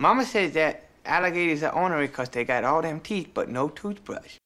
Mama 0.00 0.24
says 0.24 0.52
that 0.54 0.88
alligators 1.04 1.62
are 1.62 1.74
ornery 1.74 2.06
because 2.06 2.30
they 2.30 2.42
got 2.42 2.64
all 2.64 2.80
them 2.80 3.00
teeth 3.00 3.32
but 3.34 3.50
no 3.50 3.68
toothbrush. 3.68 4.38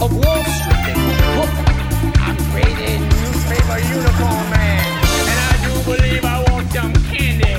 of 0.00 0.12
Wall 0.12 0.42
Street. 0.42 0.96
I'm 2.18 2.36
creating 2.50 3.02
newspaper 3.06 3.78
uniform 3.78 4.50
man, 4.50 4.82
and 5.30 5.38
I 5.38 5.54
do 5.62 5.72
believe 5.84 6.24
I 6.24 6.44
want 6.50 6.72
some 6.72 6.92
candy. 6.92 7.54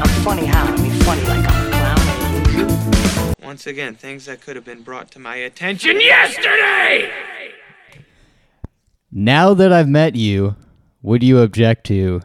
I'm 0.00 0.08
funny 0.24 0.46
how? 0.46 0.64
I 0.64 0.76
mean 0.80 0.92
funny 1.02 1.22
like 1.24 1.38
I'm 1.38 1.44
a 1.44 1.48
clown. 1.48 1.65
Once 3.46 3.64
again, 3.68 3.94
things 3.94 4.24
that 4.24 4.40
could 4.40 4.56
have 4.56 4.64
been 4.64 4.82
brought 4.82 5.08
to 5.08 5.20
my 5.20 5.36
attention 5.36 6.00
yesterday! 6.00 7.08
Now 9.12 9.54
that 9.54 9.72
I've 9.72 9.88
met 9.88 10.16
you, 10.16 10.56
would 11.00 11.22
you 11.22 11.38
object 11.38 11.86
to 11.86 12.22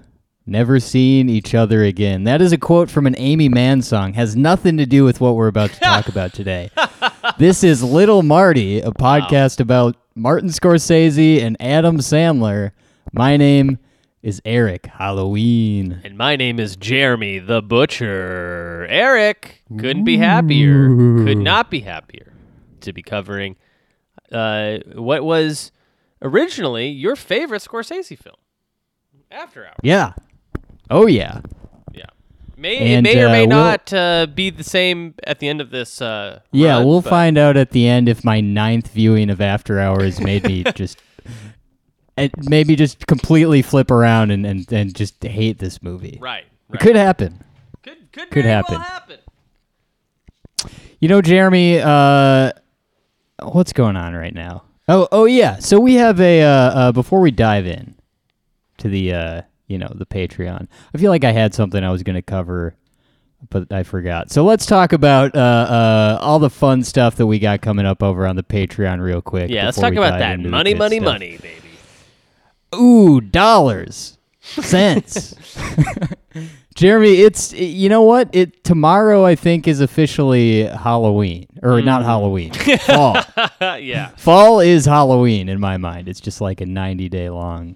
never 0.48 0.80
seeing 0.80 1.30
each 1.30 1.54
other 1.54 1.84
again? 1.84 2.24
That 2.24 2.42
is 2.42 2.52
a 2.52 2.58
quote 2.58 2.90
from 2.90 3.06
an 3.06 3.14
Aimee 3.20 3.50
Mann 3.50 3.84
song. 3.84 4.14
Has 4.14 4.36
nothing 4.36 4.78
to 4.78 4.88
do 4.88 5.04
with 5.04 5.22
what 5.22 5.36
we're 5.36 5.48
about 5.48 5.70
to 5.70 5.80
talk 5.80 6.08
about 6.10 6.34
today. 6.34 6.72
This 7.38 7.64
is 7.64 7.84
Little 7.84 8.24
Marty, 8.24 8.80
a 8.80 8.90
podcast 8.90 9.60
about 9.60 9.98
Martin 10.16 10.50
Scorsese 10.50 11.40
and 11.40 11.56
Adam 11.60 12.00
Sandler. 12.00 12.72
My 13.14 13.38
name 13.38 13.78
is 14.24 14.42
Eric 14.46 14.86
Halloween. 14.86 16.02
And 16.04 16.18
my 16.18 16.36
name 16.36 16.60
is 16.60 16.76
Jeremy 16.76 17.40
the 17.40 17.62
Butcher. 17.62 18.86
Eric 18.90 19.64
couldn't 19.80 20.04
be 20.04 20.18
happier. 20.18 20.88
Could 20.88 21.38
not 21.40 21.72
be 21.72 21.80
happier 21.82 22.34
to 22.82 22.94
be 22.94 23.02
covering 23.02 23.56
uh, 24.32 24.78
what 24.96 25.24
was 25.24 25.72
originally 26.22 26.88
your 26.90 27.16
favorite 27.16 27.62
Scorsese 27.64 28.18
film, 28.18 28.36
After 29.32 29.66
Hours. 29.66 29.76
Yeah. 29.84 30.14
Oh 30.90 31.08
yeah. 31.08 31.42
Yeah. 31.94 32.06
May, 32.58 32.78
And, 32.96 33.08
it 33.08 33.16
may 33.16 33.24
or 33.24 33.30
may 33.30 33.44
uh, 33.46 33.48
we'll- 33.48 33.58
not 33.58 33.94
uh, 33.94 34.28
be 34.28 34.52
the 34.52 34.64
same 34.64 35.16
at 35.26 35.40
the 35.40 35.48
end 35.48 35.62
of 35.62 35.72
this. 35.72 36.00
Uh, 36.02 36.42
Yeah, 36.52 36.78
run, 36.78 36.86
we'll 36.88 37.02
but- 37.02 37.10
find 37.10 37.38
out 37.40 37.58
at 37.58 37.72
the 37.72 37.88
end 37.88 38.08
if 38.08 38.24
my 38.24 38.40
ninth 38.40 38.90
viewing 38.92 39.30
of 39.32 39.42
After 39.42 39.80
Hours 39.80 40.20
made 40.22 40.44
me 40.44 40.64
just 40.76 41.00
it 42.22 42.50
made 42.50 42.68
me 42.68 42.76
just 42.76 43.08
completely 43.08 43.62
flip 43.62 43.92
around 43.92 44.32
and, 44.32 44.46
and, 44.46 44.72
and 44.72 44.96
just 44.96 45.24
hate 45.24 45.60
this 45.60 45.82
movie. 45.82 46.18
Right. 46.22 46.46
It 46.74 46.80
could 46.80 46.96
happen. 46.96 47.44
could, 47.84 48.12
could, 48.12 48.32
could 48.32 48.44
very 48.44 48.54
happen. 48.54 48.76
Well 48.76 48.84
happen. 48.84 49.18
You 51.00 51.08
know, 51.08 51.22
Jeremy, 51.22 51.80
uh, 51.80 52.52
what's 53.42 53.74
going 53.74 53.96
on 53.96 54.14
right 54.14 54.34
now? 54.34 54.64
Oh, 54.88 55.08
oh 55.12 55.26
yeah. 55.26 55.58
So 55.58 55.80
we 55.80 55.96
have 55.96 56.20
a 56.22 56.44
uh, 56.44 56.48
uh, 56.48 56.92
before 56.92 57.22
we 57.22 57.32
dive 57.32 57.66
in 57.66 57.96
to 58.78 58.88
the 58.88 59.14
uh, 59.14 59.42
you 59.68 59.78
know 59.78 59.92
the 59.96 60.06
Patreon. 60.06 60.68
I 60.94 60.98
feel 60.98 61.12
like 61.12 61.24
I 61.24 61.32
had 61.32 61.54
something 61.54 61.84
I 61.84 61.92
was 61.92 62.04
going 62.04 62.16
to 62.18 62.22
cover, 62.22 62.76
but 63.50 63.72
I 63.72 63.84
forgot. 63.84 64.32
So 64.32 64.44
let's 64.44 64.66
talk 64.66 64.94
about 64.94 65.36
uh, 65.36 65.40
uh, 65.40 66.20
all 66.22 66.40
the 66.40 66.50
fun 66.50 66.84
stuff 66.84 67.16
that 67.16 67.26
we 67.26 67.40
got 67.40 67.62
coming 67.62 67.86
up 67.86 68.04
over 68.04 68.28
on 68.28 68.36
the 68.36 68.44
Patreon 68.44 69.02
real 69.02 69.22
quick. 69.22 69.50
Yeah, 69.50 69.66
let's 69.66 69.78
before 69.78 69.90
talk 69.90 70.00
we 70.00 70.06
about 70.06 70.20
that 70.20 70.40
money, 70.40 70.74
money, 70.74 70.98
stuff. 70.98 71.06
money, 71.06 71.38
baby. 71.38 71.71
Ooh, 72.76 73.20
dollars, 73.22 74.18
cents. 74.42 75.36
Jeremy, 76.76 77.22
it's 77.22 77.52
you 77.54 77.90
know 77.90 78.02
what? 78.04 78.30
It 78.34 78.64
tomorrow 78.64 79.26
I 79.26 79.36
think 79.36 79.68
is 79.68 79.82
officially 79.82 80.64
Halloween 80.64 81.48
or 81.62 81.72
Mm. 81.82 81.86
not 81.86 82.04
Halloween. 82.04 82.54
Fall. 82.80 83.18
yeah. 83.78 84.10
Fall 84.16 84.62
is 84.62 84.86
Halloween 84.86 85.50
in 85.50 85.60
my 85.60 85.78
mind. 85.78 86.08
It's 86.08 86.22
just 86.22 86.40
like 86.42 86.62
a 86.62 86.66
90 86.66 87.10
day 87.10 87.30
long 87.30 87.76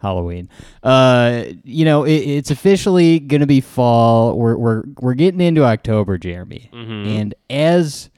Halloween. 0.00 0.48
Uh, 0.82 1.44
you 1.64 1.84
know, 1.84 2.04
it, 2.04 2.12
it's 2.14 2.52
officially 2.52 3.18
gonna 3.18 3.46
be 3.48 3.60
fall. 3.60 4.38
We're 4.38 4.56
we're 4.56 4.82
we're 5.00 5.14
getting 5.14 5.40
into 5.40 5.64
October, 5.64 6.18
Jeremy, 6.18 6.70
and 6.72 7.34
as 7.50 8.10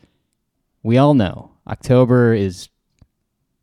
we 0.82 0.98
all 0.98 1.14
know, 1.14 1.52
October 1.66 2.34
is. 2.34 2.68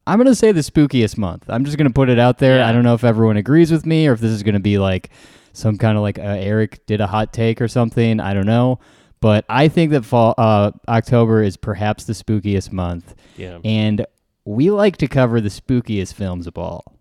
I'm 0.08 0.18
gonna 0.18 0.34
say 0.36 0.52
the 0.52 0.62
spookiest 0.62 1.18
month. 1.18 1.44
I'm 1.50 1.66
just 1.66 1.78
gonna 1.78 1.90
put 1.92 2.10
it 2.10 2.18
out 2.18 2.38
there. 2.40 2.58
Yeah. 2.60 2.68
I 2.70 2.72
don't 2.72 2.84
know 2.84 2.94
if 2.96 3.04
everyone 3.04 3.38
agrees 3.38 3.72
with 3.72 3.86
me 3.86 4.08
or 4.08 4.14
if 4.14 4.20
this 4.20 4.32
is 4.32 4.42
gonna 4.44 4.60
be 4.60 4.78
like 4.80 5.10
some 5.54 5.78
kind 5.78 5.98
of 5.98 6.02
like 6.02 6.18
uh, 6.18 6.22
Eric 6.22 6.86
did 6.86 7.02
a 7.02 7.08
hot 7.08 7.34
take 7.34 7.62
or 7.62 7.68
something. 7.68 8.20
I 8.20 8.34
don't 8.34 8.46
know, 8.46 8.80
but 9.22 9.46
I 9.50 9.68
think 9.68 9.92
that 9.92 10.06
fall 10.06 10.34
uh, 10.38 10.72
October 10.88 11.44
is 11.44 11.58
perhaps 11.58 12.06
the 12.06 12.14
spookiest 12.14 12.72
month 12.72 13.16
Yeah. 13.36 13.60
and 13.66 14.06
we 14.46 14.72
like 14.72 14.98
to 14.98 15.08
cover 15.08 15.42
the 15.42 15.50
spookiest 15.50 16.14
films 16.14 16.48
of 16.48 16.58
all. 16.58 16.94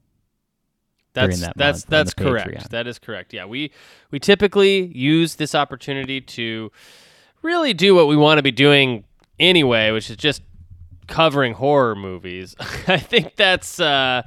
That's 1.13 1.41
that 1.41 1.57
that's 1.57 1.85
that's 1.85 2.13
correct. 2.13 2.49
Patreon. 2.51 2.69
That 2.71 2.87
is 2.87 2.99
correct. 2.99 3.33
Yeah, 3.33 3.47
we 3.47 3.71
we 4.11 4.19
typically 4.19 4.87
use 4.87 5.37
this 5.37 5.55
opportunity 5.55 6.21
to 6.21 6.71
really 7.43 7.73
do 7.73 7.95
what 7.95 8.07
we 8.09 8.17
want 8.17 8.37
to 8.39 8.43
be 8.43 8.51
doing 8.51 9.05
anyway, 9.39 9.93
which 9.93 10.11
is 10.11 10.17
just 10.19 10.43
covering 11.07 11.55
horror 11.55 11.95
movies. 11.95 12.55
I 12.87 12.99
think 12.99 13.37
that's 13.37 13.79
uh, 13.81 14.23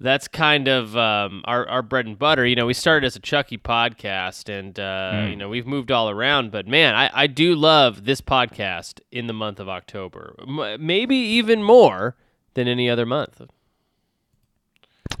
that's 0.00 0.28
kind 0.28 0.68
of 0.68 0.96
um, 0.96 1.42
our 1.46 1.66
our 1.68 1.82
bread 1.82 2.06
and 2.06 2.18
butter. 2.18 2.44
You 2.46 2.56
know, 2.56 2.66
we 2.66 2.74
started 2.74 3.06
as 3.06 3.16
a 3.16 3.20
Chucky 3.20 3.58
podcast, 3.58 4.48
and 4.48 4.78
uh, 4.78 5.22
Hmm. 5.22 5.30
you 5.30 5.36
know 5.36 5.48
we've 5.48 5.66
moved 5.66 5.90
all 5.90 6.10
around. 6.10 6.50
But 6.50 6.66
man, 6.66 6.94
I, 6.94 7.10
I 7.14 7.26
do 7.26 7.54
love 7.54 8.04
this 8.04 8.20
podcast 8.20 9.00
in 9.12 9.26
the 9.26 9.32
month 9.32 9.60
of 9.60 9.68
October, 9.68 10.34
M- 10.46 10.84
maybe 10.84 11.16
even 11.16 11.62
more 11.62 12.16
than 12.54 12.68
any 12.68 12.88
other 12.90 13.06
month. 13.06 13.40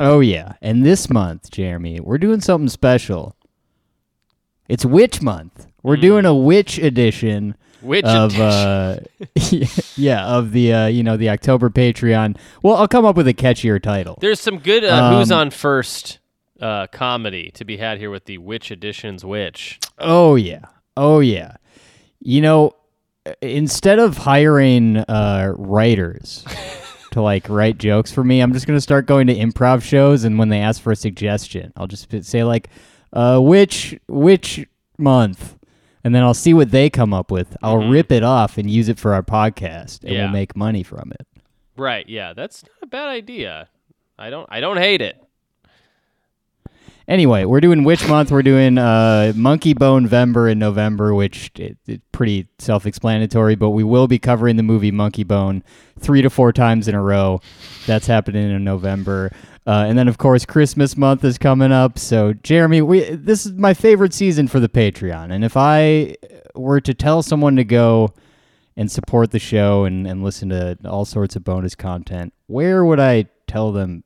Oh 0.00 0.20
yeah, 0.20 0.54
and 0.60 0.84
this 0.84 1.08
month, 1.08 1.50
Jeremy, 1.50 2.00
we're 2.00 2.18
doing 2.18 2.40
something 2.40 2.68
special. 2.68 3.36
It's 4.68 4.84
Witch 4.84 5.20
Month. 5.22 5.66
We're 5.82 5.96
doing 5.98 6.24
a 6.24 6.34
witch 6.34 6.78
edition 6.78 7.50
Hmm. 7.52 7.60
Which 7.84 8.04
of 8.04 8.38
uh, 8.40 8.96
yeah, 9.96 10.26
of 10.26 10.52
the 10.52 10.72
uh, 10.72 10.86
you 10.86 11.02
know 11.02 11.16
the 11.16 11.30
October 11.30 11.70
Patreon. 11.70 12.36
Well, 12.62 12.76
I'll 12.76 12.88
come 12.88 13.04
up 13.04 13.16
with 13.16 13.28
a 13.28 13.34
catchier 13.34 13.80
title. 13.80 14.18
There's 14.20 14.40
some 14.40 14.58
good 14.58 14.84
uh, 14.84 15.18
Who's 15.18 15.30
Um, 15.30 15.38
on 15.38 15.50
First 15.50 16.18
uh, 16.60 16.86
comedy 16.88 17.50
to 17.52 17.64
be 17.64 17.76
had 17.76 17.98
here 17.98 18.10
with 18.10 18.24
the 18.24 18.38
Witch 18.38 18.70
Edition's 18.70 19.24
Witch. 19.24 19.78
Oh 19.98 20.34
yeah. 20.34 20.64
Oh 20.96 21.20
yeah. 21.20 21.56
You 22.20 22.40
know, 22.40 22.74
instead 23.42 23.98
of 23.98 24.16
hiring 24.16 24.96
uh, 24.96 25.52
writers 25.56 26.44
to 27.10 27.20
like 27.20 27.48
write 27.48 27.78
jokes 27.78 28.12
for 28.12 28.24
me, 28.24 28.40
I'm 28.40 28.52
just 28.52 28.66
gonna 28.66 28.80
start 28.80 29.06
going 29.06 29.26
to 29.26 29.34
improv 29.34 29.82
shows, 29.82 30.24
and 30.24 30.38
when 30.38 30.48
they 30.48 30.60
ask 30.60 30.80
for 30.80 30.92
a 30.92 30.96
suggestion, 30.96 31.72
I'll 31.76 31.86
just 31.86 32.08
say 32.24 32.44
like, 32.44 32.70
uh, 33.12 33.38
which 33.40 33.98
which 34.08 34.66
month, 34.96 35.56
and 36.04 36.14
then 36.14 36.22
I'll 36.22 36.34
see 36.34 36.54
what 36.54 36.70
they 36.70 36.88
come 36.90 37.12
up 37.14 37.30
with. 37.30 37.56
I'll 37.62 37.88
rip 37.88 38.12
it 38.12 38.22
off 38.22 38.58
and 38.58 38.70
use 38.70 38.88
it 38.88 38.98
for 38.98 39.14
our 39.14 39.22
podcast, 39.22 40.02
and 40.02 40.10
Mm-hmm. 40.10 40.12
Yeah. 40.12 40.22
we'll 40.24 40.32
make 40.32 40.54
money 40.54 40.82
from 40.82 41.10
it. 41.12 41.26
Right? 41.76 42.08
Yeah, 42.08 42.34
that's 42.34 42.62
not 42.62 42.72
a 42.82 42.86
bad 42.86 43.08
idea. 43.08 43.68
I 44.18 44.30
don't. 44.30 44.46
I 44.50 44.60
don't 44.60 44.76
hate 44.76 45.00
it. 45.02 45.20
Anyway, 47.06 47.44
we're 47.44 47.60
doing 47.60 47.84
which 47.84 48.08
month? 48.08 48.30
We're 48.30 48.42
doing 48.42 48.78
uh, 48.78 49.34
Monkey 49.36 49.74
Bone 49.74 50.08
Vember 50.08 50.50
in 50.50 50.58
November, 50.58 51.14
which 51.14 51.50
it, 51.56 51.76
it's 51.86 52.02
pretty 52.12 52.48
self-explanatory. 52.58 53.56
But 53.56 53.70
we 53.70 53.84
will 53.84 54.08
be 54.08 54.18
covering 54.18 54.56
the 54.56 54.62
movie 54.62 54.90
Monkey 54.90 55.22
Bone 55.22 55.62
three 55.98 56.22
to 56.22 56.30
four 56.30 56.52
times 56.52 56.88
in 56.88 56.94
a 56.94 57.02
row. 57.02 57.42
That's 57.86 58.06
happening 58.06 58.50
in 58.50 58.64
November, 58.64 59.30
uh, 59.66 59.84
and 59.86 59.98
then 59.98 60.08
of 60.08 60.16
course 60.16 60.46
Christmas 60.46 60.96
month 60.96 61.24
is 61.24 61.36
coming 61.36 61.72
up. 61.72 61.98
So 61.98 62.32
Jeremy, 62.32 62.80
we 62.80 63.00
this 63.10 63.44
is 63.44 63.52
my 63.52 63.74
favorite 63.74 64.14
season 64.14 64.48
for 64.48 64.58
the 64.58 64.68
Patreon, 64.68 65.30
and 65.30 65.44
if 65.44 65.58
I 65.58 66.16
were 66.54 66.80
to 66.80 66.94
tell 66.94 67.22
someone 67.22 67.56
to 67.56 67.64
go 67.64 68.14
and 68.76 68.90
support 68.90 69.30
the 69.30 69.38
show 69.38 69.84
and, 69.84 70.06
and 70.06 70.24
listen 70.24 70.48
to 70.48 70.78
all 70.86 71.04
sorts 71.04 71.36
of 71.36 71.44
bonus 71.44 71.74
content, 71.74 72.32
where 72.46 72.82
would 72.82 72.98
I 72.98 73.26
tell 73.46 73.72
them 73.72 74.04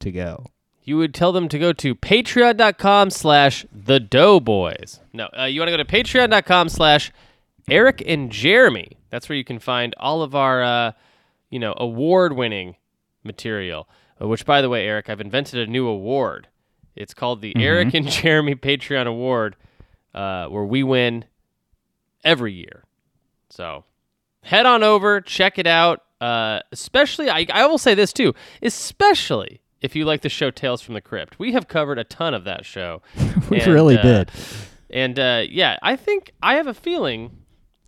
to 0.00 0.10
go? 0.10 0.46
You 0.82 0.96
would 0.96 1.14
tell 1.14 1.32
them 1.32 1.48
to 1.48 1.58
go 1.58 1.72
to 1.74 1.94
patreon.com 1.94 3.10
slash 3.10 3.66
the 3.72 4.00
doughboys. 4.00 5.00
No, 5.12 5.28
uh, 5.38 5.44
you 5.44 5.60
want 5.60 5.68
to 5.70 5.76
go 5.76 5.82
to 5.82 5.84
patreon.com 5.84 6.68
slash 6.68 7.12
Eric 7.68 8.02
and 8.06 8.30
Jeremy. 8.30 8.96
That's 9.10 9.28
where 9.28 9.36
you 9.36 9.44
can 9.44 9.58
find 9.58 9.94
all 9.98 10.22
of 10.22 10.34
our, 10.34 10.62
uh, 10.62 10.92
you 11.50 11.58
know, 11.58 11.74
award-winning 11.76 12.76
material. 13.22 13.88
Uh, 14.20 14.28
which, 14.28 14.44
by 14.44 14.60
the 14.62 14.68
way, 14.68 14.86
Eric, 14.86 15.08
I've 15.08 15.20
invented 15.20 15.68
a 15.68 15.70
new 15.70 15.86
award. 15.86 16.48
It's 16.94 17.14
called 17.14 17.40
the 17.40 17.54
Eric 17.56 17.94
and 17.94 18.08
Jeremy 18.10 18.54
Patreon 18.54 19.06
Award, 19.06 19.56
uh, 20.14 20.46
where 20.46 20.64
we 20.64 20.82
win 20.82 21.24
every 22.24 22.52
year. 22.52 22.84
So 23.48 23.84
head 24.42 24.66
on 24.66 24.82
over, 24.82 25.20
check 25.20 25.58
it 25.58 25.66
out. 25.66 26.02
Uh, 26.20 26.60
especially, 26.72 27.30
I, 27.30 27.46
I 27.52 27.66
will 27.66 27.78
say 27.78 27.94
this 27.94 28.12
too, 28.12 28.34
especially 28.62 29.60
if 29.80 29.96
you 29.96 30.04
like 30.04 30.22
the 30.22 30.28
show 30.28 30.50
Tales 30.50 30.82
from 30.82 30.94
the 30.94 31.00
Crypt. 31.00 31.38
We 31.38 31.52
have 31.52 31.68
covered 31.68 31.98
a 31.98 32.04
ton 32.04 32.34
of 32.34 32.44
that 32.44 32.64
show. 32.64 33.02
We 33.50 33.60
And, 33.60 33.72
really 33.72 33.98
uh, 33.98 34.02
did. 34.02 34.30
And 34.90 35.18
uh, 35.18 35.42
yeah, 35.48 35.76
I 35.82 35.96
think 35.96 36.32
I 36.40 36.54
have 36.54 36.68
a 36.68 36.74
feeling 36.74 37.38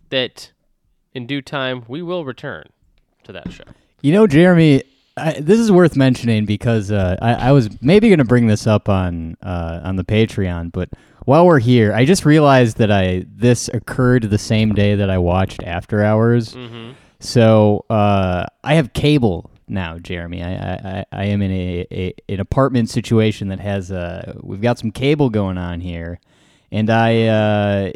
that 0.09 0.51
in 1.13 1.25
due 1.25 1.41
time, 1.41 1.85
we 1.87 2.01
will 2.01 2.25
return 2.25 2.65
to 3.23 3.31
that 3.31 3.51
show. 3.51 3.63
You 4.01 4.11
know, 4.11 4.27
Jeremy, 4.27 4.83
I, 5.15 5.39
this 5.39 5.59
is 5.59 5.71
worth 5.71 5.95
mentioning 5.95 6.45
because 6.45 6.91
uh, 6.91 7.15
I, 7.21 7.33
I 7.33 7.51
was 7.51 7.69
maybe 7.81 8.09
going 8.09 8.19
to 8.19 8.25
bring 8.25 8.47
this 8.47 8.67
up 8.67 8.89
on 8.89 9.37
uh, 9.41 9.79
on 9.83 9.95
the 9.95 10.03
Patreon, 10.03 10.71
but 10.71 10.89
while 11.25 11.45
we're 11.45 11.59
here, 11.59 11.93
I 11.93 12.03
just 12.03 12.25
realized 12.25 12.77
that 12.77 12.91
I 12.91 13.25
this 13.27 13.69
occurred 13.69 14.23
the 14.23 14.37
same 14.37 14.73
day 14.73 14.95
that 14.95 15.09
I 15.09 15.17
watched 15.17 15.63
After 15.63 16.03
Hours. 16.03 16.55
So 17.19 17.85
uh, 17.89 18.45
I 18.65 18.73
have 18.75 18.91
cable 18.91 19.49
now, 19.67 19.97
Jeremy. 19.99 20.43
I 20.43 20.53
I, 20.53 21.05
I- 21.11 21.25
am 21.25 21.41
in 21.41 21.51
a, 21.51 21.87
a 21.91 22.13
an 22.29 22.39
apartment 22.39 22.89
situation 22.89 23.47
that 23.49 23.59
has 23.59 23.91
uh 23.91 24.33
we've 24.41 24.61
got 24.61 24.79
some 24.79 24.91
cable 24.91 25.29
going 25.29 25.57
on 25.57 25.79
here, 25.81 26.19
and 26.71 26.89
I. 26.89 27.23
Uh, 27.27 27.91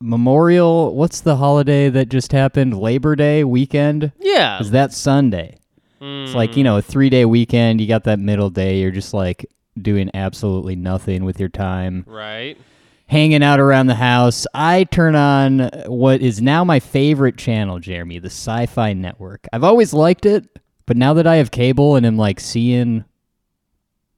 Memorial, 0.00 0.94
what's 0.94 1.20
the 1.22 1.36
holiday 1.36 1.88
that 1.88 2.10
just 2.10 2.32
happened? 2.32 2.76
Labor 2.76 3.16
Day 3.16 3.42
weekend? 3.42 4.12
Yeah. 4.20 4.60
Is 4.60 4.70
that 4.72 4.92
Sunday? 4.92 5.56
It's 6.00 6.34
like, 6.34 6.54
you 6.58 6.64
know, 6.64 6.76
a 6.76 6.82
three 6.82 7.08
day 7.08 7.24
weekend. 7.24 7.80
You 7.80 7.86
got 7.86 8.04
that 8.04 8.18
middle 8.18 8.50
day. 8.50 8.80
You're 8.80 8.90
just 8.90 9.14
like 9.14 9.46
doing 9.80 10.10
absolutely 10.12 10.76
nothing 10.76 11.24
with 11.24 11.40
your 11.40 11.48
time, 11.48 12.04
right. 12.06 12.58
Hanging 13.06 13.42
out 13.42 13.60
around 13.60 13.86
the 13.86 13.94
house. 13.94 14.46
I 14.54 14.84
turn 14.84 15.14
on 15.14 15.70
what 15.86 16.20
is 16.20 16.40
now 16.40 16.64
my 16.64 16.80
favorite 16.80 17.36
channel, 17.36 17.78
Jeremy, 17.78 18.18
the 18.18 18.26
Sci 18.30 18.66
Fi 18.66 18.92
Network. 18.92 19.46
I've 19.52 19.64
always 19.64 19.92
liked 19.92 20.26
it, 20.26 20.46
but 20.86 20.96
now 20.96 21.14
that 21.14 21.26
I 21.26 21.36
have 21.36 21.50
cable 21.50 21.96
and 21.96 22.04
am 22.06 22.16
like 22.16 22.40
seeing 22.40 23.04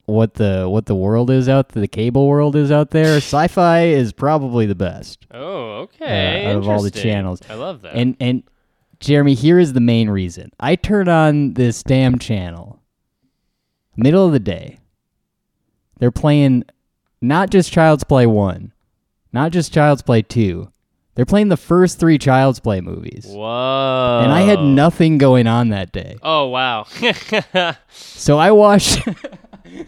what 0.06 0.34
the 0.34 0.68
what 0.68 0.86
the 0.86 0.94
world 0.94 1.30
is 1.30 1.48
out 1.48 1.70
the 1.70 1.88
cable 1.88 2.28
world 2.28 2.54
is 2.54 2.70
out 2.70 2.92
there 2.92 3.16
sci-fi 3.16 3.86
is 3.86 4.12
probably 4.12 4.64
the 4.64 4.74
best 4.76 5.26
Oh, 5.32 5.80
okay. 5.80 6.46
uh, 6.46 6.50
out 6.50 6.56
of 6.58 6.68
all 6.68 6.80
the 6.80 6.92
channels. 6.92 7.40
I 7.50 7.54
love 7.54 7.82
that. 7.82 7.96
And 7.96 8.16
and 8.20 8.44
Jeremy, 9.00 9.34
here 9.34 9.58
is 9.58 9.72
the 9.72 9.80
main 9.80 10.08
reason. 10.08 10.52
I 10.60 10.76
turn 10.76 11.08
on 11.08 11.54
this 11.54 11.82
damn 11.82 12.18
channel. 12.20 12.80
Middle 13.96 14.26
of 14.26 14.32
the 14.32 14.38
day. 14.38 14.78
They're 15.98 16.10
playing 16.12 16.64
not 17.20 17.50
just 17.50 17.72
Child's 17.72 18.04
Play 18.04 18.26
1, 18.26 18.72
not 19.36 19.52
just 19.52 19.72
Child's 19.74 20.00
Play 20.02 20.22
2. 20.22 20.66
They're 21.14 21.26
playing 21.26 21.48
the 21.48 21.56
first 21.58 21.98
3 21.98 22.16
Child's 22.18 22.58
Play 22.60 22.80
movies. 22.80 23.26
Whoa. 23.28 24.20
And 24.22 24.32
I 24.32 24.40
had 24.42 24.60
nothing 24.60 25.18
going 25.18 25.46
on 25.46 25.68
that 25.68 25.92
day. 25.92 26.16
Oh 26.22 26.46
wow. 26.48 26.86
So 27.90 28.38
I 28.38 28.50
watched 28.50 29.06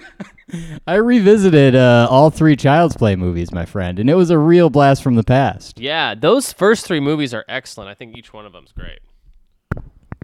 I 0.87 0.95
revisited 0.95 1.75
uh, 1.75 2.07
all 2.11 2.31
3 2.31 2.57
Child's 2.57 2.97
Play 2.97 3.17
movies, 3.17 3.53
my 3.53 3.65
friend, 3.67 3.99
and 3.99 4.09
it 4.09 4.15
was 4.15 4.31
a 4.31 4.39
real 4.39 4.71
blast 4.71 5.03
from 5.03 5.15
the 5.17 5.23
past. 5.25 5.79
yeah, 5.79 6.15
those 6.15 6.53
first 6.53 6.87
three 6.87 7.01
movies 7.01 7.35
are 7.35 7.45
excellent. 7.49 7.91
I 7.91 7.95
think 7.95 8.17
each 8.17 8.33
one 8.33 8.47
of 8.47 8.53
them's 8.53 8.73
great. 8.73 9.01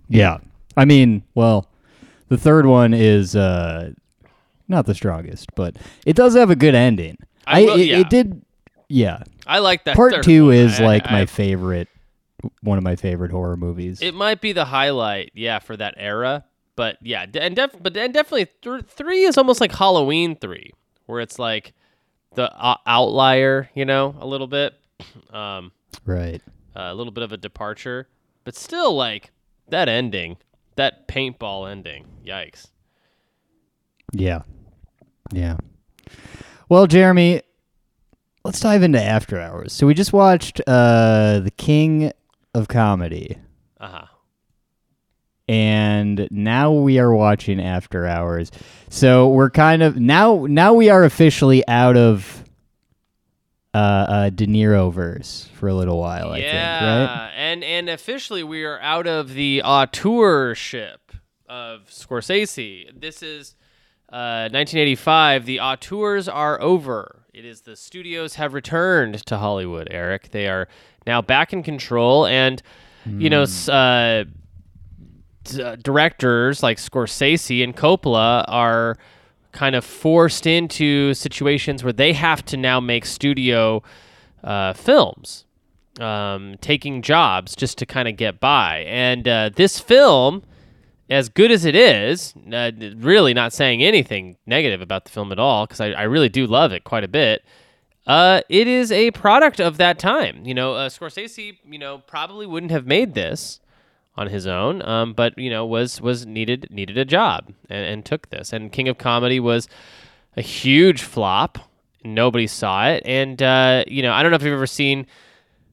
Yeah. 0.08 0.38
I 0.76 0.84
mean, 0.84 1.22
well, 1.34 1.68
the 2.28 2.36
third 2.38 2.66
one 2.66 2.94
is 2.94 3.36
uh 3.36 3.92
not 4.68 4.86
the 4.86 4.94
strongest, 4.94 5.54
but 5.54 5.76
it 6.06 6.16
does 6.16 6.34
have 6.34 6.50
a 6.50 6.56
good 6.56 6.74
ending. 6.74 7.18
I 7.46 7.60
I, 7.60 7.64
will- 7.64 7.80
it, 7.80 7.86
yeah. 7.86 7.98
it 8.00 8.08
did 8.10 8.43
yeah. 8.88 9.22
I 9.46 9.58
like 9.60 9.84
that. 9.84 9.96
Part 9.96 10.22
2 10.22 10.46
one. 10.46 10.54
is 10.54 10.80
I- 10.80 10.84
like 10.84 11.06
I- 11.06 11.12
my 11.12 11.20
I- 11.22 11.26
favorite 11.26 11.88
one 12.60 12.76
of 12.76 12.84
my 12.84 12.94
favorite 12.96 13.30
horror 13.30 13.56
movies. 13.56 14.02
It 14.02 14.12
might 14.14 14.40
be 14.42 14.52
the 14.52 14.66
highlight, 14.66 15.30
yeah, 15.34 15.60
for 15.60 15.76
that 15.78 15.94
era. 15.96 16.44
But 16.76 16.98
yeah, 17.00 17.24
and 17.40 17.56
def- 17.56 17.80
but 17.80 17.96
and 17.96 18.12
definitely 18.12 18.48
th- 18.62 18.84
three 18.88 19.22
is 19.22 19.38
almost 19.38 19.60
like 19.62 19.72
Halloween 19.72 20.36
three, 20.36 20.72
where 21.06 21.20
it's 21.20 21.38
like 21.38 21.72
the 22.34 22.52
uh, 22.52 22.76
outlier, 22.86 23.70
you 23.74 23.84
know, 23.86 24.14
a 24.20 24.26
little 24.26 24.48
bit, 24.48 24.74
um, 25.32 25.70
right. 26.04 26.42
a 26.74 26.92
little 26.94 27.12
bit 27.12 27.22
of 27.22 27.32
a 27.32 27.36
departure, 27.38 28.08
but 28.42 28.54
still 28.56 28.94
like 28.94 29.30
that 29.68 29.88
ending, 29.88 30.36
that 30.76 31.06
paintball 31.08 31.70
ending. 31.70 32.04
Yikes! 32.26 32.66
Yeah. 34.12 34.42
Yeah. 35.32 35.56
Well, 36.68 36.86
Jeremy, 36.86 37.42
let's 38.44 38.60
dive 38.60 38.82
into 38.82 39.02
After 39.02 39.40
Hours. 39.40 39.72
So 39.72 39.86
we 39.86 39.94
just 39.94 40.12
watched 40.12 40.60
uh 40.66 41.40
The 41.40 41.52
King 41.56 42.12
of 42.54 42.68
Comedy. 42.68 43.38
Uh 43.80 43.88
huh. 43.88 44.06
and 45.48 46.26
now 46.30 46.72
we 46.72 46.98
are 46.98 47.12
watching 47.14 47.60
After 47.60 48.06
Hours. 48.06 48.50
So 48.88 49.28
we're 49.28 49.50
kind 49.50 49.82
of 49.82 49.96
now 49.98 50.46
now 50.48 50.72
we 50.74 50.88
are 50.90 51.04
officially 51.04 51.66
out 51.68 51.96
of 51.96 52.44
uh, 53.74 53.76
uh 53.76 54.30
De 54.30 54.46
Niro 54.46 54.92
verse 54.92 55.48
for 55.54 55.68
a 55.68 55.74
little 55.74 55.98
while. 55.98 56.30
I 56.30 56.38
yeah, 56.38 56.78
think 56.78 57.10
right. 57.10 57.32
and 57.36 57.64
and 57.64 57.88
officially 57.88 58.44
we 58.44 58.64
are 58.64 58.80
out 58.80 59.06
of 59.06 59.34
the 59.34 59.62
auteurship 59.64 60.98
of 61.48 61.88
Scorsese. 61.90 62.88
This 62.98 63.22
is 63.22 63.54
uh, 64.10 64.48
1985. 64.52 65.44
The 65.44 65.60
auteurs 65.60 66.28
are 66.28 66.60
over. 66.60 67.23
It 67.34 67.44
is 67.44 67.62
the 67.62 67.74
studios 67.74 68.36
have 68.36 68.54
returned 68.54 69.26
to 69.26 69.38
Hollywood. 69.38 69.88
Eric, 69.90 70.30
they 70.30 70.46
are 70.46 70.68
now 71.04 71.20
back 71.20 71.52
in 71.52 71.64
control, 71.64 72.26
and 72.26 72.62
you 73.06 73.28
know. 73.28 73.42
Uh, 73.68 74.24
d- 75.42 75.62
uh, 75.62 75.76
directors 75.76 76.62
like 76.62 76.78
Scorsese 76.78 77.62
and 77.64 77.76
Coppola 77.76 78.44
are 78.46 78.96
kind 79.50 79.74
of 79.74 79.84
forced 79.84 80.46
into 80.46 81.12
situations 81.12 81.82
where 81.82 81.92
they 81.92 82.12
have 82.12 82.44
to 82.46 82.56
now 82.56 82.78
make 82.80 83.04
studio 83.04 83.82
uh, 84.44 84.72
films, 84.72 85.44
um, 86.00 86.54
taking 86.60 87.02
jobs 87.02 87.56
just 87.56 87.78
to 87.78 87.86
kind 87.86 88.06
of 88.08 88.16
get 88.16 88.38
by. 88.38 88.84
And 88.86 89.26
uh, 89.26 89.50
this 89.54 89.80
film, 89.80 90.44
as 91.10 91.28
good 91.28 91.50
as 91.50 91.64
it 91.64 91.74
is, 91.74 92.34
uh, 92.52 92.70
really 92.96 93.34
not 93.34 93.52
saying 93.52 93.82
anything 93.82 94.36
negative 94.46 94.80
about 94.80 95.04
the 95.04 95.10
film 95.10 95.32
at 95.32 95.38
all, 95.38 95.66
because 95.66 95.80
I, 95.80 95.90
I 95.90 96.02
really 96.04 96.28
do 96.28 96.46
love 96.46 96.72
it 96.72 96.84
quite 96.84 97.04
a 97.04 97.08
bit. 97.08 97.44
Uh, 98.06 98.40
it 98.48 98.66
is 98.66 98.92
a 98.92 99.10
product 99.12 99.60
of 99.60 99.76
that 99.78 99.98
time. 99.98 100.44
You 100.44 100.54
know, 100.54 100.74
uh, 100.74 100.88
Scorsese, 100.88 101.58
you 101.64 101.78
know, 101.78 101.98
probably 101.98 102.46
wouldn't 102.46 102.72
have 102.72 102.86
made 102.86 103.14
this 103.14 103.60
on 104.16 104.28
his 104.28 104.46
own, 104.46 104.82
um, 104.82 105.12
but 105.12 105.36
you 105.38 105.50
know 105.50 105.66
was 105.66 106.00
was 106.00 106.24
needed 106.24 106.68
needed 106.70 106.96
a 106.96 107.04
job 107.04 107.52
and, 107.68 107.86
and 107.86 108.04
took 108.04 108.30
this. 108.30 108.52
And 108.52 108.70
King 108.70 108.88
of 108.88 108.98
Comedy 108.98 109.40
was 109.40 109.68
a 110.36 110.42
huge 110.42 111.02
flop. 111.02 111.58
Nobody 112.04 112.46
saw 112.46 112.86
it, 112.88 113.02
and 113.04 113.42
uh, 113.42 113.84
you 113.86 114.02
know 114.02 114.12
I 114.12 114.22
don't 114.22 114.30
know 114.30 114.36
if 114.36 114.42
you've 114.42 114.52
ever 114.52 114.66
seen 114.66 115.06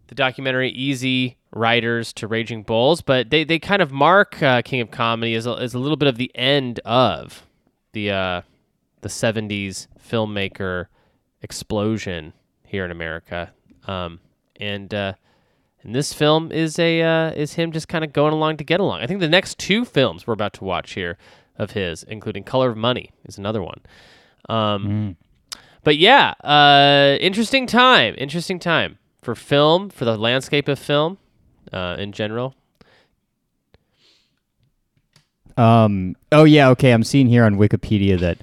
the 0.08 0.16
documentary 0.16 0.70
Easy 0.70 1.38
Riders 1.54 2.14
to 2.14 2.28
Raging 2.28 2.64
Bulls, 2.64 3.02
but 3.02 3.30
they, 3.30 3.44
they 3.44 3.60
kind 3.60 3.82
of 3.82 3.92
mark 3.92 4.42
uh, 4.42 4.62
King 4.62 4.82
of 4.82 4.92
Comedy 4.92 5.36
as 5.36 5.46
a, 5.46 5.52
as 5.52 5.74
a 5.74 5.80
little 5.80 5.98
bit 5.98 6.08
of 6.08 6.18
the 6.18 6.32
end 6.36 6.80
of 6.86 7.46
the 7.94 8.12
uh, 8.12 8.42
the 9.02 9.10
'70s 9.10 9.88
filmmaker 10.00 10.88
explosion 11.42 12.34
here 12.66 12.86
in 12.86 12.92
America. 12.92 13.52
Um, 13.88 14.20
and 14.60 14.94
uh, 14.94 15.14
and 15.84 15.94
this 15.94 16.14
film 16.14 16.52
is 16.52 16.80
a 16.80 17.02
uh, 17.02 17.32
is 17.32 17.54
him 17.54 17.72
just 17.72 17.88
kind 17.88 18.04
of 18.04 18.14
going 18.14 18.34
along 18.34 18.58
to 18.58 18.64
get 18.64 18.80
along. 18.80 19.02
I 19.02 19.08
think 19.08 19.20
the 19.20 19.28
next 19.28 19.58
two 19.58 19.84
films 19.84 20.26
we're 20.26 20.34
about 20.34 20.54
to 20.54 20.64
watch 20.64 20.94
here 20.94 21.18
of 21.58 21.72
his, 21.72 22.04
including 22.04 22.44
Color 22.44 22.70
of 22.70 22.78
Money, 22.78 23.12
is 23.26 23.38
another 23.38 23.62
one. 23.62 23.82
Um, 24.48 25.18
But 25.84 25.98
yeah, 25.98 26.34
uh, 26.44 27.18
interesting 27.20 27.66
time. 27.68 28.16
Interesting 28.18 28.60
time 28.60 29.00
for 29.22 29.36
film, 29.36 29.90
for 29.90 30.06
the 30.06 30.16
landscape 30.18 30.68
of 30.68 30.78
film 30.80 31.18
uh, 31.72 31.96
in 32.00 32.12
general. 32.12 32.56
Um. 35.58 36.16
Oh 36.32 36.44
yeah. 36.46 36.70
Okay. 36.70 36.92
I'm 36.92 37.04
seeing 37.04 37.28
here 37.28 37.44
on 37.44 37.56
Wikipedia 37.56 38.18
that 38.20 38.38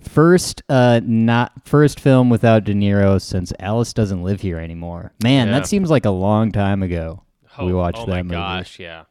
first 0.00 0.62
uh 0.68 1.00
not 1.04 1.52
first 1.64 1.98
film 2.00 2.28
without 2.30 2.64
De 2.64 2.72
Niro 2.74 3.20
since 3.20 3.52
Alice 3.58 3.92
doesn't 3.92 4.22
live 4.22 4.40
here 4.40 4.58
anymore. 4.58 5.12
Man, 5.22 5.48
Yeah. 5.48 5.58
that 5.58 5.66
seems 5.66 5.90
like 5.90 6.04
a 6.04 6.10
long 6.10 6.52
time 6.52 6.82
ago. 6.82 7.22
we 7.58 7.72
Oh, 7.72 7.76
watched 7.76 7.98
oh 8.00 8.06
that 8.06 8.10
my 8.12 8.22
movie. 8.22 8.34
gosh, 8.34 8.78
yeah. 8.78 9.04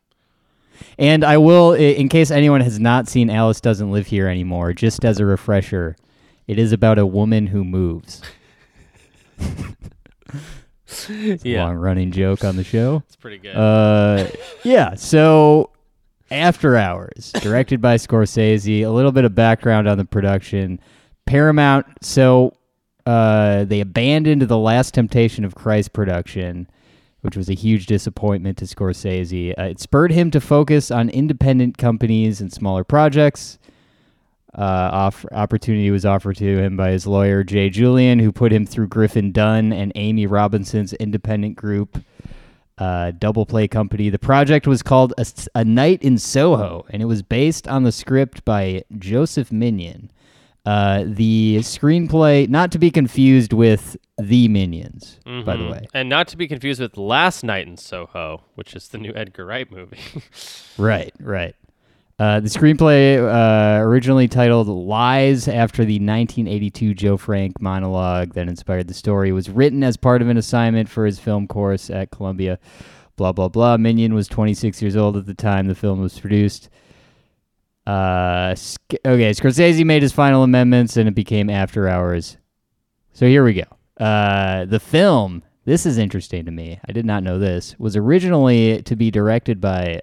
And 0.98 1.24
I 1.24 1.38
will, 1.38 1.74
in 1.74 2.10
case 2.10 2.29
anyone 2.32 2.62
has 2.62 2.79
not 2.79 3.08
seen 3.08 3.29
Alice 3.29 3.62
Doesn't 3.62 3.91
Live 3.91 4.08
Here 4.08 4.27
Anymore, 4.27 4.74
just 4.74 5.05
as 5.05 5.20
a 5.20 5.25
refresher, 5.25 5.96
it 6.48 6.60
is 6.60 6.72
about 6.74 6.98
a 7.00 7.05
woman 7.05 7.48
who 7.48 7.63
moves. 7.63 8.22
Yeah, 11.43 11.65
Long 11.65 11.75
running 11.75 12.12
joke 12.12 12.43
on 12.43 12.55
the 12.55 12.63
show. 12.63 13.03
it's 13.05 13.15
pretty 13.15 13.38
good. 13.38 13.55
Uh, 13.55 14.27
yeah, 14.63 14.95
so 14.95 15.69
After 16.31 16.77
Hours, 16.77 17.31
directed 17.41 17.81
by 17.81 17.95
Scorsese, 17.95 18.81
a 18.85 18.89
little 18.89 19.12
bit 19.12 19.25
of 19.25 19.35
background 19.35 19.88
on 19.88 19.97
the 19.97 20.05
production. 20.05 20.79
Paramount, 21.25 21.85
so 22.01 22.55
uh, 23.05 23.63
they 23.65 23.79
abandoned 23.79 24.41
the 24.43 24.57
Last 24.57 24.93
Temptation 24.93 25.45
of 25.45 25.55
Christ 25.55 25.93
production, 25.93 26.67
which 27.21 27.38
was 27.38 27.50
a 27.50 27.53
huge 27.53 27.85
disappointment 27.85 28.57
to 28.57 28.65
Scorsese. 28.65 29.53
Uh, 29.57 29.63
it 29.63 29.79
spurred 29.79 30.12
him 30.12 30.31
to 30.31 30.41
focus 30.41 30.91
on 30.91 31.09
independent 31.09 31.77
companies 31.77 32.41
and 32.41 32.51
smaller 32.51 32.83
projects. 32.83 33.57
Uh, 34.55 34.89
off- 34.93 35.25
opportunity 35.31 35.89
was 35.89 36.05
offered 36.05 36.36
to 36.38 36.60
him 36.60 36.77
by 36.77 36.91
his 36.91 37.07
lawyer 37.07 37.43
Jay 37.43 37.69
Julien, 37.69 38.19
who 38.19 38.31
put 38.31 38.51
him 38.53 38.65
through 38.65 38.88
Griffin 38.88 39.31
Dunne 39.31 39.74
and 39.74 39.91
Amy 39.95 40.27
Robinson's 40.27 40.93
independent 40.93 41.55
group, 41.55 41.98
uh, 42.77 43.12
double 43.17 43.45
play 43.48 43.67
company. 43.67 44.10
The 44.10 44.19
project 44.19 44.67
was 44.67 44.83
called 44.83 45.13
"A 45.55 45.65
Night 45.65 46.03
in 46.03 46.17
Soho, 46.19 46.86
and 46.91 47.01
it 47.01 47.05
was 47.05 47.24
based 47.24 47.67
on 47.67 47.83
the 47.83 47.91
script 47.91 48.45
by 48.45 48.83
Joseph 49.00 49.51
Minion. 49.51 50.12
Uh, 50.65 51.03
the 51.05 51.57
screenplay, 51.60 52.48
not 52.48 52.72
to 52.72 52.79
be 52.79 52.89
confused 52.89 53.51
with 53.51 53.98
The 54.17 54.48
Minions, 54.48 55.19
by 55.25 55.57
the 55.57 55.65
way. 55.67 55.88
And 55.93 56.07
not 56.07 56.29
to 56.29 56.38
be 56.38 56.48
confused 56.48 56.79
with 56.79 56.95
Last 56.95 57.43
Night 57.43 57.67
in 57.67 57.75
Soho, 57.75 58.43
which 58.55 58.74
is 58.74 58.88
the 58.88 58.98
new 58.98 59.12
Edgar 59.13 59.45
Wright 59.45 59.69
movie. 59.72 60.00
Right, 60.77 61.13
right. 61.19 61.55
Uh, 62.23 62.39
the 62.39 62.47
screenplay, 62.47 63.17
uh, 63.19 63.81
originally 63.81 64.29
titled 64.29 64.69
Lies 64.69 65.49
after 65.49 65.83
the 65.83 65.95
1982 65.95 66.93
Joe 66.93 67.17
Frank 67.17 67.61
monologue 67.61 68.33
that 68.35 68.47
inspired 68.47 68.87
the 68.87 68.93
story, 68.93 69.33
was 69.33 69.49
written 69.49 69.83
as 69.83 69.97
part 69.97 70.21
of 70.21 70.29
an 70.29 70.37
assignment 70.37 70.87
for 70.87 71.05
his 71.05 71.19
film 71.19 71.49
course 71.49 71.89
at 71.89 72.11
Columbia. 72.11 72.59
Blah, 73.17 73.33
blah, 73.33 73.49
blah. 73.49 73.75
Minion 73.75 74.13
was 74.13 74.29
26 74.29 74.81
years 74.81 74.95
old 74.95 75.17
at 75.17 75.25
the 75.25 75.33
time 75.33 75.67
the 75.67 75.75
film 75.75 75.99
was 75.99 76.17
produced. 76.17 76.69
Uh, 77.85 78.55
okay, 79.05 79.31
Scorsese 79.31 79.85
made 79.85 80.01
his 80.01 80.13
final 80.13 80.43
amendments 80.43 80.95
and 80.95 81.09
it 81.09 81.15
became 81.15 81.49
After 81.49 81.89
Hours. 81.89 82.37
So 83.11 83.27
here 83.27 83.43
we 83.43 83.53
go. 83.53 84.01
Uh, 84.01 84.63
the 84.63 84.79
film, 84.79 85.43
this 85.65 85.85
is 85.85 85.97
interesting 85.97 86.45
to 86.45 86.51
me. 86.51 86.79
I 86.87 86.93
did 86.93 87.05
not 87.05 87.21
know 87.21 87.37
this, 87.37 87.77
was 87.77 87.97
originally 87.97 88.81
to 88.83 88.95
be 88.95 89.11
directed 89.11 89.59
by 89.59 89.99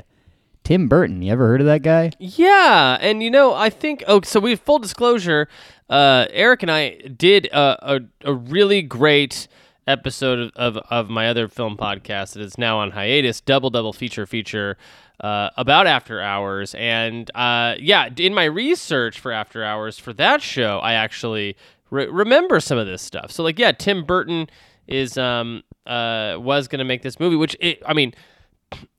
Tim 0.65 0.89
Burton. 0.89 1.23
You 1.23 1.33
ever 1.33 1.47
heard 1.47 1.61
of 1.61 1.67
that 1.67 1.83
guy? 1.83 2.13
Yeah, 2.19 2.99
and 3.01 3.23
you 3.23 3.31
know, 3.31 3.55
I 3.55 3.71
think. 3.71 4.05
Oh, 4.07 4.21
so 4.23 4.41
we 4.41 4.57
full 4.57 4.79
disclosure. 4.79 5.49
Uh, 5.89 6.27
Eric 6.31 6.63
and 6.63 6.71
I 6.71 6.91
did 7.17 7.47
a, 7.47 7.97
a, 7.97 8.01
a 8.25 8.33
really 8.33 8.81
great 8.81 9.49
episode 9.87 10.53
of, 10.55 10.77
of, 10.77 11.11
my 11.11 11.29
other 11.29 11.49
film 11.49 11.77
podcast 11.77 12.35
that 12.35 12.43
is 12.43 12.57
now 12.57 12.79
on 12.79 12.93
hiatus, 12.93 13.41
double 13.41 13.71
double 13.71 13.93
feature 13.93 14.25
feature 14.25 14.77
uh, 15.19 15.51
about 15.57 15.89
After 15.89 16.21
Hours, 16.21 16.75
and 16.77 17.31
uh, 17.35 17.75
yeah, 17.79 18.09
in 18.17 18.33
my 18.35 18.45
research 18.45 19.19
for 19.19 19.33
After 19.33 19.65
Hours 19.65 19.99
for 19.99 20.13
that 20.15 20.41
show, 20.43 20.79
I 20.79 20.93
actually 20.93 21.57
re- 21.91 22.07
remember 22.07 22.61
some 22.61 22.79
of 22.79 22.87
this 22.87 23.03
stuff. 23.03 23.33
So 23.33 23.43
like, 23.43 23.59
yeah, 23.59 23.73
Tim 23.73 24.05
Burton 24.05 24.49
is 24.87 25.17
um 25.19 25.63
uh 25.87 26.37
was 26.39 26.69
gonna 26.69 26.85
make 26.85 27.03
this 27.03 27.21
movie, 27.21 27.37
which 27.37 27.57
it, 27.61 27.83
I 27.87 27.95
mean 27.95 28.15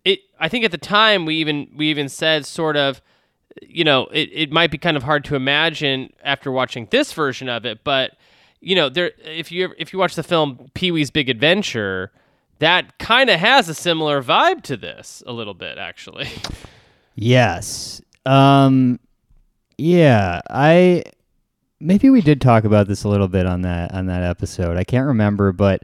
it 0.05 0.19
I 0.39 0.49
think 0.49 0.65
at 0.65 0.71
the 0.71 0.77
time 0.77 1.25
we 1.25 1.35
even 1.35 1.69
we 1.75 1.89
even 1.89 2.09
said 2.09 2.45
sort 2.45 2.77
of 2.77 3.01
you 3.61 3.83
know 3.83 4.07
it, 4.11 4.29
it 4.31 4.51
might 4.51 4.71
be 4.71 4.77
kind 4.77 4.97
of 4.97 5.03
hard 5.03 5.25
to 5.25 5.35
imagine 5.35 6.11
after 6.23 6.51
watching 6.51 6.87
this 6.91 7.13
version 7.13 7.49
of 7.49 7.65
it 7.65 7.83
but 7.83 8.11
you 8.59 8.75
know 8.75 8.89
there 8.89 9.11
if 9.23 9.51
you 9.51 9.73
if 9.77 9.93
you 9.93 9.99
watch 9.99 10.15
the 10.15 10.23
film 10.23 10.69
Pee-wee's 10.73 11.11
Big 11.11 11.29
Adventure 11.29 12.11
that 12.59 12.97
kind 12.99 13.29
of 13.29 13.39
has 13.39 13.67
a 13.67 13.73
similar 13.73 14.21
vibe 14.21 14.61
to 14.63 14.77
this 14.77 15.21
a 15.25 15.33
little 15.33 15.53
bit 15.53 15.77
actually 15.77 16.29
Yes. 17.15 18.01
Um 18.25 18.99
yeah, 19.77 20.41
I 20.49 21.03
maybe 21.79 22.09
we 22.09 22.21
did 22.21 22.39
talk 22.39 22.63
about 22.63 22.87
this 22.87 23.03
a 23.03 23.09
little 23.09 23.27
bit 23.27 23.45
on 23.45 23.63
that 23.63 23.93
on 23.93 24.05
that 24.07 24.23
episode. 24.23 24.77
I 24.77 24.83
can't 24.83 25.07
remember, 25.07 25.51
but 25.51 25.83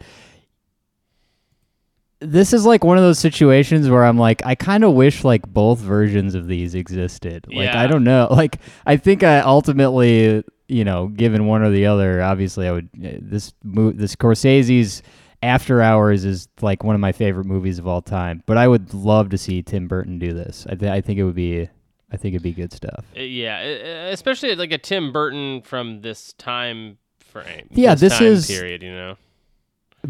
this 2.20 2.52
is 2.54 2.66
like 2.66 2.84
one 2.84 2.98
of 2.98 3.04
those 3.04 3.20
situations 3.20 3.90
where 3.90 4.04
I'm 4.04 4.18
like 4.18 4.46
I 4.46 4.56
kind 4.56 4.84
of 4.84 4.94
wish 4.94 5.24
like 5.24 5.48
both 5.48 5.80
versions 5.80 6.34
of 6.36 6.48
these 6.48 6.74
existed. 6.76 7.46
Like 7.48 7.66
Yeah. 7.74 7.80
I 7.82 7.88
don't 7.88 8.04
know. 8.04 8.28
Like 8.32 8.58
I 8.86 8.98
think 8.98 9.24
I 9.24 9.40
ultimately, 9.42 10.44
you 10.68 10.84
know, 10.84 11.08
given 11.08 11.46
one 11.46 11.62
or 11.62 11.70
the 11.70 11.86
other, 11.86 12.22
obviously 12.22 12.68
I 12.68 12.72
would 12.72 12.90
uh, 13.04 13.10
this 13.22 13.54
mo- 13.64 13.92
this 13.92 14.16
Scorsese's 14.16 15.04
After 15.44 15.82
Hours 15.82 16.26
is 16.26 16.48
like 16.62 16.84
one 16.84 16.96
of 16.96 17.02
my 17.02 17.12
favorite 17.12 17.46
movies 17.46 17.78
of 17.80 17.88
all 17.88 18.02
time. 18.02 18.42
But 18.48 18.58
I 18.58 18.68
would 18.68 18.94
love 18.94 19.30
to 19.30 19.38
see 19.38 19.62
Tim 19.62 19.88
Burton 19.88 20.18
do 20.20 20.34
this. 20.34 20.66
I, 20.70 20.76
th- 20.76 20.92
I 20.92 21.02
think 21.02 21.20
it 21.20 21.24
would 21.24 21.36
be, 21.36 21.70
I 22.12 22.18
think 22.18 22.34
it'd 22.34 22.42
be 22.44 22.52
good 22.54 22.74
stuff. 22.74 23.06
Uh, 23.16 23.22
yeah 23.22 24.08
uh, 24.10 24.12
especially 24.12 24.56
like 24.56 24.72
a 24.72 24.78
Tim 24.80 25.12
Burton 25.12 25.62
from 25.62 26.02
this 26.02 26.34
time 26.34 26.98
frame 27.20 27.68
Yeah, 27.70 27.94
this 27.94 28.18
time 28.18 28.28
is- 28.28 28.48
period 28.48 28.82
you 28.82 28.92
know 28.92 29.18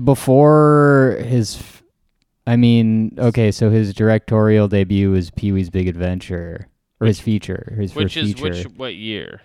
Before 0.04 1.18
his, 1.26 1.62
I 2.48 2.56
mean, 2.56 3.14
okay, 3.20 3.52
so 3.52 3.70
his 3.70 3.94
directorial 3.94 4.68
debut 4.68 5.12
was 5.12 5.30
Pee 5.32 5.52
Wee's 5.52 5.70
Big 5.70 5.88
Adventure, 5.88 6.68
or 7.00 7.06
his 7.08 7.20
feature, 7.20 7.76
his 7.78 7.94
which 7.94 8.16
first 8.16 8.18
is 8.18 8.34
feature, 8.34 8.44
which 8.44 8.64
what 8.78 8.96
year 8.96 9.42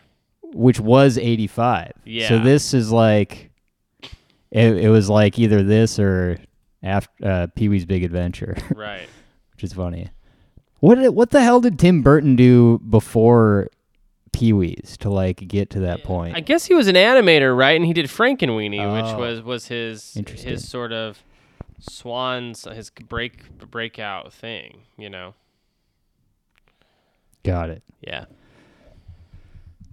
which 0.54 0.78
was 0.80 1.18
'85. 1.18 1.92
Yeah. 2.04 2.28
So 2.28 2.38
this 2.38 2.73
is 2.75 2.92
like, 2.92 3.50
it, 4.50 4.76
it 4.76 4.88
was 4.88 5.09
like 5.11 5.38
either 5.38 5.62
this 5.62 5.99
or 5.99 6.38
after 6.82 7.11
uh, 7.25 7.47
Pee 7.56 7.68
Wee's 7.68 7.85
Big 7.87 8.04
Adventure, 8.04 8.56
right 8.75 9.09
which 9.54 9.64
is 9.64 9.73
funny. 9.73 10.09
What 10.80 10.97
did, 10.97 11.11
what 11.11 11.30
the 11.30 11.42
hell 11.42 11.61
did 11.61 11.78
Tim 11.78 12.02
Burton 12.02 12.37
do 12.37 12.78
before 12.88 13.68
Pee 14.32 14.52
Wee's 14.52 14.97
to 14.99 15.11
like 15.11 15.47
get 15.49 15.71
to 15.71 15.80
that 15.80 16.02
point? 16.04 16.37
I 16.37 16.40
guess 16.40 16.64
he 16.66 16.75
was 16.75 16.88
an 16.88 16.97
animator, 16.97 17.56
right? 17.56 17.76
And 17.76 17.85
he 17.85 17.92
did 17.92 18.06
Frankenweenie, 18.06 18.92
which 18.94 19.14
Oh. 19.14 19.18
was 19.18 19.42
was 19.42 19.66
his 19.68 20.16
his 20.38 20.68
sort 20.68 20.92
of 20.92 21.23
swans 21.82 22.64
his 22.64 22.90
break 22.90 23.50
breakout 23.58 24.32
thing, 24.32 24.82
you 24.96 25.10
know. 25.10 25.34
Got 27.44 27.70
it. 27.70 27.82
Yeah. 28.00 28.26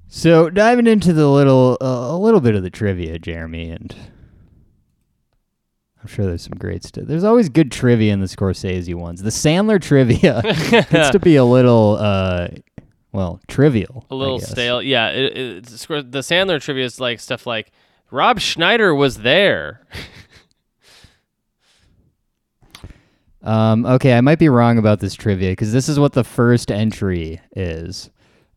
So 0.08 0.50
diving 0.50 0.88
into 0.88 1.13
the 1.13 1.27
little 1.27 1.77
uh, 1.81 1.86
a 2.12 2.17
little 2.17 2.41
bit 2.41 2.55
of 2.55 2.63
the 2.63 2.69
trivia, 2.69 3.19
Jeremy, 3.19 3.69
and 3.69 3.96
I'm 6.01 6.08
sure 6.08 6.25
there's 6.25 6.41
some 6.43 6.58
great 6.58 6.84
stuff. 6.84 7.05
There's 7.05 7.24
always 7.24 7.50
good 7.50 7.72
trivia 7.72 8.13
in 8.13 8.19
the 8.19 8.25
Scorsese 8.27 8.96
ones. 8.96 9.22
The 9.22 9.29
Sandler 9.29 9.81
trivia 9.81 10.41
gets 10.69 11.10
to 11.12 11.19
be 11.19 11.36
a 11.36 11.43
little, 11.46 11.98
uh, 12.00 12.48
well, 13.12 13.39
trivial. 13.48 14.05
A 14.10 14.15
little 14.15 14.39
stale. 14.39 14.81
Yeah, 14.81 15.10
it, 15.10 15.38
it, 15.38 15.58
it's- 15.58 15.86
the 15.88 16.19
Sandler 16.22 16.62
trivia 16.62 16.86
is 16.86 17.00
like 17.00 17.19
stuff 17.19 17.46
like 17.46 17.72
Rob 18.12 18.39
Schneider 18.39 18.96
was 18.96 19.17
there. 19.17 19.86
Um, 23.41 23.86
okay, 23.86 24.13
I 24.13 24.22
might 24.22 24.39
be 24.39 24.50
wrong 24.50 24.77
about 24.77 25.00
this 25.00 25.13
trivia 25.13 25.51
because 25.51 25.72
this 25.72 25.88
is 25.89 26.00
what 26.00 26.13
the 26.13 26.24
first 26.24 26.72
entry 26.72 27.39
is. 27.55 28.10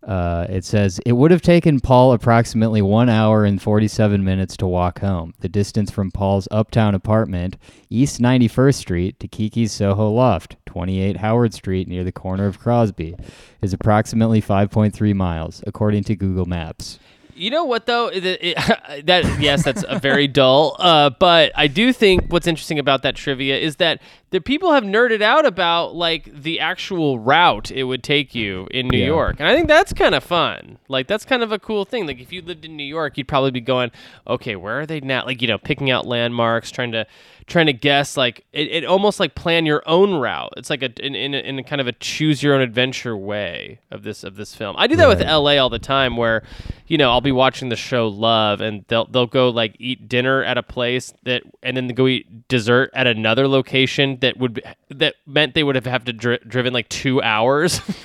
Uh, 0.07 0.47
it 0.49 0.65
says 0.65 0.99
it 1.07 1.13
would 1.13 1.31
have 1.31 1.43
taken 1.43 1.79
Paul 1.79 2.13
approximately 2.13 2.83
one 2.83 3.09
hour 3.09 3.45
and 3.45 3.63
47 3.63 4.25
minutes 4.25 4.57
to 4.57 4.67
walk 4.67 4.99
home. 4.99 5.33
The 5.39 5.49
distance 5.49 5.93
from 5.93 6.11
Paul's 6.11 6.49
uptown 6.51 6.97
apartment, 6.97 7.57
East 7.89 8.21
91st 8.21 8.75
Street, 8.75 9.21
to 9.21 9.29
Kiki's 9.29 9.71
Soho 9.71 10.11
Loft, 10.11 10.57
28 10.67 11.19
Howard 11.19 11.55
Street 11.55 11.87
near 11.87 12.03
the 12.03 12.11
corner 12.11 12.47
of 12.47 12.59
Crosby, 12.59 13.15
is 13.61 13.73
approximately 13.73 14.43
5.3 14.43 15.15
miles, 15.15 15.63
according 15.69 16.03
to 16.05 16.17
Google 16.17 16.47
Maps. 16.47 16.99
You 17.35 17.51
know 17.51 17.65
what 17.65 17.87
though? 17.87 18.09
It, 18.09 18.25
it- 18.25 18.57
that 19.07 19.41
yes, 19.41 19.65
that's 19.65 19.85
a 19.89 19.99
very 19.99 20.27
dull. 20.29 20.77
Uh, 20.79 21.11
but 21.11 21.53
I 21.55 21.67
do 21.67 21.93
think 21.93 22.31
what's 22.33 22.47
interesting 22.47 22.79
about 22.79 23.03
that 23.03 23.15
trivia 23.17 23.59
is 23.59 23.77
that 23.77 24.01
the 24.31 24.41
people 24.41 24.73
have 24.73 24.85
nerded 24.85 25.23
out 25.23 25.45
about 25.47 25.95
like 25.95 26.25
the 26.33 26.61
actual 26.61 27.19
route 27.19 27.71
it 27.71 27.85
would 27.85 28.03
take 28.03 28.35
you 28.35 28.67
in 28.71 28.89
New 28.89 28.99
Yeah. 28.99 29.07
York, 29.07 29.37
and 29.39 29.49
I 29.49 29.55
think 29.55 29.69
that's 29.69 29.93
kind 29.93 30.15
of 30.15 30.23
fun. 30.25 30.79
Like 30.89 31.07
that's 31.07 31.25
kind 31.25 31.43
of 31.43 31.53
a 31.53 31.59
cool 31.59 31.85
thing. 31.85 32.07
Like 32.07 32.21
if 32.21 32.33
you 32.33 32.43
lived 32.43 32.65
in 32.65 32.77
New 32.77 32.85
York, 32.85 33.17
you'd 33.19 33.29
probably 33.29 33.51
be 33.51 33.61
going, 33.61 33.91
okay, 34.27 34.57
where 34.57 34.81
are 34.81 34.87
they 34.87 35.01
now? 35.01 35.25
Like 35.25 35.43
you 35.43 35.49
know, 35.49 35.59
picking 35.59 35.91
out 35.91 36.07
landmarks, 36.07 36.71
trying 36.71 36.93
to 36.93 37.07
trying 37.47 37.67
to 37.67 37.73
guess. 37.73 38.17
Like 38.17 38.45
it, 38.53 38.69
it 38.69 38.85
almost 38.85 39.21
like 39.21 39.35
plan 39.35 39.67
your 39.67 39.83
own 39.87 40.15
route. 40.15 40.53
It's 40.57 40.71
like 40.71 40.83
a 40.83 40.91
in, 41.05 41.15
in, 41.15 41.35
in 41.35 41.59
a 41.59 41.63
kind 41.63 41.81
of 41.81 41.87
a 41.87 41.93
choose 41.93 42.43
your 42.43 42.55
own 42.55 42.61
adventure 42.61 43.17
way 43.17 43.81
of 43.91 44.03
this 44.03 44.25
of 44.25 44.37
this 44.37 44.55
film. 44.55 44.77
I 44.79 44.87
do 44.87 44.97
that 44.97 45.09
with 45.09 45.21
LA 45.21 45.57
all 45.57 45.69
the 45.71 45.79
time 45.79 46.17
where 46.17 46.43
you 46.87 46.99
know 46.99 47.11
I'll 47.11 47.21
be 47.21 47.33
watching 47.33 47.69
the 47.69 47.77
show 47.77 48.09
Love 48.09 48.61
and 48.61 48.85
they'll 48.89 49.07
they'll 49.07 49.27
go 49.27 49.49
like 49.49 49.77
eat 49.79 50.09
dinner 50.09 50.43
at 50.45 50.59
a 50.59 50.63
place 50.63 51.13
that 51.25 51.43
and 51.63 51.77
then 51.77 51.89
go 51.89 52.07
eat 52.07 52.49
dessert 52.49 52.91
at 52.95 53.07
another 53.07 53.49
location 53.49 54.19
that 54.21 54.37
would 54.37 54.55
be, 54.55 54.63
that 54.91 55.15
meant 55.27 55.55
they 55.55 55.63
would 55.63 55.75
have 55.75 55.87
have 55.87 56.05
to 56.05 56.13
dri- 56.13 56.39
driven 56.47 56.73
like 56.73 56.89
2 56.89 57.23
hours 57.23 57.81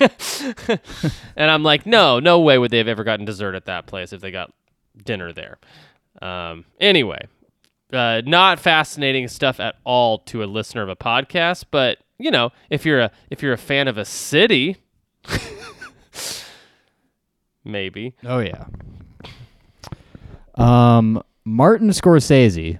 and 1.36 1.50
I'm 1.50 1.62
like 1.62 1.86
no 1.86 2.18
no 2.18 2.40
way 2.40 2.58
would 2.58 2.70
they 2.70 2.78
have 2.78 2.88
ever 2.88 3.04
gotten 3.04 3.24
dessert 3.24 3.54
at 3.54 3.66
that 3.66 3.86
place 3.86 4.12
if 4.12 4.20
they 4.20 4.30
got 4.30 4.52
dinner 5.04 5.32
there 5.32 5.58
um 6.20 6.64
anyway 6.80 7.26
uh, 7.92 8.20
not 8.26 8.58
fascinating 8.60 9.28
stuff 9.28 9.60
at 9.60 9.76
all 9.84 10.18
to 10.18 10.42
a 10.42 10.46
listener 10.46 10.82
of 10.82 10.88
a 10.88 10.96
podcast 10.96 11.64
but 11.70 11.98
you 12.18 12.30
know 12.30 12.50
if 12.70 12.84
you're 12.84 13.00
a 13.00 13.10
if 13.30 13.42
you're 13.42 13.52
a 13.52 13.58
fan 13.58 13.88
of 13.88 13.96
a 13.98 14.04
city 14.04 14.76
maybe 17.64 18.14
Oh 18.24 18.38
yeah. 18.40 18.64
Um, 20.54 21.22
Martin 21.44 21.90
Scorsese, 21.90 22.78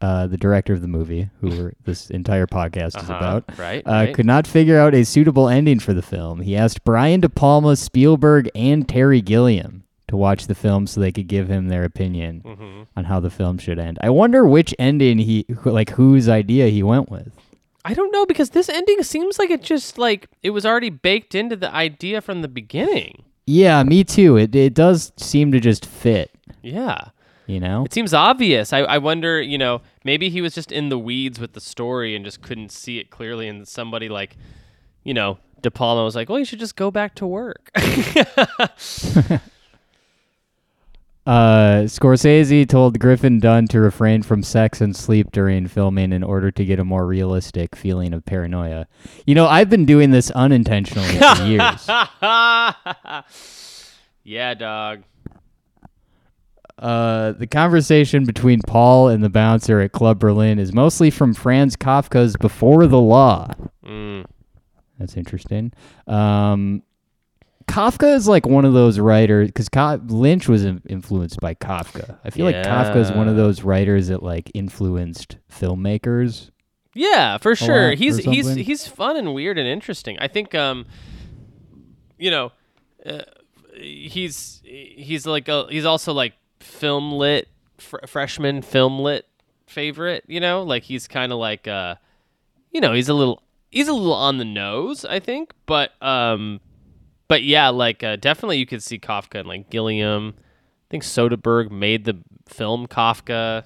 uh, 0.00 0.26
the 0.28 0.36
director 0.38 0.72
of 0.72 0.80
the 0.80 0.88
movie, 0.88 1.28
who 1.40 1.72
this 1.84 2.10
entire 2.10 2.46
podcast 2.46 2.88
is 2.88 2.96
Uh-huh, 3.10 3.14
about, 3.14 3.58
right, 3.58 3.86
uh, 3.86 3.90
right. 3.90 4.14
could 4.14 4.24
not 4.26 4.46
figure 4.46 4.78
out 4.78 4.94
a 4.94 5.04
suitable 5.04 5.48
ending 5.48 5.78
for 5.78 5.92
the 5.92 6.00
film. 6.02 6.40
He 6.40 6.56
asked 6.56 6.84
Brian 6.84 7.20
De 7.20 7.28
Palma, 7.28 7.76
Spielberg, 7.76 8.48
and 8.54 8.88
Terry 8.88 9.20
Gilliam 9.20 9.84
to 10.08 10.16
watch 10.16 10.46
the 10.46 10.54
film 10.54 10.86
so 10.86 11.00
they 11.00 11.12
could 11.12 11.28
give 11.28 11.48
him 11.48 11.68
their 11.68 11.84
opinion 11.84 12.42
Mm-hmm. 12.44 12.82
on 12.96 13.04
how 13.04 13.20
the 13.20 13.30
film 13.30 13.58
should 13.58 13.78
end. 13.78 13.98
I 14.02 14.10
wonder 14.10 14.46
which 14.46 14.74
ending 14.78 15.18
he, 15.18 15.46
like, 15.64 15.90
whose 15.90 16.28
idea 16.28 16.68
he 16.68 16.82
went 16.82 17.10
with. 17.10 17.30
I 17.84 17.94
don't 17.94 18.12
know 18.12 18.26
because 18.26 18.50
this 18.50 18.68
ending 18.68 19.02
seems 19.02 19.38
like 19.38 19.50
it 19.50 19.62
just 19.62 19.96
like 19.98 20.28
it 20.42 20.50
was 20.50 20.66
already 20.66 20.90
baked 20.90 21.34
into 21.34 21.56
the 21.56 21.72
idea 21.72 22.20
from 22.20 22.42
the 22.42 22.48
beginning. 22.48 23.22
Yeah, 23.46 23.82
me 23.82 24.04
too. 24.04 24.36
It 24.36 24.54
it 24.54 24.74
does 24.74 25.12
seem 25.16 25.52
to 25.52 25.60
just 25.60 25.86
fit. 25.86 26.30
Yeah. 26.60 27.08
You 27.46 27.60
know. 27.60 27.84
It 27.86 27.94
seems 27.94 28.12
obvious. 28.12 28.74
I, 28.74 28.80
I 28.80 28.98
wonder, 28.98 29.40
you 29.40 29.56
know, 29.56 29.80
maybe 30.04 30.28
he 30.28 30.42
was 30.42 30.54
just 30.54 30.70
in 30.70 30.90
the 30.90 30.98
weeds 30.98 31.40
with 31.40 31.54
the 31.54 31.60
story 31.62 32.14
and 32.14 32.24
just 32.26 32.42
couldn't 32.42 32.72
see 32.72 32.98
it 32.98 33.08
clearly. 33.08 33.48
And 33.48 33.66
somebody 33.66 34.10
like, 34.10 34.36
you 35.02 35.14
know, 35.14 35.38
De 35.62 35.70
Palma 35.70 36.04
was 36.04 36.14
like, 36.14 36.28
well, 36.28 36.38
you 36.38 36.44
should 36.44 36.58
just 36.58 36.76
go 36.76 36.90
back 36.90 37.14
to 37.14 37.26
work. 37.26 37.70
Uh, 41.28 41.82
Scorsese 41.84 42.66
told 42.66 42.98
Griffin 42.98 43.38
Dunne 43.38 43.68
to 43.68 43.80
refrain 43.80 44.22
from 44.22 44.42
sex 44.42 44.80
and 44.80 44.96
sleep 44.96 45.30
during 45.30 45.66
filming 45.68 46.10
in 46.10 46.22
order 46.22 46.50
to 46.50 46.64
get 46.64 46.78
a 46.78 46.84
more 46.84 47.06
realistic 47.06 47.76
feeling 47.76 48.14
of 48.14 48.24
paranoia. 48.24 48.86
You 49.26 49.34
know, 49.34 49.46
I've 49.46 49.68
been 49.68 49.84
doing 49.84 50.10
this 50.10 50.30
unintentionally 50.30 51.18
for 51.18 51.42
years. 51.44 51.86
yeah, 54.24 54.54
dog. 54.54 55.02
Uh, 56.78 57.32
the 57.32 57.46
conversation 57.46 58.24
between 58.24 58.60
Paul 58.66 59.08
and 59.08 59.22
the 59.22 59.28
bouncer 59.28 59.80
at 59.80 59.92
Club 59.92 60.18
Berlin 60.18 60.58
is 60.58 60.72
mostly 60.72 61.10
from 61.10 61.34
Franz 61.34 61.76
Kafka's 61.76 62.36
Before 62.36 62.86
the 62.86 63.00
Law. 63.02 63.52
Mm. 63.84 64.24
That's 64.98 65.14
interesting. 65.14 65.72
Um, 66.06 66.82
Kafka 67.68 68.14
is 68.14 68.26
like 68.26 68.46
one 68.46 68.64
of 68.64 68.72
those 68.72 68.98
writers 68.98 69.48
because 69.48 69.68
Ka- 69.68 69.98
Lynch 70.06 70.48
was 70.48 70.64
in- 70.64 70.82
influenced 70.88 71.38
by 71.40 71.54
Kafka. 71.54 72.18
I 72.24 72.30
feel 72.30 72.44
like 72.44 72.56
Kafka 72.56 72.96
is 72.96 73.12
one 73.12 73.28
of 73.28 73.36
those 73.36 73.62
writers 73.62 74.08
that 74.08 74.22
like 74.22 74.50
influenced 74.54 75.36
filmmakers. 75.52 76.50
Yeah, 76.94 77.38
for 77.38 77.54
sure. 77.54 77.92
He's 77.92 78.16
he's 78.32 78.54
he's 78.56 78.88
fun 78.88 79.16
and 79.16 79.34
weird 79.34 79.58
and 79.58 79.68
interesting. 79.68 80.18
I 80.18 80.26
think 80.28 80.54
um 80.54 80.86
you 82.18 82.30
know, 82.30 82.52
uh, 83.06 83.22
he's 83.76 84.60
he's 84.64 85.26
like 85.26 85.48
a, 85.48 85.66
he's 85.70 85.84
also 85.84 86.12
like 86.12 86.34
film 86.60 87.12
lit 87.12 87.46
fr- 87.78 88.04
freshman 88.06 88.62
film 88.62 88.98
lit 88.98 89.26
favorite, 89.66 90.24
you 90.26 90.40
know? 90.40 90.62
Like 90.64 90.82
he's 90.82 91.06
kind 91.06 91.32
of 91.32 91.38
like 91.38 91.68
uh 91.68 91.94
you 92.72 92.80
know, 92.80 92.92
he's 92.92 93.08
a 93.08 93.14
little 93.14 93.42
he's 93.70 93.86
a 93.88 93.92
little 93.92 94.12
on 94.14 94.38
the 94.38 94.44
nose, 94.44 95.04
I 95.04 95.20
think, 95.20 95.52
but 95.66 95.92
um 96.02 96.60
but 97.28 97.42
yeah, 97.42 97.68
like 97.68 98.02
uh, 98.02 98.16
definitely 98.16 98.58
you 98.58 98.66
could 98.66 98.82
see 98.82 98.98
Kafka 98.98 99.40
and 99.40 99.48
like 99.48 99.70
Gilliam. 99.70 100.34
I 100.36 100.86
think 100.90 101.02
Soderbergh 101.04 101.70
made 101.70 102.04
the 102.04 102.18
film 102.48 102.86
Kafka. 102.86 103.64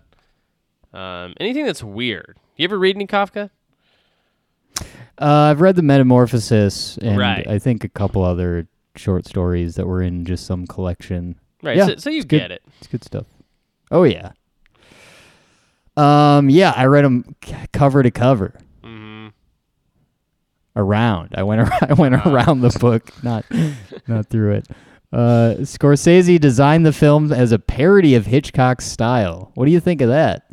Um, 0.93 1.35
anything 1.41 1.65
that's 1.65 1.83
weird. 1.83 2.37
You 2.57 2.65
ever 2.65 2.79
read 2.79 2.97
any 2.97 3.07
Kafka? 3.07 3.51
Uh, 5.19 5.51
I've 5.51 5.61
read 5.61 5.77
the 5.77 5.83
Metamorphosis 5.83 6.99
and 6.99 7.17
Right. 7.17 7.47
I 7.47 7.59
think 7.59 7.85
a 7.85 7.89
couple 7.89 8.25
other 8.25 8.67
short 8.97 9.27
stories 9.27 9.77
that 9.77 9.87
were 9.87 10.03
in 10.03 10.25
just 10.25 10.47
some 10.47 10.67
collection. 10.67 11.37
Right. 11.63 11.77
Yeah, 11.77 11.87
so, 11.87 11.97
so 11.97 12.11
you 12.11 12.17
it's 12.19 12.27
good. 12.27 12.41
get 12.41 12.51
it. 12.51 12.63
It's 12.79 12.89
good 12.89 13.05
stuff. 13.05 13.27
Oh 13.91 14.03
yeah. 14.05 14.33
Um. 15.97 16.49
Yeah, 16.51 16.73
I 16.75 16.87
read 16.87 17.05
them 17.05 17.37
cover 17.73 18.03
to 18.03 18.11
cover. 18.11 18.55
Around. 20.77 21.35
I 21.37 21.43
went 21.43 21.61
ar- 21.73 21.79
I 21.89 21.93
went 21.95 22.15
around 22.15 22.61
the 22.61 22.77
book, 22.79 23.11
not 23.23 23.45
not 24.07 24.27
through 24.27 24.53
it. 24.53 24.69
Uh, 25.13 25.57
Scorsese 25.61 26.41
designed 26.41 26.87
the 26.87 26.93
film 26.93 27.33
as 27.33 27.53
a 27.53 27.59
parody 27.59 28.15
of 28.15 28.27
Hitchcock's 28.27 28.87
style. 28.87 29.53
What 29.55 29.67
do 29.67 29.71
you 29.71 29.81
think 29.81 30.01
of 30.01 30.09
that? 30.09 30.51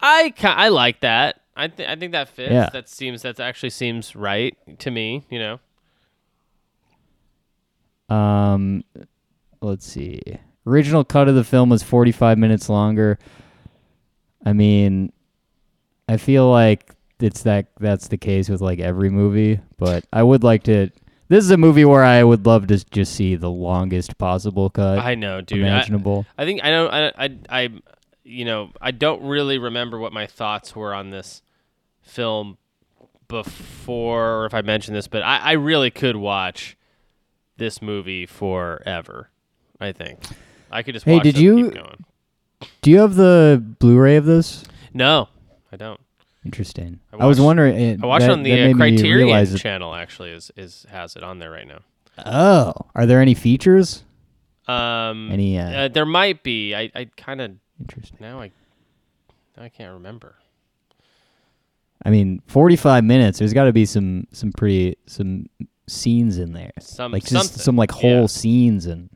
I 0.00 0.30
ki- 0.36 0.46
I 0.48 0.68
like 0.68 1.00
that. 1.00 1.40
I 1.56 1.68
th- 1.68 1.88
I 1.88 1.94
think 1.96 2.12
that 2.12 2.28
fits. 2.28 2.50
Yeah. 2.52 2.70
That 2.72 2.88
seems 2.88 3.22
that 3.22 3.38
actually 3.38 3.70
seems 3.70 4.16
right 4.16 4.56
to 4.80 4.90
me. 4.90 5.24
You 5.30 5.38
know. 5.38 5.60
Um, 8.14 8.82
let's 9.60 9.86
see. 9.86 10.20
Original 10.66 11.04
cut 11.04 11.28
of 11.28 11.34
the 11.34 11.44
film 11.44 11.70
was 11.70 11.82
45 11.82 12.38
minutes 12.38 12.68
longer. 12.68 13.18
I 14.44 14.52
mean, 14.52 15.12
I 16.08 16.16
feel 16.16 16.50
like 16.50 16.94
it's 17.22 17.42
that 17.42 17.66
that's 17.78 18.08
the 18.08 18.16
case 18.18 18.48
with 18.48 18.60
like 18.60 18.78
every 18.78 19.10
movie, 19.10 19.60
but 19.78 20.04
I 20.12 20.22
would 20.22 20.42
like 20.42 20.62
to. 20.64 20.90
This 21.28 21.44
is 21.44 21.50
a 21.52 21.56
movie 21.56 21.84
where 21.84 22.02
I 22.02 22.24
would 22.24 22.44
love 22.44 22.66
to 22.68 22.84
just 22.90 23.14
see 23.14 23.36
the 23.36 23.50
longest 23.50 24.18
possible 24.18 24.68
cut 24.70 24.98
I 24.98 25.14
know, 25.14 25.40
dude. 25.40 25.64
I, 25.64 25.68
imaginable. 25.68 26.26
I 26.36 26.44
think 26.44 26.64
I 26.64 26.70
don't. 26.70 26.90
I, 26.92 27.12
I 27.24 27.38
I 27.48 27.68
you 28.24 28.44
know 28.44 28.70
I 28.80 28.90
don't 28.90 29.22
really 29.22 29.58
remember 29.58 29.98
what 29.98 30.12
my 30.12 30.26
thoughts 30.26 30.74
were 30.74 30.92
on 30.94 31.10
this 31.10 31.42
film 32.02 32.58
before, 33.28 34.42
or 34.42 34.46
if 34.46 34.54
I 34.54 34.62
mentioned 34.62 34.96
this, 34.96 35.06
but 35.08 35.22
I, 35.22 35.38
I 35.38 35.52
really 35.52 35.90
could 35.90 36.16
watch 36.16 36.76
this 37.56 37.80
movie 37.80 38.26
forever. 38.26 39.30
I 39.80 39.92
think 39.92 40.18
I 40.70 40.82
could 40.82 40.94
just. 40.94 41.06
Hey, 41.06 41.14
watch 41.14 41.22
did 41.24 41.38
you- 41.38 41.70
Keep 41.70 41.74
going. 41.74 42.04
do 42.82 42.90
you 42.90 42.98
have 42.98 43.14
the 43.14 43.62
Blu-ray 43.78 44.16
of 44.16 44.24
this? 44.24 44.64
No, 44.92 45.28
I 45.72 45.76
don't. 45.76 46.00
Interesting. 46.44 47.00
I 47.12 47.24
I, 47.24 47.26
was 47.26 47.40
wondering. 47.40 47.78
It, 47.78 48.02
I 48.02 48.06
watched 48.06 48.26
that, 48.26 48.30
on 48.30 48.42
the 48.42 48.70
uh, 48.70 48.74
Criterion 48.74 49.56
channel. 49.56 49.94
Actually, 49.94 50.30
is 50.30 50.50
is 50.56 50.86
has 50.90 51.16
it 51.16 51.22
on 51.22 51.38
there 51.38 51.50
right 51.50 51.66
now? 51.66 51.80
Oh, 52.24 52.72
are 52.94 53.06
there 53.06 53.20
any 53.20 53.34
features? 53.34 54.04
Um, 54.66 55.30
Any, 55.32 55.58
uh, 55.58 55.70
uh, 55.70 55.88
there 55.88 56.06
might 56.06 56.42
be. 56.42 56.74
I, 56.74 56.90
I 56.94 57.08
kind 57.16 57.40
of 57.40 57.52
Interesting. 57.80 58.18
now 58.20 58.40
I 58.40 58.50
now 59.56 59.64
I 59.64 59.68
can't 59.68 59.92
remember. 59.94 60.36
I 62.04 62.10
mean, 62.10 62.40
forty-five 62.46 63.04
minutes. 63.04 63.38
There's 63.38 63.52
got 63.52 63.64
to 63.64 63.72
be 63.72 63.84
some 63.84 64.26
some 64.32 64.52
pretty 64.52 64.96
some 65.06 65.46
scenes 65.86 66.38
in 66.38 66.52
there, 66.52 66.70
Some 66.80 67.12
like 67.12 67.22
just 67.24 67.32
something. 67.32 67.58
some 67.58 67.76
like 67.76 67.90
whole 67.90 68.22
Yeah. 68.22 68.26
scenes 68.26 68.86
and 68.86 69.10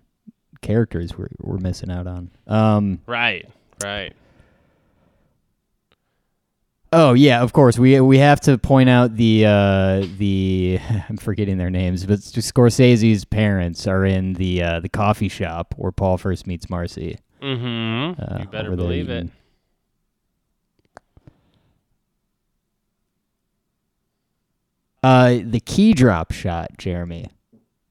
characters 0.61 1.17
we're 1.17 1.29
we're 1.41 1.59
missing 1.59 1.91
out 1.91 2.07
on. 2.07 2.31
Um. 2.47 3.01
Right, 3.07 3.49
right. 3.83 4.13
Oh 6.97 7.13
yeah, 7.13 7.43
of 7.43 7.53
course. 7.53 7.77
We 7.77 8.01
we 8.01 8.19
have 8.19 8.41
to 8.43 8.57
point 8.57 8.89
out 8.89 9.17
the 9.17 9.47
uh, 9.47 10.07
the 10.17 10.79
I'm 11.09 11.17
forgetting 11.17 11.59
their 11.59 11.69
names, 11.71 12.07
but 12.07 12.21
Scorsese's 12.21 13.25
parents 13.25 13.89
are 13.89 14.05
in 14.05 14.35
the 14.35 14.63
uh, 14.63 14.81
the 14.81 14.89
coffee 14.89 15.29
shop 15.29 15.75
where 15.77 15.91
Paul 15.91 16.19
first 16.19 16.47
meets 16.47 16.71
Marcy. 16.71 17.19
Mm-hmm. 17.43 18.23
Uh, 18.23 18.39
you 18.39 18.47
better 18.47 18.77
believe 18.77 19.11
it. 19.11 19.17
eating. 19.17 19.33
Uh, 25.03 25.41
the 25.45 25.61
key 25.61 25.95
drop 25.95 26.31
shot, 26.31 26.79
Jeremy. 26.79 27.29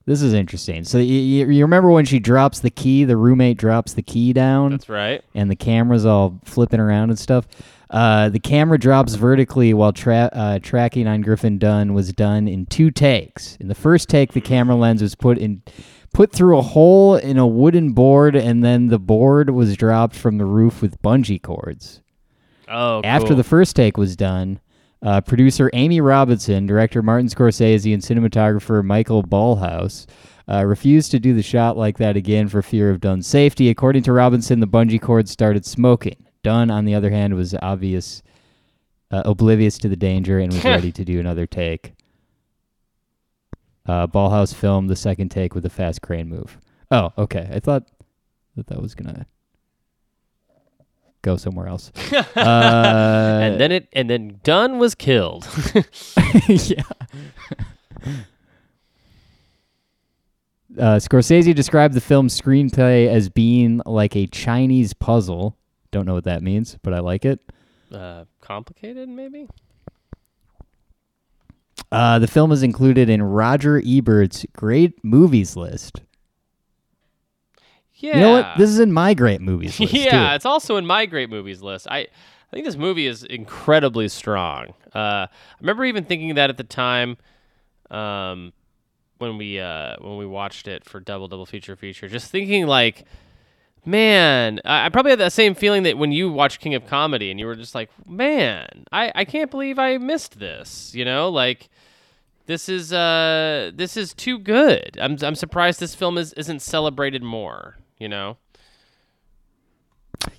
This 0.06 0.22
is 0.22 0.32
interesting. 0.32 0.84
So 0.84 0.96
you 0.96 1.46
you 1.46 1.64
remember 1.64 1.90
when 1.90 2.06
she 2.06 2.18
drops 2.18 2.60
the 2.60 2.70
key, 2.70 3.04
the 3.04 3.18
roommate 3.18 3.58
drops 3.58 3.92
the 3.92 4.02
key 4.02 4.32
down, 4.32 4.70
That's 4.70 4.88
right. 4.88 5.22
and 5.34 5.50
the 5.50 5.56
camera's 5.56 6.06
all 6.06 6.40
flipping 6.44 6.80
around 6.80 7.10
and 7.10 7.18
stuff. 7.18 7.46
Uh, 7.90 8.28
the 8.28 8.40
camera 8.40 8.78
drops 8.78 9.14
vertically 9.14 9.74
while 9.74 9.92
tra- 9.92 10.30
uh, 10.32 10.58
tracking 10.60 11.06
on 11.06 11.20
Griffin 11.20 11.58
Dunne 11.58 11.94
was 11.94 12.12
done 12.12 12.48
in 12.48 12.66
two 12.66 12.90
takes. 12.90 13.56
In 13.56 13.68
the 13.68 13.74
first 13.74 14.08
take, 14.08 14.32
the 14.32 14.40
camera 14.40 14.74
lens 14.76 15.02
was 15.02 15.14
put 15.14 15.38
in 15.38 15.62
put 16.12 16.32
through 16.32 16.56
a 16.56 16.62
hole 16.62 17.16
in 17.16 17.38
a 17.38 17.46
wooden 17.46 17.92
board, 17.92 18.36
and 18.36 18.64
then 18.64 18.86
the 18.86 18.98
board 18.98 19.50
was 19.50 19.76
dropped 19.76 20.14
from 20.14 20.38
the 20.38 20.44
roof 20.44 20.80
with 20.80 21.00
bungee 21.02 21.42
cords. 21.42 22.00
Oh, 22.68 23.02
After 23.04 23.28
cool. 23.28 23.36
the 23.36 23.44
first 23.44 23.76
take 23.76 23.96
was 23.96 24.16
done, 24.16 24.60
uh, 25.02 25.20
producer 25.20 25.70
Amy 25.74 26.00
Robinson, 26.00 26.66
director 26.66 27.02
Martin 27.02 27.28
Scorsese, 27.28 27.92
and 27.92 28.02
cinematographer 28.02 28.82
Michael 28.82 29.22
Ballhaus 29.22 30.06
uh, 30.48 30.64
refused 30.64 31.10
to 31.10 31.18
do 31.18 31.34
the 31.34 31.42
shot 31.42 31.76
like 31.76 31.98
that 31.98 32.16
again 32.16 32.48
for 32.48 32.62
fear 32.62 32.90
of 32.90 33.00
Dunne's 33.00 33.26
safety. 33.26 33.68
According 33.68 34.04
to 34.04 34.12
Robinson, 34.12 34.60
the 34.60 34.66
bungee 34.68 35.00
cord 35.00 35.28
started 35.28 35.66
smoking. 35.66 36.16
Dunne, 36.44 36.70
on 36.70 36.84
the 36.84 36.94
other 36.94 37.10
hand, 37.10 37.34
was 37.34 37.56
obvious, 37.60 38.22
uh, 39.10 39.22
oblivious 39.24 39.78
to 39.78 39.88
the 39.88 39.96
danger 39.96 40.38
and 40.38 40.52
was 40.52 40.64
ready 40.76 40.92
to 40.92 41.04
do 41.04 41.18
another 41.18 41.46
take. 41.46 41.94
Uh, 43.86 44.06
Ballhaus 44.06 44.54
filmed 44.54 44.88
the 44.88 44.96
second 44.96 45.30
take 45.30 45.54
with 45.54 45.66
a 45.66 45.70
fast 45.70 46.00
crane 46.00 46.28
move. 46.28 46.58
Oh, 46.90 47.12
okay. 47.18 47.50
I 47.52 47.58
thought 47.58 47.88
that 48.56 48.68
that 48.68 48.80
was 48.80 48.94
gonna 48.94 49.26
go 51.22 51.36
somewhere 51.36 51.66
else. 51.66 51.90
uh, 52.12 52.20
and 52.36 53.60
then 53.60 53.72
it 53.72 53.88
and 53.92 54.08
then 54.08 54.40
Dunne 54.44 54.78
was 54.78 54.94
killed. 54.94 55.46
yeah. 56.48 56.82
Uh, 60.76 60.98
Scorsese 60.98 61.54
described 61.54 61.94
the 61.94 62.00
film's 62.00 62.38
screenplay 62.40 63.08
as 63.08 63.28
being 63.28 63.80
like 63.86 64.16
a 64.16 64.26
Chinese 64.26 64.92
puzzle. 64.92 65.56
Don't 65.94 66.06
know 66.06 66.14
what 66.14 66.24
that 66.24 66.42
means, 66.42 66.76
but 66.82 66.92
I 66.92 66.98
like 66.98 67.24
it. 67.24 67.38
uh, 67.92 68.24
complicated, 68.40 69.08
maybe. 69.08 69.46
Uh, 71.92 72.18
the 72.18 72.26
film 72.26 72.50
is 72.50 72.64
included 72.64 73.08
in 73.08 73.22
Roger 73.22 73.80
Ebert's 73.86 74.44
Great 74.56 75.04
Movies 75.04 75.54
list. 75.54 76.00
Yeah. 77.94 78.14
You 78.16 78.20
know 78.20 78.32
what? 78.32 78.58
This 78.58 78.70
is 78.70 78.80
in 78.80 78.92
my 78.92 79.14
Great 79.14 79.40
Movies 79.40 79.78
list. 79.80 79.92
yeah, 79.92 80.30
too. 80.30 80.34
it's 80.34 80.44
also 80.44 80.76
in 80.78 80.84
my 80.84 81.06
great 81.06 81.30
movies 81.30 81.62
list. 81.62 81.86
I 81.88 81.98
I 82.00 82.06
think 82.50 82.66
this 82.66 82.76
movie 82.76 83.06
is 83.06 83.22
incredibly 83.22 84.08
strong. 84.08 84.74
Uh, 84.94 85.26
I 85.28 85.28
remember 85.60 85.84
even 85.84 86.04
thinking 86.04 86.34
that 86.34 86.50
at 86.50 86.56
the 86.56 86.64
time, 86.64 87.16
um, 87.90 88.52
when 89.18 89.38
we 89.38 89.60
uh, 89.60 89.94
when 90.00 90.16
we 90.18 90.26
watched 90.26 90.66
it 90.66 90.84
for 90.84 90.98
Double 90.98 91.28
Double 91.28 91.46
Feature 91.46 91.76
Feature, 91.76 92.08
just 92.08 92.30
thinking 92.32 92.66
like, 92.66 93.04
man, 93.84 94.60
I, 94.64 94.86
I 94.86 94.88
probably 94.88 95.10
had 95.10 95.20
that 95.20 95.32
same 95.32 95.54
feeling 95.54 95.82
that 95.84 95.98
when 95.98 96.12
you 96.12 96.30
watched 96.32 96.60
King 96.60 96.74
of 96.74 96.86
Comedy 96.86 97.30
and 97.30 97.38
you 97.38 97.46
were 97.46 97.56
just 97.56 97.74
like, 97.74 97.90
man, 98.08 98.84
I, 98.92 99.12
I 99.14 99.24
can't 99.24 99.50
believe 99.50 99.78
I 99.78 99.98
missed 99.98 100.38
this. 100.38 100.94
You 100.94 101.04
know, 101.04 101.28
like 101.28 101.68
this 102.46 102.68
is 102.68 102.92
uh 102.92 103.70
this 103.74 103.96
is 103.96 104.12
too 104.14 104.38
good. 104.38 104.98
I'm 105.00 105.16
I'm 105.22 105.34
surprised 105.34 105.80
this 105.80 105.94
film 105.94 106.18
is 106.18 106.32
isn't 106.34 106.60
celebrated 106.60 107.22
more. 107.22 107.76
You 107.98 108.08
know. 108.08 108.36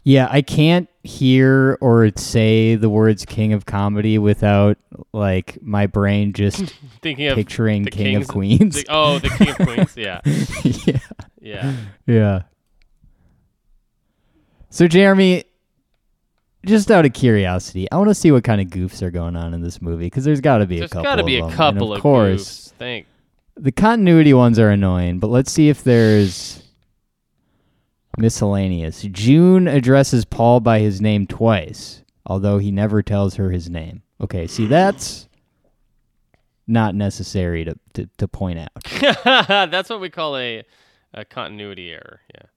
Yeah, 0.04 0.28
I 0.32 0.42
can't 0.42 0.90
hear 1.04 1.78
or 1.80 2.10
say 2.16 2.76
the 2.76 2.90
words 2.90 3.24
"King 3.26 3.54
of 3.54 3.66
Comedy" 3.66 4.18
without 4.18 4.78
like 5.14 5.60
my 5.62 5.86
brain 5.86 6.34
just 6.34 6.58
Thinking 7.02 7.28
of 7.28 7.36
picturing 7.36 7.86
King 7.86 8.16
of 8.16 8.28
Queens. 8.28 8.76
the- 8.76 8.86
oh, 8.90 9.20
the 9.20 9.30
King 9.30 9.50
of 9.50 9.58
Queens. 9.58 9.96
Yeah, 9.98 10.22
yeah, 10.64 11.00
yeah. 11.40 11.74
yeah. 12.08 12.42
So, 14.70 14.88
Jeremy, 14.88 15.46
just 16.66 16.92
out 16.92 17.06
of 17.06 17.14
curiosity, 17.14 17.90
I 17.92 17.98
want 17.98 18.10
to 18.10 18.16
see 18.16 18.32
what 18.32 18.44
kind 18.44 18.60
of 18.62 18.68
goofs 18.68 19.02
are 19.02 19.12
going 19.12 19.36
on 19.36 19.54
in 19.54 19.62
this 19.62 19.82
movie 19.82 20.06
because 20.06 20.24
there's 20.24 20.42
got 20.42 20.58
to 20.58 20.66
be 20.66 20.80
There's 20.80 20.92
a 20.92 20.94
couple. 20.94 21.04
There's 21.04 21.12
got 21.12 21.16
to 21.18 21.24
be 21.24 21.40
of 21.40 21.52
a 21.52 21.56
couple 21.56 21.84
and 21.84 21.92
of 21.92 21.98
of 21.98 22.02
course, 22.02 22.44
goofs. 22.44 22.72
Think. 22.74 23.08
the 23.56 23.72
continuity 23.72 24.34
ones 24.34 24.60
are 24.60 24.70
annoying, 24.70 25.20
but 25.20 25.28
let's 25.28 25.52
see 25.52 25.70
if 25.70 25.84
there's 25.84 26.64
miscellaneous. 28.18 29.04
June 29.04 29.68
addresses 29.68 30.26
Paul 30.26 30.60
by 30.60 30.80
his 30.80 31.02
name 31.02 31.28
twice, 31.28 32.04
although 32.26 32.58
he 32.58 32.72
never 32.72 33.02
tells 33.02 33.36
her 33.36 33.52
his 33.52 33.70
name. 33.70 34.02
Okay, 34.20 34.48
see 34.48 34.66
that's 34.66 35.28
not 36.68 36.96
necessary 36.96 37.64
to, 37.66 37.76
to, 37.94 38.10
to 38.18 38.28
point 38.28 38.60
out. 38.60 38.72
That's 39.72 39.90
what 39.90 40.02
we 40.02 40.10
call 40.10 40.36
a, 40.38 40.64
a 41.14 41.24
continuity 41.26 41.92
error. 41.92 42.22
Yeah. 42.34 42.48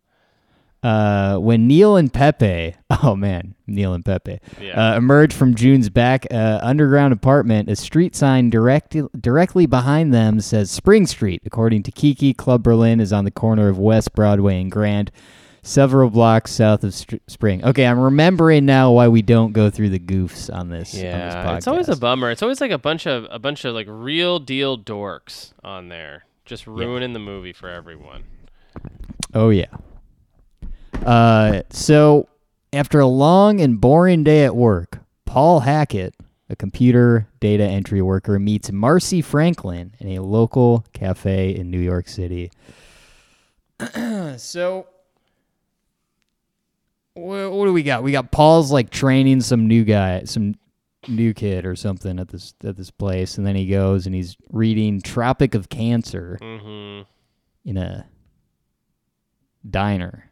Uh, 0.83 1.37
when 1.39 1.67
Neil 1.67 1.97
and 1.97 2.13
Pepe, 2.13 2.75
oh 3.03 3.17
man, 3.17 3.57
Neil 3.67 3.95
and 3.95 4.05
Pepe, 4.05 4.39
Yeah. 4.61 4.93
uh, 4.93 4.97
emerge 4.97 5.35
from 5.35 5.57
June's 5.57 5.89
back 5.91 6.25
uh, 6.31 6.61
underground 6.63 7.13
apartment, 7.13 7.69
a 7.69 7.75
street 7.75 8.15
sign 8.15 8.49
direct, 8.49 8.97
directly 9.21 9.67
behind 9.67 10.15
them 10.15 10.41
says 10.41 10.71
Spring 10.71 11.07
Street. 11.07 11.43
According 11.45 11.83
to 11.83 11.91
Kiki, 11.91 12.33
Club 12.33 12.63
Berlin 12.63 13.01
is 13.01 13.13
on 13.13 13.25
the 13.25 13.33
corner 13.33 13.69
of 13.69 13.77
West 13.77 14.15
Broadway 14.15 14.61
and 14.61 14.71
Grand, 14.71 15.11
several 15.63 16.11
blocks 16.11 16.53
south 16.53 16.85
of 16.85 16.95
Str- 16.95 17.17
Spring. 17.27 17.65
Okay, 17.65 17.85
I'm 17.85 17.99
remembering 17.99 18.65
now 18.65 18.93
why 18.93 19.09
we 19.09 19.21
don't 19.21 19.53
go 19.53 19.71
through 19.71 19.89
the 19.91 19.99
goofs 19.99 20.49
on 20.55 20.69
this. 20.69 20.95
on 20.95 21.01
this 21.01 21.03
Yeah, 21.03 21.57
it's 21.57 21.67
always 21.67 21.89
a 21.89 21.97
bummer. 21.97 22.31
It's 22.31 22.43
always 22.45 22.61
like 22.61 22.71
a 22.71 22.79
bunch 22.79 23.05
of 23.07 23.27
a 23.33 23.41
bunch 23.41 23.65
of 23.65 23.75
like 23.75 23.89
real 23.91 24.39
deal 24.39 24.79
dorks 24.79 25.53
on 25.65 25.89
there, 25.89 26.25
just 26.45 26.69
ruining 26.69 27.15
the 27.15 27.19
movie 27.19 27.53
for 27.53 27.69
everyone. 27.69 28.23
Oh 29.35 29.51
yeah. 29.51 29.67
Uh, 31.05 31.63
so 31.71 32.29
after 32.73 33.01
a 33.01 33.07
long 33.07 33.61
and 33.61 33.81
boring 33.81 34.25
day 34.25 34.45
at 34.45 34.55
work, 34.55 34.99
Paul 35.25 35.61
Hackett, 35.61 36.15
a 36.51 36.57
computer 36.57 37.29
data 37.41 37.65
entry 37.65 38.03
worker, 38.03 38.39
meets 38.39 38.71
Marcy 38.73 39.23
Franklin 39.23 39.95
in 39.99 40.17
a 40.17 40.23
local 40.23 40.85
cafe 40.93 41.55
in 41.55 41.71
New 41.71 41.81
York 41.81 42.09
City. 42.09 42.51
so 44.37 44.87
wha- 47.15 47.49
what 47.49 47.65
do 47.67 47.73
we 47.73 47.83
got? 47.83 48.03
We 48.03 48.13
got 48.13 48.31
Paul's 48.31 48.73
like 48.73 48.91
training 48.91 49.41
some 49.41 49.67
new 49.67 49.85
guy, 49.85 50.25
some 50.25 50.55
new 51.07 51.33
kid 51.33 51.65
or 51.65 51.77
something 51.77 52.19
at 52.19 52.29
this 52.29 52.55
at 52.65 52.77
this 52.77 52.91
place, 52.91 53.39
and 53.39 53.47
then 53.47 53.55
he 53.57 53.67
goes 53.67 54.05
and 54.07 54.15
he's 54.15 54.37
reading 54.51 55.01
Tropic 55.01 55.55
of 55.55 55.69
Cancer 55.69 56.39
hmm 56.41 57.03
in 57.65 57.77
a 57.77 58.07
diner, 59.69 60.31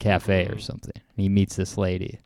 cafe, 0.00 0.46
or 0.46 0.58
something. 0.58 0.92
And 0.94 1.22
He 1.22 1.28
meets 1.28 1.54
this 1.54 1.78
lady. 1.78 2.18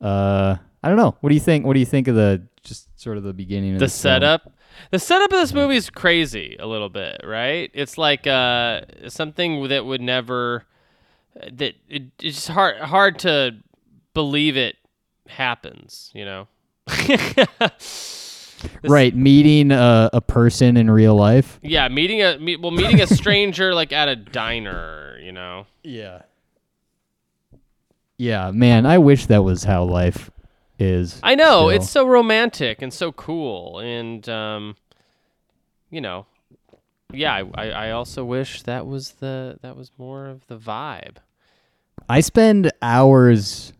Uh, 0.00 0.56
I 0.82 0.88
don't 0.88 0.96
know. 0.96 1.16
What 1.20 1.28
do 1.30 1.34
you 1.34 1.40
think? 1.40 1.66
What 1.66 1.74
do 1.74 1.80
you 1.80 1.86
think 1.86 2.08
of 2.08 2.14
the 2.14 2.46
just 2.62 2.88
sort 2.98 3.18
of 3.18 3.22
the 3.24 3.32
beginning 3.34 3.74
of 3.74 3.80
The 3.80 3.86
film? 3.86 3.90
setup, 3.90 4.52
the 4.90 4.98
setup 4.98 5.32
of 5.32 5.38
this 5.38 5.52
movie 5.52 5.76
is 5.76 5.90
crazy 5.90 6.56
a 6.58 6.66
little 6.66 6.88
bit, 6.88 7.20
right? 7.24 7.70
It's 7.74 7.98
like 7.98 8.26
uh, 8.26 8.82
something 9.08 9.68
that 9.68 9.84
would 9.84 10.00
never 10.00 10.64
that 11.34 11.74
it, 11.88 12.02
it's 12.20 12.36
just 12.36 12.48
hard 12.48 12.78
hard 12.78 13.18
to 13.20 13.56
believe 14.14 14.56
it 14.56 14.76
happens. 15.28 16.10
You 16.14 16.24
know. 16.24 16.48
Right, 18.82 19.14
meeting 19.14 19.70
a, 19.70 20.10
a 20.12 20.20
person 20.20 20.76
in 20.76 20.90
real 20.90 21.14
life. 21.14 21.58
Yeah, 21.62 21.88
meeting 21.88 22.22
a 22.22 22.38
meet, 22.38 22.60
well, 22.60 22.70
meeting 22.70 23.00
a 23.00 23.06
stranger 23.06 23.74
like 23.74 23.92
at 23.92 24.08
a 24.08 24.16
diner, 24.16 25.18
you 25.22 25.32
know. 25.32 25.66
Yeah. 25.82 26.22
Yeah, 28.18 28.50
man, 28.50 28.86
I 28.86 28.98
wish 28.98 29.26
that 29.26 29.44
was 29.44 29.64
how 29.64 29.84
life 29.84 30.30
is. 30.78 31.20
I 31.22 31.34
know 31.34 31.68
still. 31.68 31.68
it's 31.70 31.90
so 31.90 32.06
romantic 32.06 32.80
and 32.80 32.92
so 32.92 33.12
cool, 33.12 33.78
and 33.80 34.26
um, 34.28 34.76
you 35.90 36.00
know, 36.00 36.26
yeah. 37.12 37.34
I, 37.34 37.44
I, 37.54 37.68
I 37.68 37.90
also 37.90 38.24
wish 38.24 38.62
that 38.62 38.86
was 38.86 39.12
the 39.12 39.58
that 39.62 39.76
was 39.76 39.90
more 39.98 40.26
of 40.26 40.46
the 40.46 40.56
vibe. 40.56 41.16
I 42.08 42.20
spend 42.20 42.70
hours 42.80 43.72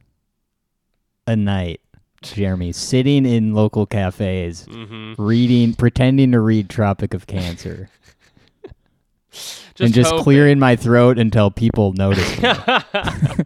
a 1.26 1.36
night, 1.36 1.80
Jeremy, 2.34 2.72
sitting 2.72 3.24
in 3.26 3.54
local 3.54 3.86
cafes, 3.86 4.66
hmm 4.70 5.14
reading, 5.18 5.74
pretending 5.74 6.32
to 6.32 6.40
read 6.40 6.68
Tropic 6.68 7.14
of 7.14 7.26
Cancer, 7.26 7.88
Just 9.30 9.80
and 9.80 9.92
just 9.94 10.10
hoping. 10.10 10.24
clearing 10.24 10.58
my 10.58 10.76
throat 10.76 11.18
until 11.18 11.50
people 11.50 11.92
notice 11.92 12.40
me. 12.40 12.48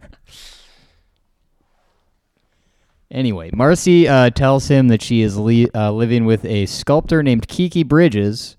anyway, 3.11 3.49
Marcy 3.53 4.07
uh, 4.07 4.29
tells 4.29 4.67
him 4.67 4.87
that 4.87 5.01
she 5.01 5.21
is 5.21 5.37
li- 5.37 5.69
uh, 5.75 5.91
living 5.91 6.25
with 6.25 6.45
a 6.45 6.65
sculptor 6.65 7.21
named 7.23 7.47
Kiki 7.47 7.83
Bridges, 7.83 8.55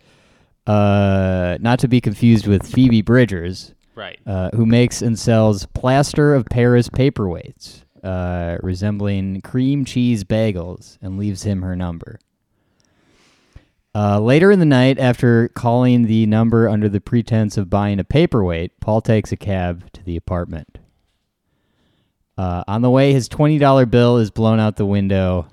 uh, 0.66 1.56
not 1.60 1.78
to 1.80 1.88
be 1.88 2.00
confused 2.00 2.46
with 2.46 2.66
Phoebe 2.66 3.02
Bridgers 3.02 3.74
right. 3.94 4.20
uh, 4.26 4.50
who 4.54 4.66
makes 4.66 5.02
and 5.02 5.18
sells 5.18 5.66
plaster 5.66 6.34
of 6.34 6.44
Paris 6.46 6.88
paperweights, 6.88 7.84
uh, 8.02 8.58
resembling 8.62 9.40
cream 9.40 9.84
cheese 9.84 10.24
bagels, 10.24 10.98
and 11.00 11.18
leaves 11.18 11.42
him 11.42 11.62
her 11.62 11.76
number. 11.76 12.18
Uh, 13.94 14.18
later 14.18 14.50
in 14.50 14.58
the 14.58 14.64
night, 14.64 14.98
after 14.98 15.48
calling 15.48 16.06
the 16.06 16.24
number 16.26 16.68
under 16.68 16.88
the 16.88 17.00
pretense 17.00 17.58
of 17.58 17.68
buying 17.68 18.00
a 18.00 18.04
paperweight, 18.04 18.80
Paul 18.80 19.02
takes 19.02 19.32
a 19.32 19.36
cab 19.36 19.92
to 19.92 20.02
the 20.02 20.16
apartment. 20.16 20.78
Uh, 22.38 22.64
on 22.66 22.80
the 22.80 22.90
way, 22.90 23.12
his 23.12 23.28
$20 23.28 23.90
bill 23.90 24.16
is 24.16 24.30
blown 24.30 24.58
out 24.58 24.76
the 24.76 24.86
window 24.86 25.46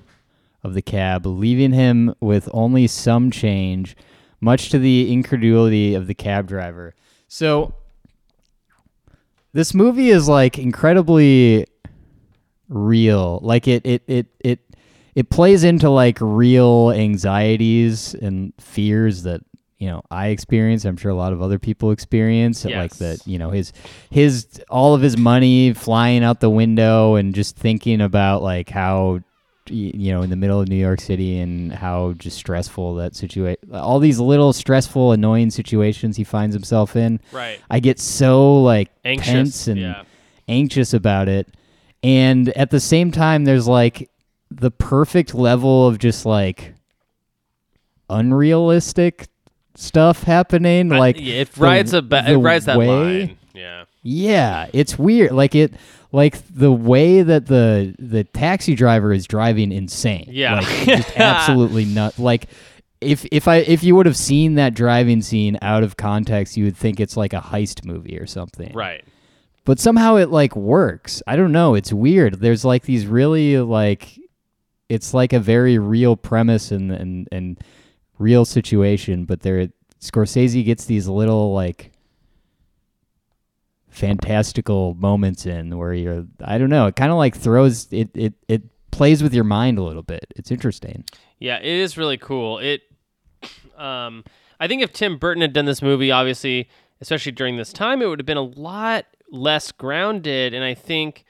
of 0.63 0.73
the 0.73 0.81
cab, 0.81 1.25
leaving 1.25 1.73
him 1.73 2.15
with 2.21 2.47
only 2.53 2.87
some 2.87 3.29
change, 3.29 3.97
much 4.39 4.69
to 4.69 4.79
the 4.79 5.11
incredulity 5.11 5.93
of 5.93 6.07
the 6.07 6.13
cab 6.13 6.47
driver. 6.47 6.95
So, 7.27 7.73
this 9.51 9.73
movie 9.73 10.09
is 10.11 10.29
like 10.29 10.57
incredibly 10.57 11.65
real. 12.69 13.39
Like 13.41 13.67
it 13.67 13.85
it 13.85 14.03
it 14.07 14.27
it 14.39 14.59
it 15.15 15.29
plays 15.29 15.63
into 15.63 15.89
like 15.89 16.17
real 16.21 16.91
anxieties 16.91 18.13
and 18.13 18.53
fears 18.59 19.23
that 19.23 19.41
you 19.79 19.87
know 19.87 20.01
I 20.11 20.27
experience. 20.27 20.85
I'm 20.85 20.97
sure 20.97 21.11
a 21.11 21.15
lot 21.15 21.33
of 21.33 21.41
other 21.41 21.59
people 21.59 21.91
experience. 21.91 22.63
Like 22.81 22.95
that, 22.97 23.25
you 23.27 23.37
know, 23.39 23.49
his 23.49 23.73
his 24.09 24.47
all 24.69 24.93
of 24.93 25.01
his 25.01 25.17
money 25.17 25.73
flying 25.73 26.23
out 26.23 26.39
the 26.39 26.49
window 26.49 27.15
and 27.15 27.33
just 27.35 27.55
thinking 27.57 28.01
about 28.01 28.41
like 28.41 28.69
how 28.69 29.19
you 29.67 30.11
know 30.11 30.21
in 30.23 30.29
the 30.29 30.35
middle 30.35 30.59
of 30.59 30.67
New 30.67 30.75
York 30.75 30.99
City 30.99 31.39
and 31.39 31.71
how 31.71 32.13
just 32.13 32.37
stressful 32.37 32.95
that 32.95 33.15
situation 33.15 33.71
all 33.71 33.99
these 33.99 34.19
little 34.19 34.51
stressful 34.51 35.11
annoying 35.11 35.51
situations 35.51 36.17
he 36.17 36.23
finds 36.23 36.55
himself 36.55 36.95
in 36.95 37.19
Right. 37.31 37.59
I 37.69 37.79
get 37.79 37.99
so 37.99 38.61
like 38.63 38.89
Anxious. 39.05 39.31
tense 39.31 39.67
and 39.67 39.79
yeah. 39.79 40.03
anxious 40.47 40.93
about 40.93 41.27
it. 41.27 41.47
And 42.03 42.49
at 42.49 42.69
the 42.71 42.79
same 42.79 43.11
time, 43.11 43.43
there's 43.45 43.67
like 43.67 44.09
the 44.49 44.71
perfect 44.71 45.35
level 45.35 45.87
of 45.87 45.99
just 45.99 46.25
like 46.25 46.73
unrealistic 48.09 49.27
stuff 49.75 50.23
happening. 50.23 50.89
Like 50.89 51.19
it 51.19 51.51
the- 51.53 51.61
rides 51.61 51.93
a 51.93 52.01
ba- 52.01 52.25
it 52.29 52.37
rides 52.37 52.65
that 52.65 52.77
way- 52.77 52.87
line. 52.87 53.37
Yeah. 53.53 53.85
Yeah, 54.01 54.67
it's 54.71 54.97
weird. 54.97 55.31
Like 55.33 55.55
it, 55.55 55.73
like 56.11 56.37
the 56.49 56.71
way 56.71 57.21
that 57.21 57.47
the 57.47 57.93
the 57.99 58.23
taxi 58.23 58.73
driver 58.75 59.11
is 59.11 59.27
driving 59.27 59.71
insane. 59.71 60.25
Yeah. 60.29 60.55
like, 60.59 60.67
just 60.85 61.19
absolutely 61.19 61.85
nut. 61.85 62.17
Like 62.17 62.47
if 63.01 63.25
if 63.31 63.47
I 63.49 63.57
if 63.57 63.83
you 63.83 63.95
would 63.95 64.05
have 64.05 64.15
seen 64.17 64.55
that 64.55 64.73
driving 64.73 65.21
scene 65.21 65.57
out 65.61 65.83
of 65.83 65.97
context, 65.97 66.55
you 66.55 66.63
would 66.65 66.77
think 66.77 66.99
it's 67.01 67.17
like 67.17 67.33
a 67.33 67.41
heist 67.41 67.83
movie 67.85 68.17
or 68.17 68.25
something. 68.25 68.71
Right. 68.73 69.03
But 69.69 69.79
somehow 69.79 70.15
it 70.15 70.31
like 70.31 70.55
works. 70.55 71.21
I 71.27 71.35
don't 71.35 71.51
know. 71.51 71.75
It's 71.75 71.93
weird. 71.93 72.39
There's 72.39 72.65
like 72.65 72.85
these 72.85 73.05
really 73.05 73.59
like 73.59 74.19
it's 74.89 75.13
like 75.13 75.31
a 75.31 75.39
very 75.39 75.77
real 75.77 76.15
premise 76.15 76.71
and 76.71 76.91
and 76.91 77.27
and 77.31 77.59
real 78.17 78.45
situation, 78.45 79.25
but 79.25 79.41
there 79.41 79.69
Scorsese 80.01 80.65
gets 80.65 80.85
these 80.85 81.07
little 81.07 81.53
like 81.53 81.91
fantastical 83.89 84.95
moments 84.95 85.45
in 85.45 85.77
where 85.77 85.93
you're 85.93 86.25
I 86.43 86.57
don't 86.57 86.71
know, 86.71 86.87
it 86.87 86.95
kind 86.95 87.11
of 87.11 87.19
like 87.19 87.37
throws 87.37 87.89
it 87.91 88.09
it 88.15 88.33
it 88.47 88.63
plays 88.89 89.21
with 89.21 89.35
your 89.35 89.43
mind 89.43 89.77
a 89.77 89.83
little 89.83 90.01
bit. 90.01 90.33
It's 90.35 90.49
interesting. 90.49 91.03
Yeah, 91.37 91.59
it 91.59 91.67
is 91.67 91.95
really 91.95 92.17
cool. 92.17 92.57
It, 92.57 92.81
um, 93.77 94.23
I 94.59 94.67
think 94.67 94.81
if 94.81 94.93
Tim 94.93 95.19
Burton 95.19 95.41
had 95.41 95.53
done 95.53 95.65
this 95.65 95.83
movie, 95.83 96.09
obviously, 96.09 96.67
especially 97.01 97.33
during 97.33 97.57
this 97.57 97.71
time, 97.71 98.01
it 98.01 98.07
would 98.07 98.17
have 98.17 98.25
been 98.25 98.35
a 98.35 98.41
lot 98.41 99.05
less 99.31 99.71
grounded, 99.71 100.53
and 100.53 100.63
I 100.63 100.73
think 100.73 101.25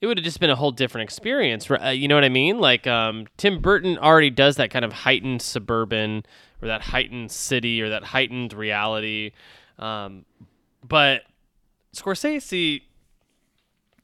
it 0.00 0.06
would 0.06 0.18
have 0.18 0.24
just 0.24 0.40
been 0.40 0.50
a 0.50 0.56
whole 0.56 0.72
different 0.72 1.04
experience. 1.04 1.70
Uh, 1.70 1.88
you 1.88 2.08
know 2.08 2.14
what 2.14 2.24
I 2.24 2.30
mean? 2.30 2.58
Like 2.58 2.86
um, 2.86 3.26
Tim 3.36 3.60
Burton 3.60 3.98
already 3.98 4.30
does 4.30 4.56
that 4.56 4.70
kind 4.70 4.84
of 4.84 4.92
heightened 4.92 5.42
suburban 5.42 6.24
or 6.62 6.68
that 6.68 6.82
heightened 6.82 7.30
city 7.30 7.82
or 7.82 7.88
that 7.90 8.04
heightened 8.04 8.52
reality, 8.52 9.32
um, 9.78 10.24
but 10.86 11.22
Scorsese 11.94 12.82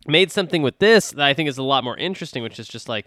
made 0.06 0.30
something 0.30 0.62
with 0.62 0.78
this 0.78 1.10
that 1.10 1.26
I 1.26 1.34
think 1.34 1.48
is 1.48 1.58
a 1.58 1.62
lot 1.62 1.84
more 1.84 1.96
interesting, 1.96 2.42
which 2.42 2.58
is 2.58 2.68
just 2.68 2.88
like 2.88 3.06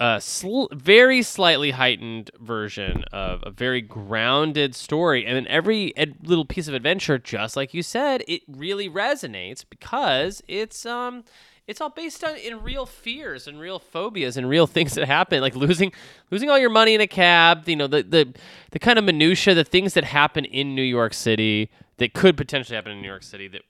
a 0.00 0.18
sl- 0.18 0.64
very 0.72 1.22
slightly 1.22 1.72
heightened 1.72 2.30
version 2.40 3.04
of 3.12 3.44
a 3.44 3.50
very 3.50 3.82
grounded 3.82 4.74
story. 4.74 5.26
And 5.26 5.36
then 5.36 5.46
every 5.46 5.94
ed- 5.96 6.16
little 6.22 6.46
piece 6.46 6.68
of 6.68 6.74
adventure, 6.74 7.18
just 7.18 7.54
like 7.54 7.74
you 7.74 7.82
said, 7.82 8.24
it 8.26 8.40
really 8.48 8.88
resonates 8.88 9.62
because 9.68 10.42
it's 10.48 10.86
um 10.86 11.22
it's 11.66 11.82
all 11.82 11.90
based 11.90 12.24
on 12.24 12.34
in 12.36 12.62
real 12.62 12.86
fears 12.86 13.46
and 13.46 13.60
real 13.60 13.78
phobias 13.78 14.38
and 14.38 14.48
real 14.48 14.66
things 14.76 14.94
that 14.94 15.06
happen, 15.06 15.42
like 15.42 15.54
losing 15.54 15.92
losing 16.30 16.48
all 16.48 16.58
your 16.58 16.70
money 16.70 16.94
in 16.94 17.02
a 17.02 17.06
cab. 17.06 17.68
You 17.68 17.76
know 17.76 17.86
the 17.86 18.02
the 18.02 18.34
the 18.70 18.78
kind 18.78 18.98
of 18.98 19.04
minutia, 19.04 19.52
the 19.54 19.64
things 19.64 19.92
that 19.92 20.04
happen 20.04 20.46
in 20.46 20.74
New 20.74 20.82
York 20.82 21.12
City 21.12 21.70
that 21.98 22.14
could 22.14 22.38
potentially 22.38 22.74
happen 22.74 22.92
in 22.92 23.02
New 23.02 23.08
York 23.08 23.22
City 23.22 23.48
that 23.48 23.62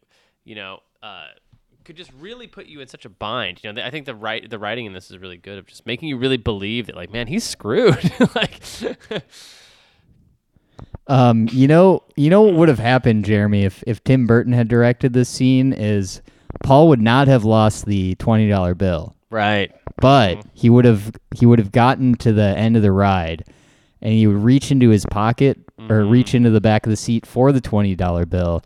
you 0.44 0.54
know. 0.54 0.78
Uh, 1.02 1.24
could 1.90 1.96
just 1.96 2.12
really 2.20 2.46
put 2.46 2.66
you 2.66 2.80
in 2.80 2.86
such 2.86 3.04
a 3.04 3.08
bind. 3.08 3.60
You 3.64 3.72
know, 3.72 3.82
I 3.82 3.90
think 3.90 4.06
the 4.06 4.14
right 4.14 4.48
the 4.48 4.58
writing 4.60 4.86
in 4.86 4.92
this 4.92 5.10
is 5.10 5.18
really 5.18 5.36
good 5.36 5.58
of 5.58 5.66
just 5.66 5.86
making 5.86 6.08
you 6.08 6.16
really 6.16 6.36
believe 6.36 6.86
that 6.86 6.94
like, 6.94 7.12
man, 7.12 7.26
he's 7.26 7.42
screwed. 7.42 8.12
like 8.36 8.60
Um, 11.06 11.48
you 11.50 11.66
know, 11.66 12.04
you 12.16 12.30
know 12.30 12.42
what 12.42 12.54
would 12.54 12.68
have 12.68 12.78
happened, 12.78 13.24
Jeremy, 13.24 13.64
if 13.64 13.82
if 13.86 14.04
Tim 14.04 14.26
Burton 14.26 14.52
had 14.52 14.68
directed 14.68 15.12
this 15.12 15.28
scene 15.28 15.72
is 15.72 16.22
Paul 16.62 16.86
would 16.88 17.00
not 17.00 17.26
have 17.26 17.44
lost 17.44 17.86
the 17.86 18.14
twenty 18.16 18.48
dollar 18.48 18.74
bill, 18.76 19.16
Right. 19.30 19.72
but 20.00 20.44
he 20.54 20.70
would 20.70 20.84
have 20.84 21.10
he 21.34 21.46
would 21.46 21.58
have 21.58 21.72
gotten 21.72 22.14
to 22.18 22.32
the 22.32 22.56
end 22.56 22.76
of 22.76 22.82
the 22.82 22.92
ride, 22.92 23.44
and 24.00 24.12
he 24.12 24.28
would 24.28 24.36
reach 24.44 24.70
into 24.70 24.90
his 24.90 25.04
pocket 25.06 25.58
or 25.88 26.04
reach 26.04 26.34
into 26.34 26.50
the 26.50 26.60
back 26.60 26.86
of 26.86 26.90
the 26.90 26.96
seat 26.96 27.26
for 27.26 27.50
the 27.50 27.60
twenty 27.60 27.96
dollar 27.96 28.24
bill, 28.24 28.62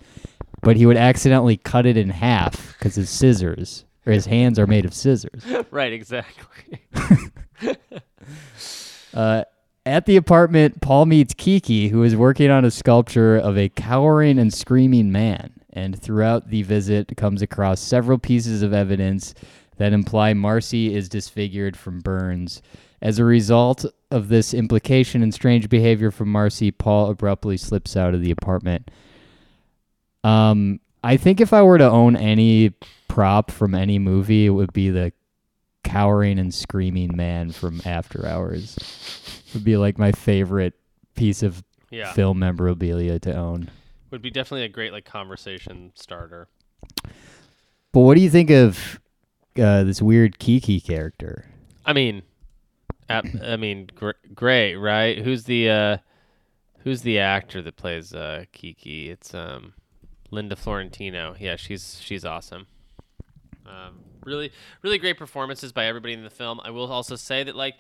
but 0.64 0.77
he 0.77 0.87
would 0.87 0.96
accidentally 0.96 1.57
cut 1.57 1.87
it 1.87 1.96
in 1.96 2.11
half 2.11 2.74
because 2.79 2.94
his 2.94 3.11
scissors 3.11 3.85
or 4.07 4.12
his 4.12 4.27
hands 4.27 4.59
are 4.59 4.66
made 4.66 4.85
of 4.85 4.94
scissors. 4.94 5.44
Right, 5.70 5.92
exactly. 5.92 6.81
Uh, 9.12 9.44
at 9.87 10.07
the 10.07 10.16
apartment, 10.16 10.81
Paul 10.81 11.07
meets 11.07 11.35
Kiki, 11.35 11.87
who 11.87 12.03
is 12.03 12.16
working 12.16 12.50
on 12.50 12.64
a 12.64 12.70
sculpture 12.70 13.37
of 13.37 13.57
a 13.57 13.68
cowering 13.68 14.40
and 14.40 14.53
screaming 14.53 15.12
man. 15.12 15.53
And 15.72 16.00
throughout 16.00 16.50
the 16.50 16.62
visit, 16.62 17.16
comes 17.16 17.40
across 17.40 17.81
several 17.81 18.18
pieces 18.18 18.62
of 18.62 18.72
evidence 18.72 19.33
that 19.77 19.92
imply 19.92 20.33
Marcy 20.35 20.92
is 20.94 21.09
disfigured 21.09 21.77
from 21.77 22.00
burns. 22.00 22.61
As 23.03 23.18
a 23.18 23.24
result 23.24 23.85
of 24.11 24.29
this 24.29 24.55
implication 24.55 25.22
and 25.22 25.35
strange 25.35 25.68
behavior 25.68 26.11
from 26.11 26.33
Marcy, 26.33 26.70
Paul 26.70 27.11
abruptly 27.11 27.57
slips 27.57 27.96
out 27.96 28.14
of 28.14 28.20
the 28.20 28.31
apartment. 28.31 28.90
Um, 30.25 30.81
I 31.05 31.17
think 31.17 31.41
if 31.41 31.53
I 31.53 31.63
were 31.63 31.79
to 31.79 31.89
own 31.89 32.17
any 32.17 32.71
prop 33.09 33.51
from 33.51 33.75
any 33.75 33.99
movie, 33.99 34.47
it 34.47 34.51
would 34.51 34.73
be 34.73 34.89
the 34.91 35.13
cowering 35.85 36.39
and 36.39 36.53
screaming 36.53 37.15
man 37.17 37.53
from 37.53 37.81
After 37.85 38.27
Hours. 38.27 38.77
Would 39.53 39.65
be 39.65 39.77
like 39.77 39.99
my 39.99 40.13
favorite 40.13 40.75
piece 41.15 41.43
of 41.43 41.63
Yeah. 41.91 42.13
film 42.15 42.39
memorabilia 42.39 43.19
to 43.21 43.35
own. 43.37 43.71
Would 44.11 44.23
be 44.23 44.31
definitely 44.31 44.65
a 44.65 44.69
great 44.69 44.93
like 44.93 45.05
conversation 45.05 45.93
starter. 45.95 46.49
But 47.93 48.01
what 48.01 48.15
do 48.15 48.21
you 48.23 48.31
think 48.31 48.51
of 48.51 48.99
uh, 49.61 49.85
this 49.85 50.01
weird 50.03 50.39
Kiki 50.39 50.81
character? 50.81 51.45
I 51.87 51.93
mean, 51.93 52.23
ap- 53.09 53.27
I 53.45 53.57
mean, 53.57 53.89
gr- 53.95 54.11
great, 54.35 54.77
right? 54.77 55.19
Who's 55.19 55.45
the 55.45 55.69
uh, 55.71 55.97
who's 56.81 57.03
the 57.03 57.19
actor 57.19 57.61
that 57.63 57.77
plays 57.77 58.15
uh, 58.15 58.45
Kiki? 58.53 59.11
It's 59.11 59.35
um, 59.35 59.75
Linda 60.35 60.57
Fiorentino. 60.57 61.35
Yeah, 61.38 61.57
she's 61.57 61.99
she's 62.03 62.25
awesome. 62.25 62.66
Um, 63.66 64.01
really, 64.25 64.53
really 64.83 64.99
great 64.99 65.16
performances 65.18 65.73
by 65.73 65.87
everybody 65.87 66.12
in 66.12 66.23
the 66.23 66.31
film. 66.31 66.61
I 66.62 66.70
will 66.70 66.90
also 66.92 67.16
say 67.16 67.44
that, 67.44 67.57
like, 67.57 67.75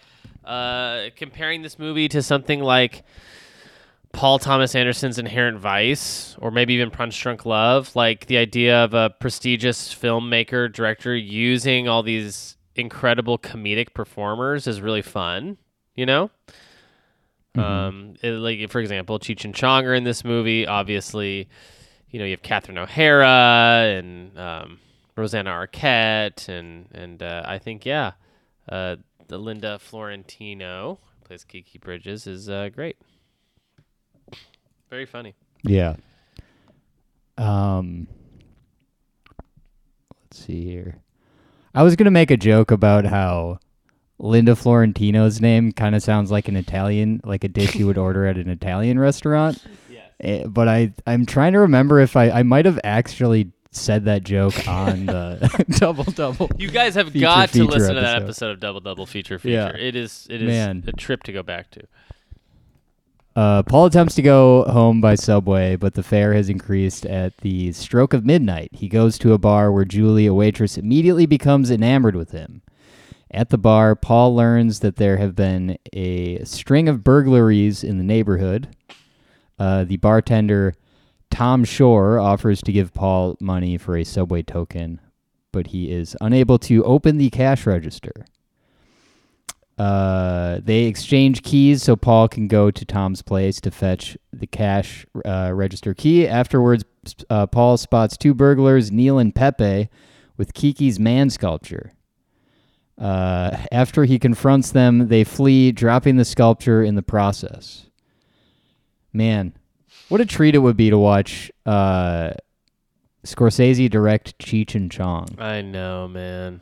uh, 0.44 1.08
comparing 1.16 1.60
this 1.62 1.78
movie 1.78 2.08
to 2.08 2.22
something 2.22 2.60
like 2.62 3.02
Paul 4.12 4.38
Thomas 4.38 4.74
Anderson's 4.74 5.18
Inherent 5.18 5.58
Vice, 5.58 6.36
or 6.38 6.50
maybe 6.50 6.74
even 6.74 6.90
Punch 6.90 7.20
Drunk 7.20 7.44
Love, 7.44 7.94
like 7.94 8.26
the 8.26 8.38
idea 8.38 8.82
of 8.84 8.94
a 8.94 9.10
prestigious 9.10 9.94
filmmaker, 9.94 10.72
director 10.72 11.14
using 11.14 11.86
all 11.88 12.02
these 12.02 12.56
incredible 12.76 13.38
comedic 13.38 13.92
performers 13.92 14.66
is 14.66 14.80
really 14.80 15.02
fun, 15.02 15.58
you 15.94 16.06
know? 16.06 16.30
Um, 17.56 18.14
it- 18.22 18.32
like, 18.32 18.68
for 18.70 18.80
example, 18.80 19.18
Cheech 19.18 19.44
and 19.44 19.54
Chong 19.54 19.86
are 19.86 19.94
in 19.94 20.04
this 20.04 20.24
movie. 20.24 20.66
Obviously, 20.66 21.48
you 22.14 22.20
know, 22.20 22.26
you 22.26 22.30
have 22.30 22.42
Catherine 22.42 22.78
O'Hara 22.78 23.96
and 23.98 24.38
um, 24.38 24.78
Rosanna 25.16 25.50
Arquette, 25.50 26.48
and, 26.48 26.86
and 26.92 27.20
uh, 27.20 27.42
I 27.44 27.58
think, 27.58 27.84
yeah, 27.84 28.12
uh, 28.68 28.94
the 29.26 29.36
Linda 29.36 29.80
Fiorentino, 29.80 31.00
plays 31.24 31.42
Kiki 31.42 31.76
Bridges, 31.76 32.28
is 32.28 32.48
uh, 32.48 32.68
great. 32.72 32.98
Very 34.90 35.06
funny. 35.06 35.34
Yeah. 35.64 35.96
Um. 37.36 38.06
Let's 40.20 40.46
see 40.46 40.64
here. 40.64 41.00
I 41.74 41.82
was 41.82 41.96
gonna 41.96 42.12
make 42.12 42.30
a 42.30 42.36
joke 42.36 42.70
about 42.70 43.06
how 43.06 43.58
Linda 44.20 44.54
Fiorentino's 44.54 45.40
name 45.40 45.72
kind 45.72 45.96
of 45.96 46.02
sounds 46.04 46.30
like 46.30 46.46
an 46.46 46.54
Italian, 46.54 47.22
like 47.24 47.42
a 47.42 47.48
dish 47.48 47.74
you 47.74 47.88
would 47.88 47.98
order 47.98 48.24
at 48.24 48.36
an 48.36 48.48
Italian 48.48 49.00
restaurant. 49.00 49.60
Eh, 50.24 50.46
But 50.46 50.68
I, 50.68 50.92
I'm 51.06 51.26
trying 51.26 51.52
to 51.52 51.60
remember 51.60 52.00
if 52.00 52.16
I, 52.16 52.30
I 52.30 52.42
might 52.42 52.64
have 52.64 52.80
actually 52.82 53.52
said 53.70 54.04
that 54.04 54.22
joke 54.24 54.66
on 54.68 55.06
the 55.06 55.64
double 55.78 56.04
double. 56.04 56.50
You 56.56 56.70
guys 56.70 56.94
have 56.94 57.08
Feature, 57.10 57.20
got 57.24 57.48
to 57.50 57.64
listen 57.64 57.94
to 57.96 58.00
that 58.00 58.16
episode. 58.16 58.24
episode 58.24 58.50
of 58.52 58.60
Double 58.60 58.80
Double 58.80 59.06
Feature 59.06 59.40
Yeah. 59.42 59.66
Feature. 59.72 59.78
It 59.78 59.96
is 59.96 60.26
it 60.30 60.42
is 60.42 60.48
Man. 60.48 60.84
a 60.86 60.92
trip 60.92 61.22
to 61.24 61.32
go 61.32 61.42
back 61.42 61.70
to. 61.72 61.82
Uh, 63.36 63.64
Paul 63.64 63.86
attempts 63.86 64.14
to 64.14 64.22
go 64.22 64.62
home 64.64 65.00
by 65.00 65.16
subway, 65.16 65.74
but 65.74 65.94
the 65.94 66.04
fare 66.04 66.34
has 66.34 66.48
increased 66.48 67.04
at 67.04 67.36
the 67.38 67.72
stroke 67.72 68.14
of 68.14 68.24
midnight. 68.24 68.68
He 68.72 68.88
goes 68.88 69.18
to 69.18 69.32
a 69.32 69.38
bar 69.38 69.72
where 69.72 69.84
Julie, 69.84 70.26
a 70.26 70.32
waitress, 70.34 70.78
immediately 70.78 71.26
becomes 71.26 71.68
enamored 71.68 72.14
with 72.14 72.30
him. 72.30 72.62
At 73.32 73.48
the 73.50 73.58
bar, 73.58 73.96
Paul 73.96 74.36
learns 74.36 74.78
that 74.80 74.94
there 74.96 75.16
have 75.16 75.34
been 75.34 75.76
a 75.92 76.44
string 76.44 76.88
of 76.88 77.02
burglaries 77.02 77.82
in 77.82 77.98
the 77.98 78.04
neighborhood. 78.04 78.68
Uh, 79.58 79.84
the 79.84 79.96
bartender, 79.96 80.74
Tom 81.30 81.64
Schorr, 81.64 82.18
offers 82.18 82.60
to 82.62 82.72
give 82.72 82.94
Paul 82.94 83.36
money 83.40 83.78
for 83.78 83.96
a 83.96 84.04
subway 84.04 84.42
token, 84.42 85.00
but 85.52 85.68
he 85.68 85.90
is 85.92 86.16
unable 86.20 86.58
to 86.60 86.84
open 86.84 87.18
the 87.18 87.30
cash 87.30 87.66
register. 87.66 88.26
Uh, 89.76 90.60
they 90.62 90.84
exchange 90.84 91.42
keys 91.42 91.82
so 91.82 91.96
Paul 91.96 92.28
can 92.28 92.46
go 92.46 92.70
to 92.70 92.84
Tom's 92.84 93.22
place 93.22 93.60
to 93.62 93.70
fetch 93.70 94.16
the 94.32 94.46
cash 94.46 95.04
uh, 95.24 95.50
register 95.52 95.94
key. 95.94 96.28
Afterwards, 96.28 96.84
uh, 97.28 97.46
Paul 97.48 97.76
spots 97.76 98.16
two 98.16 98.34
burglars, 98.34 98.92
Neil 98.92 99.18
and 99.18 99.34
Pepe, 99.34 99.88
with 100.36 100.54
Kiki's 100.54 101.00
man 101.00 101.28
sculpture. 101.28 101.92
Uh, 102.96 103.56
after 103.72 104.04
he 104.04 104.18
confronts 104.18 104.70
them, 104.70 105.08
they 105.08 105.24
flee, 105.24 105.72
dropping 105.72 106.16
the 106.16 106.24
sculpture 106.24 106.82
in 106.82 106.94
the 106.94 107.02
process. 107.02 107.86
Man, 109.14 109.54
what 110.08 110.20
a 110.20 110.26
treat 110.26 110.56
it 110.56 110.58
would 110.58 110.76
be 110.76 110.90
to 110.90 110.98
watch 110.98 111.52
uh, 111.64 112.32
Scorsese 113.24 113.88
direct 113.88 114.36
Cheech 114.38 114.74
and 114.74 114.90
Chong. 114.90 115.28
I 115.38 115.62
know, 115.62 116.08
man. 116.08 116.60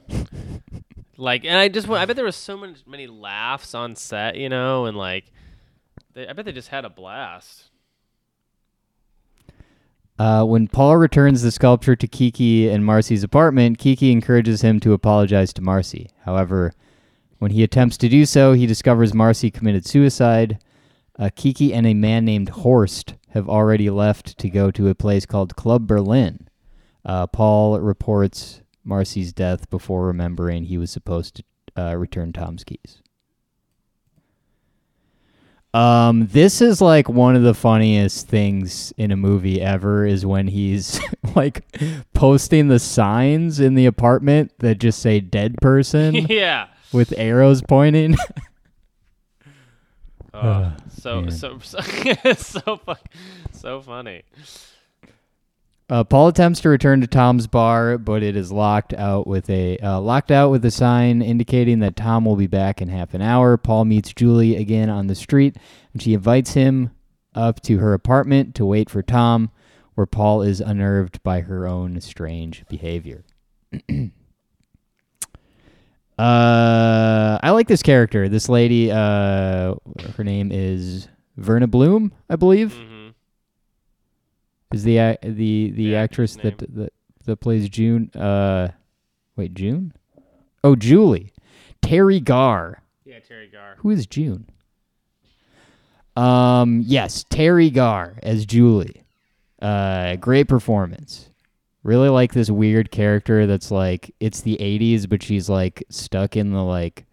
like, 1.16 1.44
and 1.44 1.56
I 1.56 1.68
just 1.68 1.88
I 1.88 2.04
bet 2.04 2.14
there 2.14 2.26
was 2.26 2.36
so 2.36 2.58
many 2.58 2.74
many 2.86 3.06
laughs 3.06 3.74
on 3.74 3.96
set, 3.96 4.36
you 4.36 4.50
know, 4.50 4.84
and 4.84 4.96
like, 4.96 5.24
they, 6.12 6.28
I 6.28 6.34
bet 6.34 6.44
they 6.44 6.52
just 6.52 6.68
had 6.68 6.84
a 6.84 6.90
blast. 6.90 7.70
Uh, 10.18 10.44
when 10.44 10.68
Paul 10.68 10.98
returns 10.98 11.40
the 11.40 11.50
sculpture 11.50 11.96
to 11.96 12.06
Kiki 12.06 12.68
and 12.68 12.84
Marcy's 12.84 13.24
apartment, 13.24 13.78
Kiki 13.78 14.12
encourages 14.12 14.60
him 14.60 14.78
to 14.80 14.92
apologize 14.92 15.54
to 15.54 15.62
Marcy. 15.62 16.10
However, 16.26 16.74
when 17.38 17.50
he 17.50 17.64
attempts 17.64 17.96
to 17.96 18.10
do 18.10 18.26
so, 18.26 18.52
he 18.52 18.66
discovers 18.66 19.14
Marcy 19.14 19.50
committed 19.50 19.86
suicide. 19.86 20.58
Uh, 21.18 21.30
Kiki 21.34 21.74
and 21.74 21.86
a 21.86 21.94
man 21.94 22.24
named 22.24 22.48
Horst 22.50 23.14
have 23.30 23.48
already 23.48 23.90
left 23.90 24.38
to 24.38 24.48
go 24.48 24.70
to 24.70 24.88
a 24.88 24.94
place 24.94 25.26
called 25.26 25.56
Club 25.56 25.86
Berlin. 25.86 26.48
Uh, 27.04 27.26
Paul 27.26 27.80
reports 27.80 28.60
Marcy's 28.84 29.32
death 29.32 29.68
before 29.70 30.06
remembering 30.06 30.64
he 30.64 30.78
was 30.78 30.90
supposed 30.90 31.36
to 31.36 31.82
uh, 31.82 31.94
return 31.96 32.32
Tom's 32.32 32.64
keys. 32.64 33.02
Um, 35.74 36.26
this 36.26 36.60
is 36.60 36.82
like 36.82 37.08
one 37.08 37.34
of 37.34 37.42
the 37.42 37.54
funniest 37.54 38.28
things 38.28 38.92
in 38.98 39.10
a 39.10 39.16
movie 39.16 39.62
ever 39.62 40.04
is 40.04 40.26
when 40.26 40.48
he's 40.48 41.00
like 41.34 41.64
posting 42.12 42.68
the 42.68 42.78
signs 42.78 43.58
in 43.58 43.74
the 43.74 43.86
apartment 43.86 44.52
that 44.58 44.78
just 44.78 45.00
say 45.00 45.20
dead 45.20 45.56
person 45.62 46.14
yeah. 46.28 46.68
with 46.92 47.14
arrows 47.16 47.62
pointing. 47.66 48.16
Oh, 50.34 50.72
so, 50.88 51.28
so 51.28 51.58
so 51.60 51.80
so 52.34 52.76
fu- 52.76 52.94
so 53.52 53.80
funny. 53.80 54.22
Uh, 55.90 56.04
Paul 56.04 56.28
attempts 56.28 56.60
to 56.60 56.70
return 56.70 57.02
to 57.02 57.06
Tom's 57.06 57.46
bar, 57.46 57.98
but 57.98 58.22
it 58.22 58.34
is 58.34 58.50
locked 58.50 58.94
out 58.94 59.26
with 59.26 59.50
a 59.50 59.76
uh, 59.78 60.00
locked 60.00 60.30
out 60.30 60.50
with 60.50 60.64
a 60.64 60.70
sign 60.70 61.20
indicating 61.20 61.80
that 61.80 61.96
Tom 61.96 62.24
will 62.24 62.36
be 62.36 62.46
back 62.46 62.80
in 62.80 62.88
half 62.88 63.12
an 63.12 63.20
hour. 63.20 63.58
Paul 63.58 63.84
meets 63.84 64.14
Julie 64.14 64.56
again 64.56 64.88
on 64.88 65.06
the 65.06 65.14
street, 65.14 65.56
and 65.92 66.00
she 66.00 66.14
invites 66.14 66.54
him 66.54 66.92
up 67.34 67.60
to 67.62 67.78
her 67.78 67.92
apartment 67.92 68.54
to 68.54 68.64
wait 68.64 68.88
for 68.88 69.02
Tom, 69.02 69.50
where 69.94 70.06
Paul 70.06 70.40
is 70.40 70.60
unnerved 70.60 71.22
by 71.22 71.40
her 71.42 71.66
own 71.66 72.00
strange 72.00 72.64
behavior. 72.70 73.24
uh, 76.18 77.38
I 77.42 77.50
like 77.50 77.68
this 77.68 77.82
character. 77.82 78.28
This 78.28 78.48
lady, 78.48 78.90
uh, 78.90 79.74
her 80.16 80.24
name 80.24 80.50
is 80.52 81.08
Verna 81.36 81.66
Bloom, 81.66 82.12
I 82.28 82.36
believe 82.36 82.74
hmm 82.74 83.02
is 84.72 84.84
the 84.84 85.18
the 85.22 85.70
the 85.70 85.70
The 85.70 85.96
actress 85.96 86.36
that, 86.36 86.58
that 86.58 86.92
that 87.26 87.36
plays 87.36 87.68
June. 87.68 88.10
Uh, 88.14 88.68
wait, 89.36 89.54
June? 89.54 89.92
Oh, 90.64 90.76
Julie. 90.76 91.32
Teri 91.82 92.22
Garr. 92.22 92.82
Yeah, 93.04 93.18
Teri 93.18 93.52
Garr. 93.52 93.74
Who 93.78 93.90
is 93.90 94.06
June? 94.06 94.48
Um, 96.16 96.82
yes, 96.86 97.24
Teri 97.24 97.72
Garr 97.72 98.18
as 98.22 98.46
Julie. 98.46 99.02
Uh, 99.60 100.16
great 100.16 100.48
performance. 100.48 101.30
Really 101.84 102.08
like 102.08 102.32
this 102.32 102.48
weird 102.50 102.90
character 102.92 103.46
that's 103.46 103.70
like 103.70 104.14
it's 104.20 104.40
the 104.40 104.56
80s, 104.58 105.08
but 105.08 105.22
she's 105.22 105.48
like 105.48 105.82
stuck 105.88 106.36
in 106.36 106.52
the 106.52 106.62
like 106.62 107.06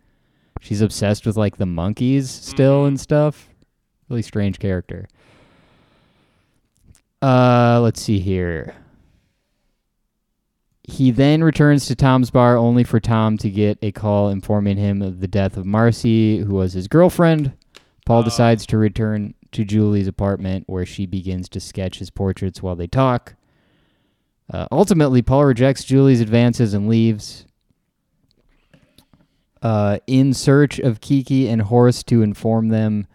she's 0.62 0.82
obsessed 0.82 1.26
with 1.26 1.36
like 1.38 1.58
the 1.58 1.66
Monkees 1.66 2.26
still 2.28 2.86
and 2.86 3.00
stuff. 3.00 3.50
Really 4.10 4.22
strange 4.22 4.60
character. 4.60 5.08
Uh, 7.22 7.80
let's 7.82 8.02
see 8.02 8.20
here. 8.20 8.76
He 10.84 11.12
then 11.12 11.44
returns 11.44 11.86
to 11.88 11.96
Tom's 11.96 12.32
bar 12.32 12.58
only 12.58 12.84
for 12.84 13.00
Tom 13.00 13.38
to 13.40 13.50
get 13.50 13.78
a 13.82 13.92
call 13.92 14.30
informing 14.30 14.78
him 14.78 15.02
of 15.02 15.20
the 15.20 15.28
death 15.28 15.56
of 15.58 15.66
Marcy, 15.66 16.40
who 16.40 16.56
was 16.56 16.74
his 16.74 16.88
girlfriend. 16.88 17.54
Paul 18.06 18.22
Oh. 18.22 18.24
decides 18.24 18.66
to 18.68 18.78
return 18.78 19.36
to 19.52 19.66
Julie's 19.66 20.08
apartment 20.08 20.64
where 20.68 20.86
she 20.86 21.06
begins 21.06 21.48
to 21.50 21.60
sketch 21.60 22.00
his 22.00 22.10
portraits 22.10 22.64
while 22.64 22.76
they 22.76 22.88
talk. 22.88 23.36
Uh, 24.52 24.68
ultimately, 24.72 25.22
Paul 25.22 25.46
rejects 25.46 25.84
Julie's 25.84 26.22
advances 26.22 26.74
and 26.74 26.88
leaves. 26.88 27.46
Uh, 29.62 30.00
in 30.08 30.34
search 30.34 30.80
of 30.80 31.02
Kiki 31.02 31.48
and 31.48 31.62
Horst 31.62 32.08
to 32.08 32.22
inform 32.22 32.70
them 32.70 33.08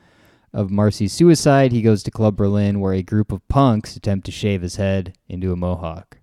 of 0.53 0.71
Marcy's 0.71 1.13
suicide, 1.13 1.73
he 1.73 1.83
goes 1.83 2.03
to 2.05 2.11
Club 2.11 2.37
Berlin 2.37 2.79
where 2.79 2.93
a 2.93 3.03
group 3.03 3.33
of 3.33 3.47
punks 3.49 3.97
attempt 3.97 4.27
to 4.27 4.33
shave 4.33 4.63
his 4.63 4.77
head 4.77 5.17
into 5.29 5.53
a 5.53 5.57
mohawk. 5.57 6.19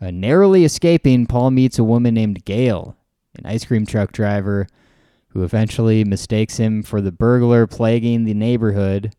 Uh, 0.00 0.10
narrowly 0.10 0.64
escaping, 0.64 1.26
Paul 1.26 1.50
meets 1.50 1.78
a 1.78 1.84
woman 1.84 2.14
named 2.14 2.44
Gail, 2.44 2.96
an 3.36 3.46
ice 3.46 3.64
cream 3.64 3.84
truck 3.84 4.12
driver, 4.12 4.66
who 5.28 5.42
eventually 5.42 6.04
mistakes 6.04 6.56
him 6.58 6.82
for 6.82 7.00
the 7.00 7.12
burglar 7.12 7.66
plaguing 7.66 8.24
the 8.24 8.34
neighborhood, 8.34 9.14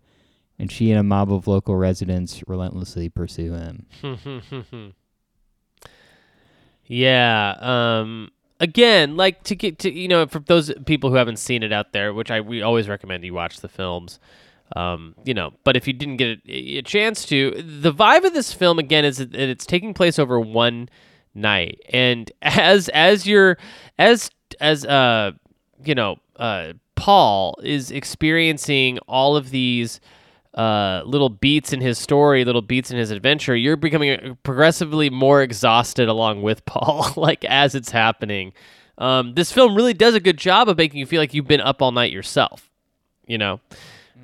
and 0.58 0.72
she 0.72 0.92
and 0.92 1.00
a 1.00 1.04
mob 1.04 1.32
of 1.32 1.48
local 1.48 1.76
residents 1.76 2.44
relentlessly 2.48 3.10
pursue 3.10 3.54
him. 3.54 4.94
Yeah. 6.86 7.56
Um. 7.60 8.32
Again, 8.60 9.18
like 9.18 9.44
to 9.46 9.56
get 9.56 9.80
to 9.80 9.92
you 9.92 10.08
know 10.08 10.28
for 10.28 10.40
those 10.40 10.72
people 10.86 11.10
who 11.10 11.16
haven't 11.16 11.38
seen 11.38 11.64
it 11.64 11.74
out 11.74 11.94
there, 11.94 12.14
which 12.14 12.30
I 12.30 12.42
we 12.42 12.62
always 12.62 12.88
recommend 12.88 13.24
you 13.24 13.34
watch 13.34 13.62
the 13.62 13.70
films. 13.70 14.20
Um, 14.76 15.16
you 15.26 15.34
know, 15.34 15.52
but 15.64 15.76
if 15.76 15.86
you 15.88 15.94
didn't 15.94 16.18
get 16.18 16.40
a, 16.48 16.78
a 16.78 16.82
chance 16.82 17.26
to, 17.26 17.52
the 17.62 17.92
vibe 17.92 18.24
of 18.24 18.34
this 18.34 18.54
film 18.54 18.80
again 18.80 19.04
is 19.04 19.18
that 19.18 19.36
it's 19.36 19.66
taking 19.66 19.94
place 19.94 20.18
over 20.18 20.40
one 20.40 20.90
night, 21.34 21.82
and 21.92 22.32
as 22.42 22.88
as 22.90 23.26
you're 23.26 23.58
as 23.98 24.30
as 24.60 24.86
uh 24.86 25.32
you 25.84 25.96
know 25.96 26.18
uh 26.38 26.74
Paul 26.96 27.58
is 27.64 27.90
experiencing 27.90 29.00
all 29.08 29.36
of 29.36 29.50
these 29.50 30.00
uh, 30.54 31.02
little 31.06 31.30
beats 31.30 31.72
in 31.74 31.82
his 31.82 31.98
story, 31.98 32.44
little 32.44 32.62
beats 32.62 32.92
in 32.92 32.98
his 32.98 33.12
adventure, 33.12 33.56
you're 33.56 33.78
becoming 33.78 34.38
progressively 34.44 35.10
more 35.10 35.42
exhausted 35.42 36.10
along 36.10 36.42
with 36.42 36.66
Paul, 36.66 37.12
like 37.16 37.46
as 37.46 37.76
it's 37.76 37.92
happening. 37.92 38.54
Um, 38.98 39.34
this 39.34 39.52
film 39.52 39.76
really 39.76 39.94
does 39.94 40.14
a 40.14 40.20
good 40.20 40.38
job 40.38 40.70
of 40.70 40.78
making 40.78 41.00
you 41.00 41.06
feel 41.06 41.22
like 41.22 41.34
you've 41.34 41.48
been 41.48 41.62
up 41.62 41.82
all 41.82 41.92
night 41.92 42.12
yourself, 42.12 42.70
you 43.26 43.38
know. 43.38 43.60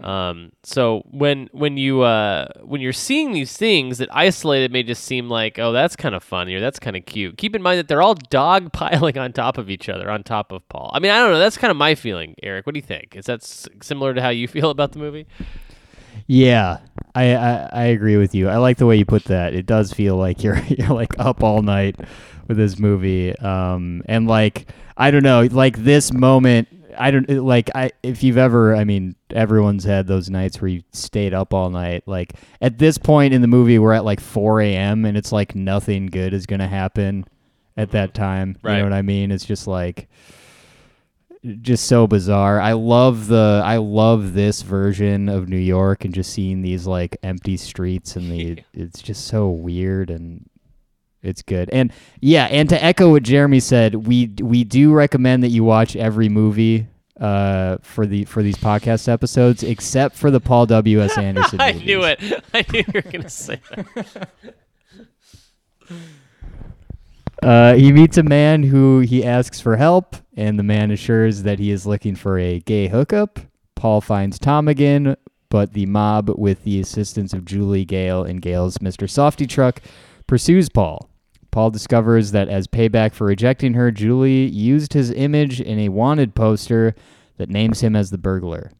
Um, 0.01 0.51
so 0.61 1.01
when 1.09 1.49
when 1.53 1.77
you 1.77 2.01
uh, 2.01 2.47
when 2.61 2.81
you're 2.81 2.93
seeing 2.93 3.31
these 3.31 3.57
things 3.57 3.97
that 3.97 4.09
isolated 4.11 4.71
may 4.71 4.83
just 4.83 5.03
seem 5.03 5.27
like 5.27 5.57
oh 5.57 5.71
that's 5.71 5.95
kind 5.95 6.13
of 6.13 6.23
funny 6.23 6.53
or 6.53 6.59
that's 6.59 6.77
kind 6.77 6.95
of 6.95 7.05
cute. 7.05 7.37
Keep 7.37 7.55
in 7.55 7.63
mind 7.63 7.79
that 7.79 7.87
they're 7.87 8.03
all 8.03 8.13
dog 8.29 8.71
piling 8.73 9.17
on 9.17 9.33
top 9.33 9.57
of 9.57 9.71
each 9.71 9.89
other 9.89 10.11
on 10.11 10.21
top 10.21 10.51
of 10.51 10.67
Paul. 10.69 10.91
I 10.93 10.99
mean 10.99 11.09
I 11.09 11.17
don't 11.17 11.31
know. 11.31 11.39
That's 11.39 11.57
kind 11.57 11.71
of 11.71 11.77
my 11.77 11.95
feeling, 11.95 12.35
Eric. 12.43 12.67
What 12.67 12.75
do 12.75 12.77
you 12.77 12.85
think? 12.85 13.15
Is 13.15 13.25
that 13.25 13.41
s- 13.41 13.67
similar 13.81 14.13
to 14.13 14.21
how 14.21 14.29
you 14.29 14.47
feel 14.47 14.69
about 14.69 14.91
the 14.91 14.99
movie? 14.99 15.25
Yeah, 16.27 16.79
I, 17.15 17.35
I 17.35 17.69
I 17.71 17.83
agree 17.85 18.17
with 18.17 18.35
you. 18.35 18.49
I 18.49 18.57
like 18.57 18.77
the 18.77 18.85
way 18.85 18.97
you 18.97 19.05
put 19.05 19.25
that. 19.25 19.53
It 19.53 19.65
does 19.65 19.93
feel 19.93 20.17
like 20.17 20.43
you're 20.43 20.59
you're 20.67 20.93
like 20.93 21.17
up 21.19 21.43
all 21.43 21.61
night 21.61 21.95
with 22.47 22.57
this 22.57 22.77
movie. 22.77 23.35
Um, 23.37 24.03
and 24.05 24.27
like 24.27 24.69
I 24.97 25.11
don't 25.11 25.23
know, 25.23 25.47
like 25.51 25.77
this 25.77 26.11
moment. 26.13 26.67
I 26.99 27.11
don't 27.11 27.29
like 27.29 27.69
I 27.75 27.91
if 28.01 28.23
you've 28.23 28.37
ever 28.39 28.75
I 28.75 28.83
mean 28.83 29.15
everyone's 29.29 29.83
had 29.83 30.07
those 30.07 30.29
nights 30.31 30.59
where 30.59 30.69
you 30.69 30.83
stayed 30.93 31.33
up 31.33 31.53
all 31.53 31.69
night. 31.69 32.03
Like 32.07 32.33
at 32.59 32.77
this 32.77 32.97
point 32.97 33.33
in 33.33 33.41
the 33.41 33.47
movie, 33.47 33.79
we're 33.79 33.93
at 33.93 34.03
like 34.03 34.19
4 34.19 34.61
a.m. 34.61 35.05
and 35.05 35.15
it's 35.15 35.31
like 35.31 35.55
nothing 35.55 36.07
good 36.07 36.33
is 36.33 36.45
gonna 36.45 36.67
happen 36.67 37.25
at 37.77 37.91
that 37.91 38.13
time. 38.13 38.57
right. 38.63 38.73
You 38.73 38.79
know 38.79 38.85
what 38.85 38.93
I 38.93 39.03
mean? 39.03 39.31
It's 39.31 39.45
just 39.45 39.67
like 39.67 40.09
just 41.62 41.86
so 41.86 42.07
bizarre. 42.07 42.60
I 42.60 42.73
love 42.73 43.27
the 43.27 43.62
I 43.63 43.77
love 43.77 44.33
this 44.33 44.62
version 44.62 45.29
of 45.29 45.49
New 45.49 45.57
York 45.57 46.05
and 46.05 46.13
just 46.13 46.33
seeing 46.33 46.62
these 46.62 46.88
like 46.88 47.17
empty 47.23 47.57
streets 47.57 48.15
and 48.15 48.31
the 48.31 48.63
it's 48.73 49.01
just 49.01 49.27
so 49.27 49.49
weird 49.49 50.10
and 50.10 50.49
it's 51.21 51.41
good. 51.41 51.69
And 51.71 51.91
yeah, 52.21 52.45
and 52.45 52.69
to 52.69 52.83
echo 52.83 53.12
what 53.12 53.23
Jeremy 53.23 53.60
said, 53.60 53.95
we 53.95 54.33
we 54.41 54.63
do 54.63 54.93
recommend 54.93 55.43
that 55.43 55.49
you 55.49 55.63
watch 55.63 55.95
every 55.95 56.29
movie 56.29 56.88
uh 57.19 57.77
for 57.81 58.05
the 58.05 58.25
for 58.25 58.43
these 58.43 58.57
podcast 58.57 59.10
episodes 59.10 59.63
except 59.63 60.15
for 60.15 60.29
the 60.29 60.39
Paul 60.39 60.67
W 60.67 61.01
S 61.01 61.17
Anderson 61.17 61.60
I 61.60 61.71
knew 61.71 62.03
it. 62.03 62.21
I 62.53 62.63
knew 62.71 62.79
you 62.79 62.91
were 62.93 63.01
gonna 63.01 63.29
say 63.29 63.60
that. 63.75 64.29
Uh, 67.43 67.76
he 67.76 67.91
meets 67.91 68.17
a 68.17 68.24
man 68.24 68.63
who 68.63 68.99
he 68.99 69.24
asks 69.24 69.61
for 69.61 69.76
help, 69.78 70.15
and 70.38 70.57
the 70.57 70.63
man 70.63 70.91
assures 70.91 71.43
that 71.43 71.57
he 71.57 71.71
is 71.71 71.88
looking 71.88 72.15
for 72.15 72.38
a 72.38 72.59
gay 72.59 72.88
hookup. 72.88 73.39
Paul 73.75 74.01
finds 74.01 74.38
Tom 74.38 74.67
again, 74.67 75.17
but 75.49 75.73
the 75.73 75.88
mob, 75.88 76.29
with 76.38 76.63
the 76.63 76.79
assistance 76.79 77.33
of 77.33 77.43
Julie 77.43 77.85
Gail 77.85 78.23
and 78.23 78.41
Gail's 78.41 78.77
Mr. 78.77 79.07
Softee 79.09 79.49
truck, 79.49 79.81
pursues 80.27 80.69
Paul. 80.69 81.09
Paul 81.49 81.71
discovers 81.71 82.31
that 82.31 82.49
as 82.49 82.67
payback 82.67 83.13
for 83.13 83.25
rejecting 83.25 83.73
her, 83.73 83.89
Julie 83.89 84.45
used 84.45 84.93
his 84.93 85.11
image 85.11 85.59
in 85.59 85.79
a 85.79 85.89
wanted 85.89 86.35
poster 86.35 86.93
that 87.38 87.49
names 87.49 87.81
him 87.81 87.95
as 87.95 88.11
the 88.11 88.17
burglar. 88.19 88.71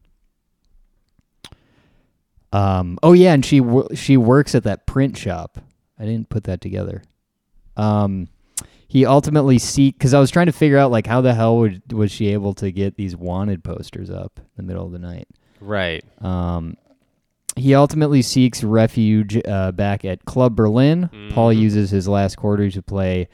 Um, 2.52 2.98
oh 3.02 3.12
yeah, 3.12 3.34
and 3.34 3.44
she 3.44 3.60
she 3.94 4.16
works 4.16 4.54
at 4.54 4.62
that 4.64 4.86
print 4.86 5.16
shop. 5.16 5.58
I 5.98 6.04
didn't 6.04 6.28
put 6.30 6.44
that 6.44 6.60
together. 6.60 7.02
Um, 7.76 8.28
he 8.88 9.04
ultimately 9.04 9.58
seek 9.58 9.98
because 9.98 10.14
I 10.14 10.18
was 10.18 10.30
trying 10.30 10.46
to 10.46 10.52
figure 10.52 10.78
out 10.78 10.90
like 10.90 11.06
how 11.06 11.20
the 11.20 11.34
hell 11.34 11.58
would, 11.58 11.92
was 11.92 12.10
she 12.10 12.28
able 12.28 12.54
to 12.54 12.72
get 12.72 12.96
these 12.96 13.14
wanted 13.14 13.62
posters 13.62 14.10
up 14.10 14.40
in 14.40 14.44
the 14.56 14.62
middle 14.62 14.86
of 14.86 14.92
the 14.92 14.98
night. 14.98 15.28
Right. 15.60 16.04
Um, 16.22 16.76
he 17.54 17.74
ultimately 17.74 18.22
seeks 18.22 18.64
refuge 18.64 19.40
uh, 19.46 19.72
back 19.72 20.04
at 20.04 20.24
Club 20.24 20.56
Berlin. 20.56 21.10
Paul 21.32 21.52
uses 21.52 21.90
his 21.90 22.08
last 22.08 22.36
quarter 22.36 22.70
to 22.70 22.82
play 22.82 23.28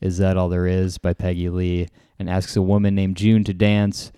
"Is 0.00 0.18
That 0.18 0.36
All 0.36 0.48
There 0.48 0.66
Is" 0.66 0.98
by 0.98 1.12
Peggy 1.12 1.48
Lee 1.48 1.88
and 2.18 2.30
asks 2.30 2.54
a 2.56 2.62
woman 2.62 2.94
named 2.94 3.16
June 3.16 3.42
to 3.44 3.54
dance. 3.54 4.12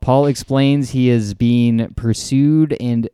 Paul 0.00 0.26
explains 0.26 0.90
he 0.90 1.08
is 1.10 1.34
being 1.34 1.92
pursued, 1.94 2.76
and 2.80 3.08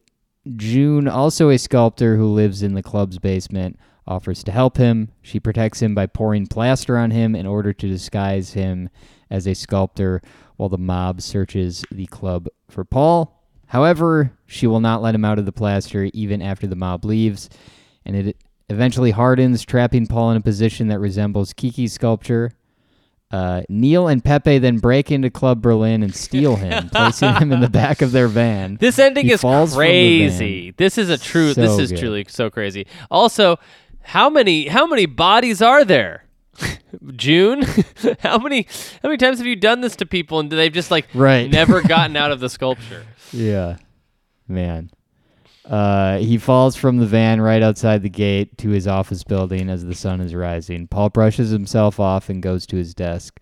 June, 0.56 1.08
also 1.08 1.48
a 1.48 1.58
sculptor 1.58 2.16
who 2.16 2.26
lives 2.26 2.62
in 2.62 2.74
the 2.74 2.82
club's 2.82 3.18
basement, 3.18 3.78
offers 4.06 4.44
to 4.44 4.52
help 4.52 4.76
him. 4.76 5.10
She 5.22 5.40
protects 5.40 5.80
him 5.80 5.94
by 5.94 6.06
pouring 6.06 6.46
plaster 6.46 6.96
on 6.96 7.10
him 7.10 7.34
in 7.34 7.46
order 7.46 7.72
to 7.72 7.88
disguise 7.88 8.52
him 8.52 8.90
as 9.30 9.46
a 9.46 9.54
sculptor 9.54 10.20
while 10.56 10.68
the 10.68 10.78
mob 10.78 11.20
searches 11.20 11.84
the 11.90 12.06
club 12.06 12.48
for 12.68 12.84
Paul. 12.84 13.42
However, 13.68 14.32
she 14.46 14.66
will 14.66 14.80
not 14.80 15.02
let 15.02 15.14
him 15.14 15.24
out 15.24 15.38
of 15.38 15.46
the 15.46 15.52
plaster 15.52 16.10
even 16.12 16.42
after 16.42 16.66
the 16.66 16.76
mob 16.76 17.04
leaves, 17.04 17.48
and 18.04 18.14
it 18.14 18.36
eventually 18.68 19.10
hardens, 19.10 19.64
trapping 19.64 20.06
Paul 20.06 20.30
in 20.30 20.36
a 20.36 20.40
position 20.40 20.88
that 20.88 21.00
resembles 21.00 21.52
Kiki's 21.52 21.92
sculpture. 21.92 22.52
Uh, 23.30 23.62
Neil 23.68 24.06
and 24.06 24.24
Pepe 24.24 24.58
then 24.58 24.78
break 24.78 25.10
into 25.10 25.28
Club 25.28 25.60
Berlin 25.60 26.04
and 26.04 26.14
steal 26.14 26.54
him, 26.54 26.88
placing 26.94 27.34
him 27.34 27.52
in 27.52 27.60
the 27.60 27.70
back 27.70 28.00
of 28.00 28.12
their 28.12 28.28
van. 28.28 28.76
This 28.76 28.98
ending 28.98 29.26
He 29.26 29.32
is 29.32 29.42
crazy. 29.42 30.70
This 30.76 30.98
is 30.98 31.08
a 31.08 31.18
true. 31.18 31.52
this 31.52 31.78
is 31.78 31.90
good. 31.90 31.98
truly 31.98 32.26
so 32.28 32.48
crazy. 32.48 32.86
Also, 33.10 33.58
how 34.04 34.30
many 34.30 34.68
how 34.68 34.86
many 34.86 35.06
bodies 35.06 35.60
are 35.62 35.84
there? 35.84 36.24
June, 37.16 37.62
how 38.20 38.38
many 38.38 38.66
how 39.02 39.08
many 39.08 39.16
times 39.16 39.38
have 39.38 39.46
you 39.46 39.56
done 39.56 39.80
this 39.80 39.96
to 39.96 40.06
people 40.06 40.38
and 40.40 40.50
they've 40.50 40.72
just 40.72 40.90
like 40.90 41.06
Right. 41.14 41.50
never 41.50 41.82
gotten 41.88 42.16
out 42.16 42.30
of 42.30 42.40
the 42.40 42.48
sculpture? 42.48 43.04
Yeah, 43.32 43.76
man. 44.46 44.90
Uh, 45.64 46.18
he 46.18 46.36
falls 46.36 46.76
from 46.76 46.98
the 46.98 47.06
van 47.06 47.40
right 47.40 47.62
outside 47.62 48.02
the 48.02 48.10
gate 48.10 48.58
to 48.58 48.68
his 48.68 48.86
office 48.86 49.24
building 49.24 49.70
as 49.70 49.82
the 49.84 49.94
sun 49.94 50.20
is 50.20 50.34
rising. 50.34 50.86
Paul 50.86 51.08
brushes 51.08 51.48
himself 51.50 51.98
off 51.98 52.28
and 52.28 52.42
goes 52.42 52.66
to 52.66 52.76
his 52.76 52.92
desk, 52.94 53.40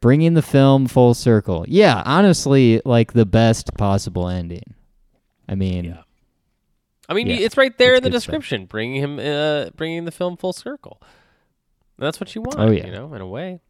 bringing 0.00 0.34
the 0.34 0.42
film 0.42 0.86
full 0.88 1.14
circle. 1.14 1.64
Yeah, 1.68 2.02
honestly, 2.04 2.82
like 2.84 3.12
the 3.12 3.24
best 3.24 3.72
possible 3.78 4.28
ending. 4.28 4.74
I 5.48 5.54
mean, 5.54 5.84
Yeah. 5.84 6.02
I 7.08 7.14
mean, 7.14 7.26
Yeah, 7.26 7.36
it's 7.36 7.56
right 7.56 7.76
there 7.78 7.94
it's 7.94 7.98
in 7.98 8.04
the 8.04 8.10
good 8.10 8.20
stuff. 8.22 8.30
description, 8.32 8.66
bringing 8.66 9.00
him, 9.02 9.18
uh, 9.18 9.70
bringing 9.76 10.04
the 10.04 10.10
film 10.12 10.36
full 10.36 10.52
circle. 10.52 11.00
That's 11.98 12.18
what 12.20 12.34
you 12.34 12.40
want, 12.42 12.58
Oh, 12.58 12.70
yeah. 12.70 12.86
you 12.86 12.92
know, 12.92 13.12
in 13.14 13.20
a 13.20 13.26
way. 13.26 13.60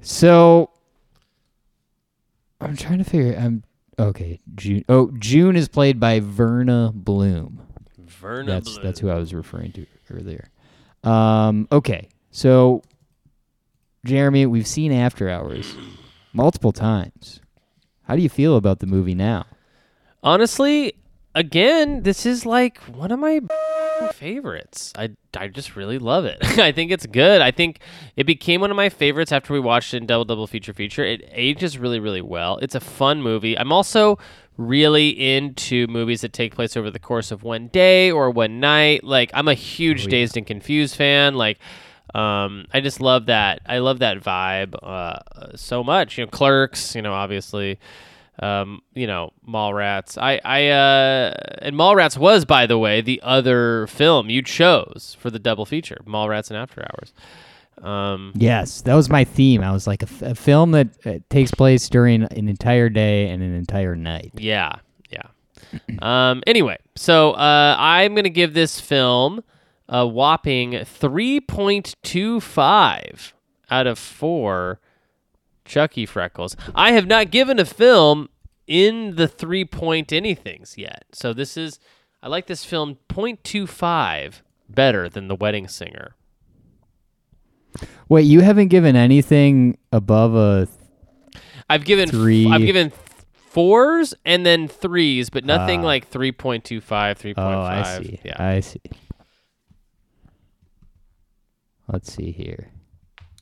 so 0.00 0.70
I'm 2.60 2.76
trying 2.76 2.98
to 2.98 3.04
figure. 3.04 3.36
I'm 3.38 3.64
okay. 3.98 4.40
June. 4.54 4.84
Oh, 4.88 5.10
June 5.18 5.56
is 5.56 5.68
played 5.68 5.98
by 6.00 6.20
Verna 6.20 6.90
Bloom. 6.94 7.62
Verna 7.98 8.52
that's 8.52 8.74
Blue. 8.74 8.82
that's 8.82 9.00
who 9.00 9.10
I 9.10 9.16
was 9.16 9.34
referring 9.34 9.72
to 9.72 9.86
earlier. 10.10 10.50
Um, 11.04 11.68
okay, 11.70 12.08
so 12.30 12.82
Jeremy, 14.04 14.46
we've 14.46 14.66
seen 14.66 14.92
After 14.92 15.28
Hours 15.28 15.76
multiple 16.32 16.72
times. 16.72 17.40
How 18.04 18.16
do 18.16 18.22
you 18.22 18.28
feel 18.28 18.56
about 18.56 18.78
the 18.80 18.86
movie 18.86 19.14
now? 19.14 19.46
Honestly, 20.26 20.92
again, 21.36 22.02
this 22.02 22.26
is 22.26 22.44
like 22.44 22.78
one 22.88 23.12
of 23.12 23.20
my 23.20 23.40
favorites. 24.12 24.92
I, 24.98 25.10
I 25.36 25.46
just 25.46 25.76
really 25.76 26.00
love 26.00 26.24
it. 26.24 26.38
I 26.58 26.72
think 26.72 26.90
it's 26.90 27.06
good. 27.06 27.40
I 27.40 27.52
think 27.52 27.78
it 28.16 28.24
became 28.24 28.60
one 28.60 28.72
of 28.72 28.76
my 28.76 28.88
favorites 28.88 29.30
after 29.30 29.52
we 29.52 29.60
watched 29.60 29.94
it 29.94 29.98
in 29.98 30.06
Double 30.06 30.24
Double 30.24 30.48
Feature 30.48 30.72
Feature. 30.72 31.04
It 31.04 31.28
ages 31.30 31.78
really, 31.78 32.00
really 32.00 32.22
well. 32.22 32.58
It's 32.58 32.74
a 32.74 32.80
fun 32.80 33.22
movie. 33.22 33.56
I'm 33.56 33.70
also 33.70 34.18
really 34.56 35.10
into 35.10 35.86
movies 35.86 36.22
that 36.22 36.32
take 36.32 36.56
place 36.56 36.76
over 36.76 36.90
the 36.90 36.98
course 36.98 37.30
of 37.30 37.44
one 37.44 37.68
day 37.68 38.10
or 38.10 38.28
one 38.28 38.58
night. 38.58 39.04
Like 39.04 39.30
I'm 39.32 39.46
a 39.46 39.54
huge 39.54 40.06
Dazed 40.08 40.36
and 40.36 40.44
Confused 40.44 40.96
fan. 40.96 41.36
Like 41.36 41.60
um, 42.16 42.66
I 42.74 42.80
just 42.80 43.00
love 43.00 43.26
that. 43.26 43.60
I 43.64 43.78
love 43.78 44.00
that 44.00 44.18
vibe 44.18 44.74
uh, 44.82 45.56
so 45.56 45.84
much. 45.84 46.18
You 46.18 46.24
know, 46.24 46.30
Clerks. 46.32 46.96
You 46.96 47.02
know, 47.02 47.12
obviously 47.12 47.78
um, 48.40 48.82
you 48.94 49.06
know, 49.06 49.32
Mallrats. 49.48 50.18
I, 50.20 50.40
I, 50.44 50.66
uh, 50.68 51.34
and 51.62 51.74
Mallrats 51.76 52.18
was, 52.18 52.44
by 52.44 52.66
the 52.66 52.76
way, 52.78 53.00
the 53.00 53.20
other 53.22 53.86
film 53.86 54.28
you 54.30 54.42
chose 54.42 55.16
for 55.18 55.30
the 55.30 55.38
double 55.38 55.64
feature, 55.66 55.98
Mallrats 56.06 56.50
and 56.50 56.58
After 56.58 56.82
Hours. 56.82 57.12
Um, 57.82 58.32
Yes, 58.34 58.80
that 58.82 58.94
was 58.94 59.08
my 59.10 59.24
theme. 59.24 59.62
I 59.62 59.72
was 59.72 59.86
like 59.86 60.02
a, 60.02 60.06
f- 60.06 60.22
a 60.22 60.34
film 60.34 60.70
that 60.72 60.88
uh, 61.06 61.18
takes 61.30 61.50
place 61.50 61.88
during 61.88 62.22
an 62.24 62.48
entire 62.48 62.88
day 62.88 63.28
and 63.28 63.42
an 63.42 63.54
entire 63.54 63.94
night. 63.96 64.32
yeah, 64.34 64.76
yeah. 65.10 65.22
um, 66.00 66.42
anyway, 66.46 66.78
so 66.94 67.32
uh, 67.32 67.76
I'm 67.78 68.14
gonna 68.14 68.28
give 68.30 68.54
this 68.54 68.80
film 68.80 69.42
a 69.88 70.06
whopping 70.06 70.72
3.25 70.72 73.32
out 73.70 73.86
of 73.86 73.98
four 73.98 74.80
Chucky 75.66 76.06
freckles. 76.06 76.56
I 76.74 76.92
have 76.92 77.06
not 77.06 77.30
given 77.30 77.58
a 77.58 77.64
film 77.64 78.28
in 78.66 79.16
the 79.16 79.28
three 79.28 79.64
point 79.64 80.08
anythings 80.08 80.76
yet. 80.76 81.04
So 81.12 81.32
this 81.32 81.56
is 81.56 81.78
I 82.22 82.28
like 82.28 82.46
this 82.46 82.64
film 82.64 82.98
0.25 83.10 84.40
better 84.68 85.08
than 85.08 85.28
The 85.28 85.36
Wedding 85.36 85.68
Singer. 85.68 86.14
Wait, 88.08 88.22
you 88.22 88.40
haven't 88.40 88.68
given 88.68 88.96
anything 88.96 89.76
above 89.92 90.34
a 90.34 90.66
I've 91.68 91.84
given 91.84 92.08
Three. 92.08 92.48
I've 92.50 92.62
given 92.62 92.92
fours 93.34 94.14
and 94.24 94.46
then 94.46 94.68
threes, 94.68 95.30
but 95.30 95.44
nothing 95.44 95.80
Ah. 95.80 95.86
like 95.86 96.10
3.25, 96.10 97.18
3.5. 97.18 97.34
Oh, 97.38 97.60
I 97.60 97.98
see. 98.02 98.20
Yeah. 98.24 98.36
I 98.42 98.60
see. 98.60 98.80
Let's 101.88 102.12
see 102.12 102.32
here. 102.32 102.70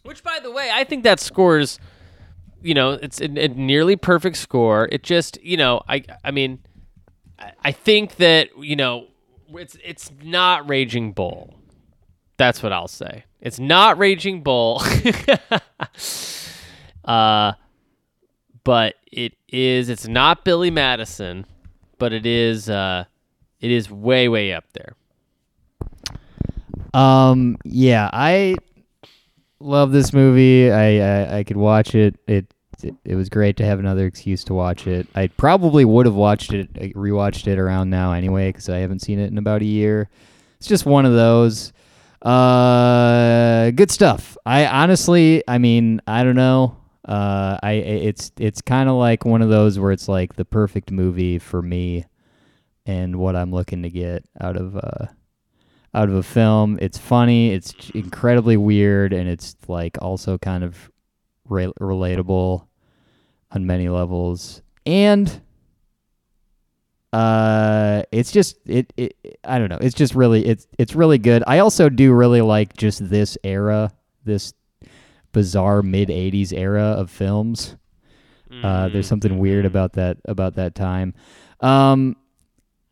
Which, 0.03 0.23
by 0.23 0.39
the 0.43 0.51
way, 0.51 0.71
I 0.73 0.85
think 0.85 1.05
that 1.05 1.21
scores. 1.21 1.79
You 2.65 2.75
know, 2.75 2.93
it's 2.93 3.21
a, 3.21 3.27
a 3.27 3.49
nearly 3.49 3.95
perfect 3.95 4.37
score. 4.39 4.89
It 4.91 5.03
just, 5.03 5.41
you 5.43 5.57
know, 5.57 5.83
I, 5.87 6.03
I 6.25 6.31
mean, 6.31 6.61
I, 7.63 7.73
think 7.73 8.17
that 8.17 8.49
you 8.59 8.75
know, 8.75 9.09
it's 9.51 9.77
it's 9.85 10.11
not 10.23 10.69
Raging 10.69 11.13
Bull. 11.13 11.55
That's 12.37 12.63
what 12.63 12.73
I'll 12.73 12.89
say. 12.89 13.25
It's 13.41 13.59
not 13.59 13.99
Raging 13.99 14.43
Bull. 14.43 14.83
uh, 17.05 17.53
but 18.65 18.95
it 19.13 19.35
is. 19.49 19.89
It's 19.89 20.09
not 20.09 20.45
Billy 20.45 20.71
Madison, 20.71 21.45
but 21.99 22.13
it 22.13 22.25
is. 22.25 22.71
Uh, 22.71 23.05
it 23.61 23.71
is 23.71 23.91
way 23.91 24.29
way 24.29 24.53
up 24.53 24.65
there. 24.73 24.95
Um, 26.95 27.59
yeah, 27.65 28.09
I 28.13 28.57
love 29.61 29.93
this 29.93 30.13
movie. 30.13 30.71
I, 30.71 30.99
I 30.99 31.39
I 31.39 31.45
could 31.45 31.57
watch 31.57 31.95
it. 31.95 32.17
It 32.27 32.54
it, 33.05 33.15
was 33.15 33.29
great 33.29 33.57
to 33.59 33.65
have 33.65 33.79
another 33.79 34.07
excuse 34.07 34.45
to 34.45 34.55
watch 34.55 34.87
it. 34.87 35.07
I 35.15 35.29
probably 35.29 35.85
would 35.85 36.07
have 36.07 36.15
watched 36.15 36.53
it, 36.53 36.73
rewatched 36.95 37.47
it 37.47 37.59
around 37.59 37.91
now 37.91 38.13
anyway, 38.13 38.49
because 38.49 38.69
I 38.69 38.79
haven't 38.79 39.01
seen 39.01 39.19
it 39.19 39.31
in 39.31 39.39
about 39.39 39.63
a 39.63 39.67
year. 39.67 40.09
It's 40.59 40.67
just 40.67 40.87
one 40.87 41.07
of 41.07 41.13
those. 41.13 41.73
Uh, 42.23 43.71
good 43.73 43.91
stuff. 43.91 44.37
I 44.47 44.67
honestly, 44.67 45.43
I 45.47 45.59
mean, 45.59 46.01
I 46.07 46.25
don't 46.25 46.37
know. 46.37 46.77
Uh, 47.05 47.59
I 47.63 47.73
it's 47.73 48.33
it's 48.39 48.63
kind 48.63 48.89
of 48.89 48.95
like 48.97 49.27
one 49.27 49.43
of 49.43 49.51
those 49.51 49.79
where 49.79 49.93
it's 49.93 50.09
like 50.09 50.37
the 50.37 50.45
perfect 50.47 50.91
movie 50.91 51.39
for 51.39 51.61
me, 51.61 52.07
and 52.87 53.17
what 53.17 53.37
I'm 53.37 53.51
looking 53.51 53.83
to 53.83 53.91
get 53.91 54.25
out 54.41 54.57
of 54.57 54.77
uh 54.77 55.07
out 55.93 56.09
of 56.09 56.15
a 56.15 56.23
film. 56.23 56.79
It's 56.81 56.99
funny, 56.99 57.53
it's 57.53 57.91
incredibly 57.91 58.57
weird, 58.57 59.13
and 59.13 59.29
it's 59.29 59.55
like 59.69 59.99
also 60.03 60.39
kind 60.39 60.65
of 60.65 60.91
re- 61.49 61.73
relatable 61.81 62.67
on 63.55 63.67
many 63.67 63.89
levels. 63.89 64.63
And 64.85 65.41
uh, 67.13 68.03
it's 68.11 68.33
just 68.33 68.57
it, 68.67 68.93
it. 68.97 69.17
I 69.45 69.59
don't 69.59 69.69
know. 69.69 69.79
It's 69.81 69.95
just 69.95 70.15
really 70.15 70.45
it's 70.45 70.67
it's 70.79 70.95
really 70.95 71.19
good. 71.19 71.45
I 71.47 71.61
also 71.61 71.89
do 71.89 72.13
really 72.13 72.41
like 72.41 72.77
just 72.77 73.09
this 73.09 73.39
era, 73.45 73.93
this 74.25 74.53
bizarre 75.33 75.83
mid 75.83 76.09
'80s 76.09 76.53
era 76.53 76.83
of 76.83 77.11
films. 77.11 77.77
Uh, 78.63 78.89
there's 78.89 79.07
something 79.07 79.39
weird 79.39 79.65
about 79.65 79.95
that 79.95 80.19
about 80.27 80.55
that 80.55 80.75
time. 80.75 81.15
Um, 81.61 82.17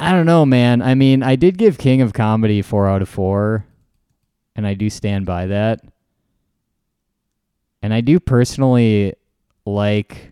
I 0.01 0.13
don't 0.13 0.27
know, 0.27 0.45
man. 0.45 0.83
I 0.83 0.95
mean, 0.95 1.23
I 1.23 1.37
did 1.37 1.59
give 1.59 1.79
King 1.79 2.01
of 2.01 2.13
Comedy 2.13 2.63
four 2.63 2.89
out 2.89 3.03
of 3.03 3.09
four, 3.09 3.65
and 4.57 4.67
I 4.67 4.75
do 4.75 4.91
stand 4.91 5.27
by 5.27 5.47
that. 5.47 5.81
And 7.83 7.93
I 7.93 8.01
do 8.01 8.19
personally 8.21 9.15
like. 9.65 10.32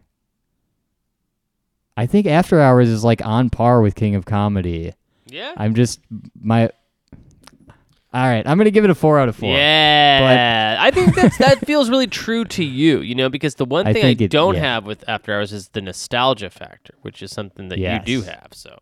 I 2.01 2.07
think 2.07 2.27
After 2.27 2.63
Hours 2.63 2.89
is 2.89 3.05
like 3.05 3.25
on 3.27 3.51
par 3.51 3.83
with 3.83 3.95
King 3.95 4.15
of 4.15 4.25
Comedy. 4.25 4.95
Yeah. 5.27 5.53
I'm 5.59 5.75
just 5.75 6.01
my. 6.41 6.71
All 8.13 8.27
right, 8.27 8.45
I'm 8.47 8.57
gonna 8.57 8.71
give 8.71 8.85
it 8.85 8.91
a 8.91 8.95
four 8.95 9.19
out 9.19 9.29
of 9.29 9.37
four. 9.37 9.51
Yeah, 9.51 10.79
I 10.81 10.91
think 10.91 11.15
that's, 11.15 11.37
that 11.37 11.59
feels 11.67 11.91
really 11.91 12.07
true 12.07 12.47
to 12.47 12.65
you, 12.65 13.01
you 13.01 13.15
know, 13.15 13.29
because 13.29 13.57
the 13.57 13.67
one 13.67 13.85
thing 13.85 13.97
I, 13.99 14.01
think 14.01 14.21
it- 14.23 14.31
don't 14.31 14.55
yeah. 14.55 14.63
have 14.63 14.87
with 14.87 15.05
After 15.09 15.35
Hours 15.35 15.53
is 15.53 15.69
the 15.69 15.83
nostalgia 15.83 16.49
factor, 16.49 16.95
which 17.03 17.23
is 17.23 17.33
something 17.33 17.69
that 17.69 17.79
you 17.79 18.01
do 18.01 18.23
have. 18.23 18.49
So 18.53 18.81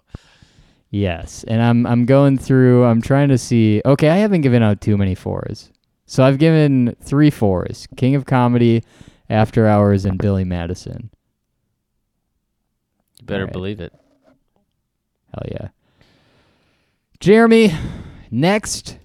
Yes, 0.90 1.44
and 1.48 1.60
I'm 1.60 1.86
I'm 1.86 2.06
going 2.06 2.38
through. 2.38 2.84
I'm 2.84 3.02
trying 3.02 3.30
to 3.30 3.38
see. 3.38 3.82
Okay, 3.84 4.10
I 4.10 4.18
haven't 4.18 4.42
given 4.42 4.62
out 4.62 4.80
too 4.80 4.96
many 4.96 5.16
fours, 5.16 5.72
so 6.06 6.22
I've 6.22 6.38
given 6.38 6.94
three 7.02 7.30
fours: 7.30 7.88
King 7.96 8.14
of 8.14 8.26
Comedy, 8.26 8.84
After 9.28 9.66
Hours, 9.66 10.04
and 10.04 10.18
Billy 10.18 10.44
Madison. 10.44 11.10
Better 13.28 13.42
Alright. 13.42 13.52
believe 13.52 13.80
it. 13.80 13.92
Hell 15.32 15.44
yeah. 15.50 15.68
Jeremy, 17.20 17.72
next. 18.30 18.98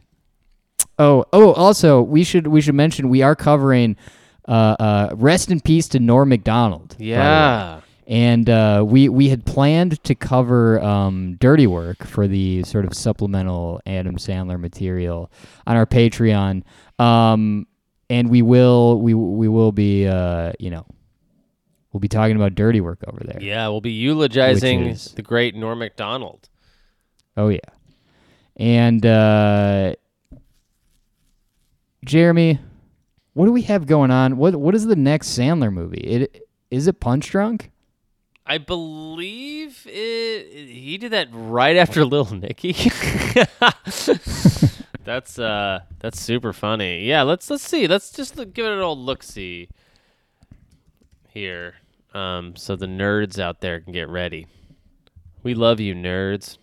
Oh, 0.98 1.26
oh, 1.34 1.54
also 1.54 2.02
we 2.02 2.24
should 2.24 2.48
we 2.48 2.62
should 2.62 2.76
mention 2.76 3.10
we 3.10 3.22
are 3.22 3.36
covering 3.36 3.96
uh 4.48 4.76
uh 4.80 5.10
rest 5.16 5.50
in 5.52 5.60
peace 5.62 5.88
to 5.90 6.00
Norm 6.00 6.30
Macdonald. 6.30 6.90
by 6.90 6.96
the 6.98 7.04
way. 7.04 7.10
Yeah. 7.10 7.80
And 8.06 8.50
uh, 8.50 8.84
we 8.86 9.08
we 9.08 9.30
had 9.30 9.46
planned 9.46 10.04
to 10.04 10.14
cover 10.14 10.82
um, 10.82 11.38
Dirty 11.40 11.68
Work 11.68 12.04
for 12.04 12.28
the 12.28 12.64
sort 12.64 12.84
of 12.84 12.94
supplemental 12.94 13.80
Adam 13.86 14.18
Sandler 14.18 14.60
material 14.60 15.32
on 15.66 15.78
our 15.78 15.86
Patreon, 15.86 16.64
um, 17.00 17.66
and 18.10 18.30
we 18.30 18.42
will 18.42 19.00
we 19.00 19.14
we 19.14 19.48
will 19.48 19.72
be 19.72 20.06
uh, 20.06 20.52
you 20.60 20.70
know 20.70 20.86
we'll 21.94 22.02
be 22.02 22.10
talking 22.10 22.36
about 22.36 22.56
Dirty 22.56 22.82
Work 22.82 23.00
over 23.08 23.24
there. 23.24 23.42
Yeah, 23.42 23.70
we'll 23.70 23.82
be 23.82 23.94
eulogizing 23.94 24.88
is- 24.88 25.14
the 25.14 25.22
great 25.22 25.56
Norm 25.56 25.80
Macdonald. 25.80 26.50
Oh 27.38 27.48
yeah, 27.48 27.60
and 28.58 29.06
uh, 29.06 29.96
Jeremy, 32.04 32.60
what 33.34 33.46
do 33.46 33.52
we 33.52 33.62
have 33.64 33.86
going 33.86 34.12
on? 34.12 34.38
What 34.38 34.56
what 34.56 34.76
is 34.76 34.86
the 34.86 34.96
next 34.96 35.38
Sandler 35.38 35.72
movie? 35.72 36.02
It 36.02 36.48
is 36.70 36.88
it 36.88 37.00
Punch 37.00 37.30
Drunk? 37.30 37.70
I 38.46 38.58
believe 38.58 39.88
it, 39.90 40.68
he 40.68 40.98
did 40.98 41.12
that 41.12 41.30
right 41.32 41.78
after 41.78 42.04
Little 42.04 42.36
Nicky. 42.36 42.74
that's 45.06 45.40
uh 45.40 45.80
that's 46.00 46.20
super 46.20 46.52
funny. 46.52 47.06
Yeah, 47.06 47.24
let's 47.24 47.50
let's 47.50 47.64
see. 47.64 47.88
Let's 47.88 48.12
just 48.12 48.36
give 48.36 48.66
it 48.66 48.72
an 48.72 48.80
old 48.80 49.00
look 49.00 49.24
see 49.24 49.70
here. 51.30 51.76
Um 52.14 52.56
so 52.56 52.76
the 52.76 52.86
nerds 52.86 53.40
out 53.40 53.62
there 53.62 53.80
can 53.80 53.94
get 53.94 54.10
ready. 54.10 54.48
We 55.44 55.54
love 55.54 55.80
you 55.80 55.94
nerds. 55.94 56.58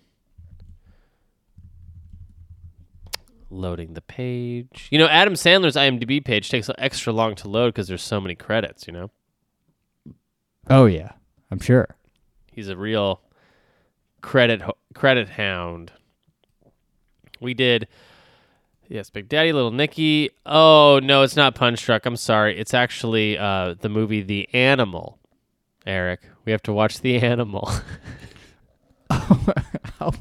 Loading 3.52 3.94
the 3.94 4.00
page. 4.00 4.86
You 4.90 4.98
know, 4.98 5.08
Adam 5.08 5.34
Sandler's 5.34 5.74
IMDb 5.74 6.24
page 6.24 6.48
takes 6.50 6.70
extra 6.78 7.12
long 7.12 7.34
to 7.36 7.48
load 7.48 7.74
because 7.74 7.88
there's 7.88 8.02
so 8.02 8.20
many 8.20 8.36
credits, 8.36 8.86
you 8.86 8.92
know? 8.92 9.10
Oh 10.68 10.86
yeah, 10.86 11.12
I'm 11.50 11.58
sure. 11.58 11.96
He's 12.52 12.68
a 12.68 12.76
real 12.76 13.20
credit 14.20 14.62
ho- 14.62 14.76
credit 14.94 15.30
hound. 15.30 15.92
We 17.40 17.54
did 17.54 17.88
yes, 18.88 19.10
Big 19.10 19.28
Daddy, 19.28 19.52
Little 19.52 19.70
Nicky. 19.70 20.30
Oh 20.44 21.00
no, 21.02 21.22
it's 21.22 21.36
not 21.36 21.54
Punch 21.54 21.84
Drunk. 21.84 22.06
I'm 22.06 22.16
sorry. 22.16 22.58
It's 22.58 22.74
actually 22.74 23.36
uh, 23.38 23.74
the 23.80 23.88
movie 23.88 24.22
The 24.22 24.48
Animal. 24.54 25.18
Eric, 25.86 26.20
we 26.44 26.52
have 26.52 26.62
to 26.64 26.72
watch 26.72 27.00
The 27.00 27.16
Animal. 27.22 27.70
How, 29.98 30.12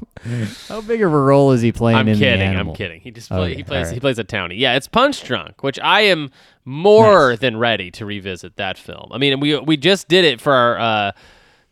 how 0.68 0.80
big 0.82 1.00
of 1.00 1.10
a 1.10 1.18
role 1.18 1.52
is 1.52 1.62
he 1.62 1.72
playing 1.72 1.96
I'm 1.96 2.08
in 2.08 2.18
the 2.18 2.24
kidding. 2.24 2.54
I'm 2.54 2.74
kidding. 2.74 3.00
He 3.00 3.10
just 3.10 3.30
play, 3.30 3.52
Okay, 3.52 3.54
he 3.54 3.62
plays 3.62 3.78
alright. 3.84 3.94
he 3.94 4.00
plays 4.00 4.18
a 4.18 4.24
townie. 4.24 4.58
Yeah, 4.58 4.74
it's 4.74 4.86
Punch 4.88 5.24
Drunk, 5.24 5.62
which 5.62 5.78
I 5.80 6.02
am 6.02 6.30
more 6.66 7.34
than 7.36 7.56
ready 7.56 7.90
to 7.92 8.04
revisit 8.04 8.56
that 8.56 8.76
film. 8.76 9.08
I 9.10 9.16
mean, 9.16 9.40
we 9.40 9.58
we 9.60 9.78
just 9.78 10.06
did 10.08 10.26
it 10.26 10.38
for 10.38 10.52
our 10.52 10.78
uh, 10.78 11.12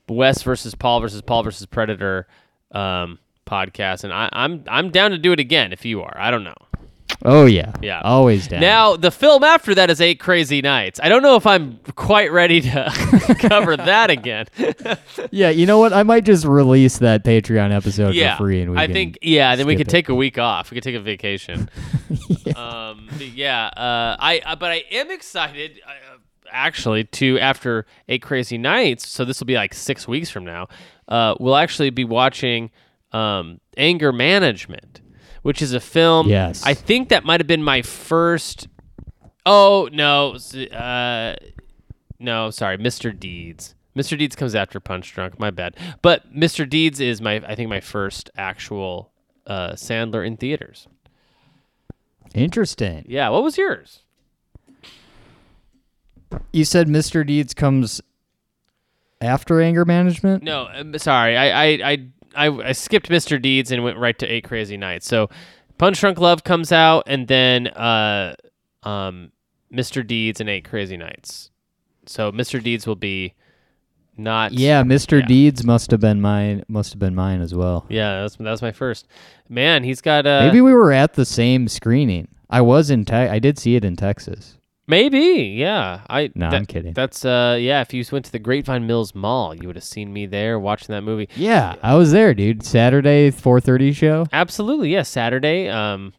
Wes 0.09 0.43
versus 0.43 0.75
Paul 0.75 1.01
versus 1.01 1.21
Paul 1.21 1.43
versus 1.43 1.67
Predator 1.67 2.27
um, 2.73 3.19
podcast, 3.47 4.05
and 4.05 4.13
I, 4.13 4.31
I'm 4.33 4.65
I'm 4.67 4.91
down 4.91 5.11
to 5.11 5.19
do 5.19 5.33
it 5.33 5.41
again 5.41 5.75
if 5.75 5.85
you 5.85 6.01
are. 6.01 6.17
I 6.19 6.31
don't 6.31 6.45
know. 6.45 6.57
Oh 7.25 7.47
yeah, 7.47 7.73
Yeah. 7.83 8.01
always 8.05 8.47
down. 8.47 8.61
Now 8.61 8.97
the 8.97 9.11
film 9.11 9.43
after 9.43 9.75
that 9.75 9.91
is 9.91 10.01
Eight 10.01 10.21
Crazy 10.21 10.63
Nights. 10.63 11.01
I 11.03 11.09
don't 11.09 11.23
know 11.23 11.35
if 11.37 11.47
I'm 11.47 11.81
quite 11.97 12.31
ready 12.31 12.61
to 12.61 13.37
cover 13.41 13.77
that 13.77 14.11
again. 14.11 14.47
yeah, 15.31 15.51
you 15.51 15.67
know 15.67 15.79
what? 15.79 15.93
I 15.93 16.05
might 16.05 16.25
just 16.25 16.45
release 16.45 16.99
that 16.99 17.25
Patreon 17.25 17.73
episode 17.73 18.15
yeah, 18.15 18.37
for 18.37 18.45
free, 18.45 18.63
and 18.63 18.71
we 18.73 18.79
I 18.79 18.87
can 18.87 18.95
think 18.95 19.19
yeah. 19.21 19.57
Then 19.57 19.67
we 19.67 19.75
could 19.75 19.89
it. 19.89 19.91
take 19.91 20.09
a 20.09 20.15
week 20.15 20.39
off. 20.39 20.71
We 20.71 20.77
could 20.77 20.85
take 20.85 20.95
a 20.97 21.01
vacation. 21.01 21.69
Um, 22.57 23.09
yeah. 23.35 23.67
Uh, 23.67 24.17
I 24.19 24.41
uh, 24.45 24.57
but 24.57 24.71
I 24.73 24.85
am 24.91 25.11
excited. 25.11 25.81
Uh, 25.87 25.91
actually, 26.51 27.05
to 27.05 27.39
after 27.39 27.87
Eight 28.09 28.23
Crazy 28.23 28.59
Nights. 28.59 29.07
So 29.09 29.25
this 29.25 29.39
will 29.39 29.47
be 29.47 29.55
like 29.55 29.75
six 29.75 30.09
weeks 30.09 30.31
from 30.31 30.45
now. 30.45 30.69
Uh, 31.07 31.35
we'll 31.39 31.57
actually 31.57 31.91
be 31.91 32.05
watching 32.05 32.71
um, 33.13 33.61
Anger 33.77 34.13
Management, 34.13 35.01
which 35.49 35.63
is 35.63 35.73
a 35.73 35.81
film. 35.81 36.29
Yes. 36.29 36.63
I 36.63 36.75
think 36.75 37.09
that 37.09 37.25
might 37.25 37.41
have 37.41 37.47
been 37.47 37.63
my 37.63 37.81
first. 37.81 38.69
Oh 39.47 39.89
no. 39.91 40.37
Uh, 40.71 41.37
no, 42.19 42.51
sorry, 42.51 42.77
Mr. 42.77 43.19
Deeds. 43.19 43.75
Mr. 43.97 44.19
Deeds 44.19 44.37
comes 44.37 44.55
after 44.55 44.79
Punch 44.79 45.11
Drunk. 45.15 45.39
My 45.39 45.51
bad. 45.51 45.75
But 46.03 46.37
Mr. 46.37 46.69
Deeds 46.69 47.01
is 47.01 47.23
my, 47.23 47.37
I 47.37 47.55
think, 47.55 47.71
my 47.71 47.81
first 47.81 48.29
actual 48.37 49.11
uh, 49.47 49.71
Sandler 49.71 50.27
in 50.27 50.37
theaters. 50.37 50.87
interesting. 52.35 53.07
Yeah. 53.09 53.31
What 53.31 53.43
was 53.43 53.57
yours? 53.57 54.03
You 56.53 56.67
said 56.67 56.89
Mr. 56.89 57.27
Deeds 57.27 57.55
comes 57.55 58.03
after 59.23 59.63
anger 59.63 59.87
management. 59.87 60.43
No, 60.43 60.69
um, 60.75 60.99
sorry. 60.99 61.39
I, 61.39 61.49
I, 61.49 61.91
I, 61.91 62.09
I, 62.39 62.69
I 62.69 62.73
skipped 62.73 63.09
Mr. 63.09 63.41
Deeds 63.41 63.71
and 63.71 63.83
went 63.85 63.99
right 63.99 64.19
to 64.19 64.27
Eight 64.27 64.45
Crazy 64.45 64.77
Nights. 64.77 65.07
So, 65.07 65.29
Punch 65.77 66.01
Drunk 66.01 66.19
Love 66.19 66.45
comes 66.45 66.73
out, 66.73 67.05
and 67.07 67.29
then 67.29 67.69
uh, 67.69 68.35
um, 68.83 69.33
Mr. 69.73 70.07
Deeds 70.07 70.41
and 70.41 70.49
Eight 70.49 70.65
Crazy 70.69 70.97
Nights. 70.97 71.51
So 72.07 72.33
Mr. 72.33 72.63
Deeds 72.63 72.87
will 72.87 72.97
be 72.97 73.35
not. 74.17 74.53
Yeah, 74.53 74.83
Mr. 74.83 75.21
Yeah. 75.21 75.27
Deeds 75.27 75.65
must 75.65 75.91
have 75.91 76.01
been 76.01 76.21
mine. 76.21 76.65
Must 76.69 76.93
have 76.93 76.99
been 76.99 77.15
mine 77.15 77.41
as 77.41 77.55
well. 77.55 77.87
Yeah, 77.89 78.23
that's 78.23 78.37
that 78.37 78.51
was 78.51 78.63
my 78.63 78.73
first. 78.73 79.07
Man, 79.49 79.85
he's 79.85 80.01
got 80.01 80.27
uh 80.27 80.41
Maybe 80.47 80.61
we 80.61 80.73
were 80.73 80.93
at 80.93 81.15
the 81.15 81.25
same 81.25 81.69
screening. 81.69 82.29
I 82.51 82.63
was 82.63 82.91
in. 82.91 83.05
Te- 83.05 83.15
I 83.15 83.39
did 83.39 83.59
see 83.59 83.77
it 83.77 83.85
in 83.85 83.97
Texas. 83.97 84.58
Maybe, 84.89 85.55
yeah. 85.57 86.01
I 86.09 86.31
No, 86.35 86.51
that- 86.51 86.57
I'm 86.57 86.67
kidding. 86.67 86.95
That's 86.95 87.25
uh 87.25 87.59
yeah, 87.61 87.83
if 87.83 87.93
you 87.93 88.03
went 88.11 88.25
to 88.25 88.33
the 88.33 88.39
Grapevine 88.39 88.87
Mills 88.87 89.15
Mall, 89.15 89.55
you 89.55 89.67
would 89.69 89.77
have 89.77 89.85
seen 89.85 90.13
me 90.13 90.25
there 90.27 90.59
watching 90.59 90.95
that 90.95 91.03
movie. 91.03 91.29
Yeah, 91.37 91.77
I 91.83 91.95
was 91.95 92.11
there, 92.11 92.33
dude. 92.35 92.65
Saturday, 92.65 93.31
4:30 93.31 93.95
show. 93.95 94.27
Absolutely, 94.33 94.91
yeah, 94.93 95.03
Saturday, 95.03 95.69
um 95.69 96.15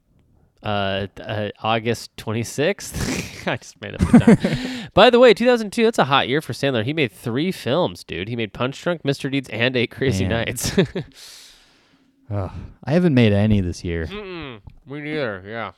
uh, 0.61 1.07
uh 1.19 1.49
August 1.63 2.15
26th. 2.17 3.25
I 3.47 3.57
just 3.57 3.81
made 3.81 3.95
up 3.95 4.01
the 4.01 4.19
time. 4.19 4.89
By 4.93 5.09
the 5.09 5.17
way, 5.19 5.33
2002, 5.33 5.83
that's 5.85 5.97
a 5.97 6.03
hot 6.03 6.27
year 6.27 6.41
for 6.41 6.53
Sandler. 6.53 6.83
He 6.83 6.93
made 6.93 7.11
3 7.11 7.51
films, 7.53 8.03
dude. 8.03 8.27
He 8.27 8.35
made 8.35 8.51
Punch 8.53 8.79
Drunk, 8.83 9.01
Mr. 9.03 9.31
Deeds, 9.31 9.49
and 9.49 9.75
Eight 9.77 9.89
Crazy 9.91 10.27
Man. 10.27 10.45
Nights. 10.45 10.77
oh, 12.29 12.51
I 12.83 12.91
haven't 12.91 13.13
made 13.13 13.31
any 13.33 13.61
this 13.61 13.83
year. 13.83 14.05
Mm-mm, 14.05 14.59
me 14.85 14.99
neither, 15.01 15.43
yeah. 15.47 15.71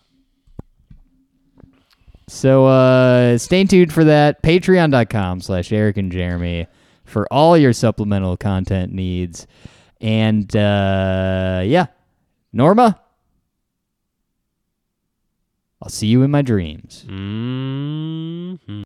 So 2.31 2.65
uh, 2.65 3.37
stay 3.37 3.65
tuned 3.65 3.91
for 3.91 4.05
that. 4.05 4.41
Patreon.com 4.41 5.41
slash 5.41 5.69
Eric 5.73 5.97
and 5.97 6.09
Jeremy 6.09 6.65
for 7.03 7.27
all 7.31 7.57
your 7.57 7.73
supplemental 7.73 8.37
content 8.37 8.93
needs. 8.93 9.45
And 9.99 10.55
uh, 10.55 11.61
yeah, 11.65 11.87
Norma, 12.53 13.01
I'll 15.81 15.89
see 15.89 16.07
you 16.07 16.23
in 16.23 16.31
my 16.31 16.41
dreams. 16.41 17.05
Mm-hmm. 17.05 18.83